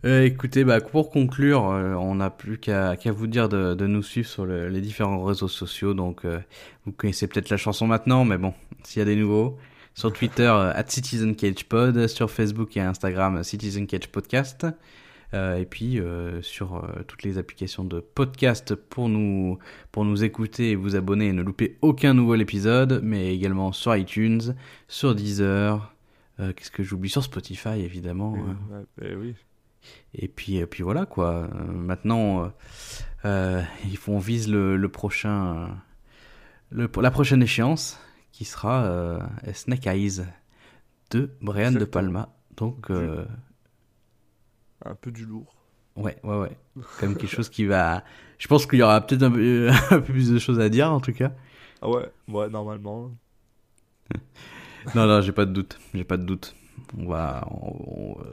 Euh, 0.05 0.23
écoutez, 0.23 0.63
bah, 0.63 0.79
pour 0.81 1.09
conclure, 1.09 1.71
euh, 1.71 1.93
on 1.95 2.15
n'a 2.15 2.29
plus 2.29 2.59
qu'à 2.59 2.95
vous 3.07 3.25
dire 3.27 3.49
de, 3.49 3.73
de 3.73 3.87
nous 3.87 4.03
suivre 4.03 4.27
sur 4.27 4.45
le- 4.45 4.69
les 4.69 4.79
différents 4.81 5.23
réseaux 5.23 5.47
sociaux. 5.47 5.95
Donc, 5.95 6.25
euh, 6.25 6.39
vous 6.85 6.91
connaissez 6.91 7.27
peut-être 7.27 7.49
la 7.49 7.57
chanson 7.57 7.87
maintenant, 7.87 8.23
mais 8.23 8.37
bon, 8.37 8.53
s'il 8.83 8.99
y 8.99 9.01
a 9.01 9.05
des 9.05 9.15
nouveaux, 9.15 9.57
sur 9.95 10.13
Twitter, 10.13 10.45
at 10.47 10.85
CitizenCagePod, 10.87 12.07
sur 12.07 12.29
Facebook 12.29 12.77
et 12.77 12.81
Instagram, 12.81 13.43
Citizen 13.43 13.87
Cage 13.87 14.07
Podcast. 14.09 14.67
Et 15.33 15.65
puis 15.65 15.99
sur 16.43 16.87
toutes 17.09 17.23
les 17.23 17.37
applications 17.37 17.83
de 17.83 17.99
podcast 17.99 18.73
pour 18.73 19.09
nous, 19.09 19.57
pour 19.91 20.05
nous 20.05 20.23
écouter 20.23 20.71
et 20.71 20.75
vous 20.75 20.95
abonner 20.95 21.27
et 21.27 21.33
ne 21.33 21.41
louper 21.41 21.77
aucun 21.81 22.13
nouvel 22.13 22.39
épisode, 22.41 23.01
mais 23.03 23.35
également 23.35 23.73
sur 23.73 23.93
iTunes, 23.97 24.55
sur 24.87 25.13
Deezer, 25.13 25.93
euh, 26.39 26.53
qu'est-ce 26.53 26.71
que 26.71 26.83
j'oublie? 26.83 27.09
Sur 27.09 27.23
Spotify 27.23 27.81
évidemment. 27.81 28.33
hein. 28.71 28.83
Eh 29.01 29.13
oui. 29.15 29.35
Et 30.17 30.27
puis, 30.27 30.57
et 30.57 30.65
puis 30.65 30.83
voilà 30.83 31.05
quoi. 31.05 31.29
Euh, 31.33 31.47
maintenant, 31.71 32.43
euh, 32.45 32.47
euh, 33.25 33.61
il 33.85 33.97
faut 33.97 34.13
on 34.13 34.19
vise 34.19 34.47
le, 34.49 34.77
le 34.77 34.89
prochain, 34.89 35.55
euh, 35.55 35.67
le, 36.71 36.89
la 37.01 37.11
prochaine 37.11 37.43
échéance 37.43 37.99
qui 38.31 38.45
sera 38.45 38.83
euh, 38.85 39.19
Snake 39.53 39.87
Eyes 39.87 40.21
de 41.11 41.31
Brian 41.41 41.71
De. 41.71 41.85
Palma. 41.85 42.29
Donc, 42.57 42.89
euh, 42.91 43.25
Un 44.85 44.95
peu 44.95 45.11
du 45.11 45.25
lourd. 45.25 45.55
ouais, 45.97 46.17
ouais, 46.23 46.37
ouais. 46.37 46.57
Même 47.01 47.15
quelque 47.15 47.27
chose 47.35 47.49
qui 47.49 47.65
va. 47.65 48.03
Je 48.37 48.47
pense 48.47 48.65
qu'il 48.65 48.79
y 48.79 48.83
aura 48.83 49.01
peut-être 49.01 49.23
un, 49.23 49.31
peu- 49.31 49.69
un 49.91 49.99
peu 50.01 50.03
plus 50.13 50.29
de 50.31 50.39
choses 50.39 50.59
à 50.59 50.69
dire 50.69 50.91
en 50.91 50.99
tout 51.01 51.13
cas. 51.13 51.33
Ah 51.81 51.89
ouais, 51.89 52.09
ouais, 52.29 52.49
normalement. 52.49 53.11
Non, 54.93 55.07
non, 55.07 55.19
j'ai 55.21 55.31
pas 55.31 55.45
de 55.45 55.51
doute. 55.51 55.79
J'ai 55.95 56.03
pas 56.03 56.15
de 56.17 56.23
doute. 56.23 56.55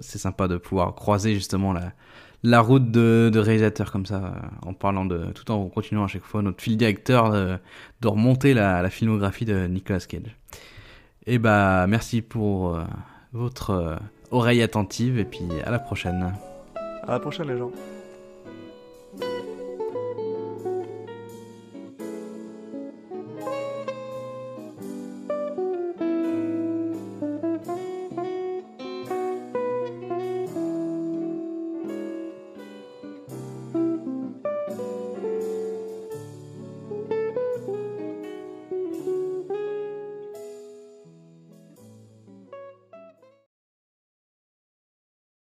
C'est 0.01 0.19
sympa 0.19 0.49
de 0.49 0.57
pouvoir 0.57 0.95
croiser 0.95 1.35
justement 1.35 1.73
la, 1.73 1.93
la 2.43 2.61
route 2.61 2.91
de, 2.91 3.31
de 3.33 3.39
réalisateurs 3.39 3.93
comme 3.93 4.07
ça, 4.07 4.17
euh, 4.17 4.69
en 4.69 4.75
parlant 4.75 5.05
de, 5.05 5.27
tout 5.33 5.51
en 5.51 5.69
continuant 5.69 6.05
à 6.05 6.09
chaque 6.09 6.25
fois 6.25 6.43
notre 6.43 6.63
fil 6.63 6.77
directeur 6.77 7.31
de, 7.31 7.59
de 8.01 8.09
remonter 8.09 8.55
la, 8.55 8.89
filmographie 8.91 9.45
de 9.45 9.67
Nicolas 9.67 10.01
Cage. 10.01 10.37
Et 11.27 11.39
bah, 11.39 11.87
merci 11.87 12.21
pour 12.21 12.77
euh, 12.77 12.85
votre 13.33 13.71
euh, 13.71 13.97
oreille 14.31 14.63
attentive 14.63 15.19
et 15.19 15.25
puis 15.25 15.45
à 15.65 15.71
la 15.71 15.79
prochaine. 15.79 16.35
À 17.05 17.13
la 17.13 17.21
prochaine, 17.21 17.49
les 17.49 17.59
gens. 17.59 17.71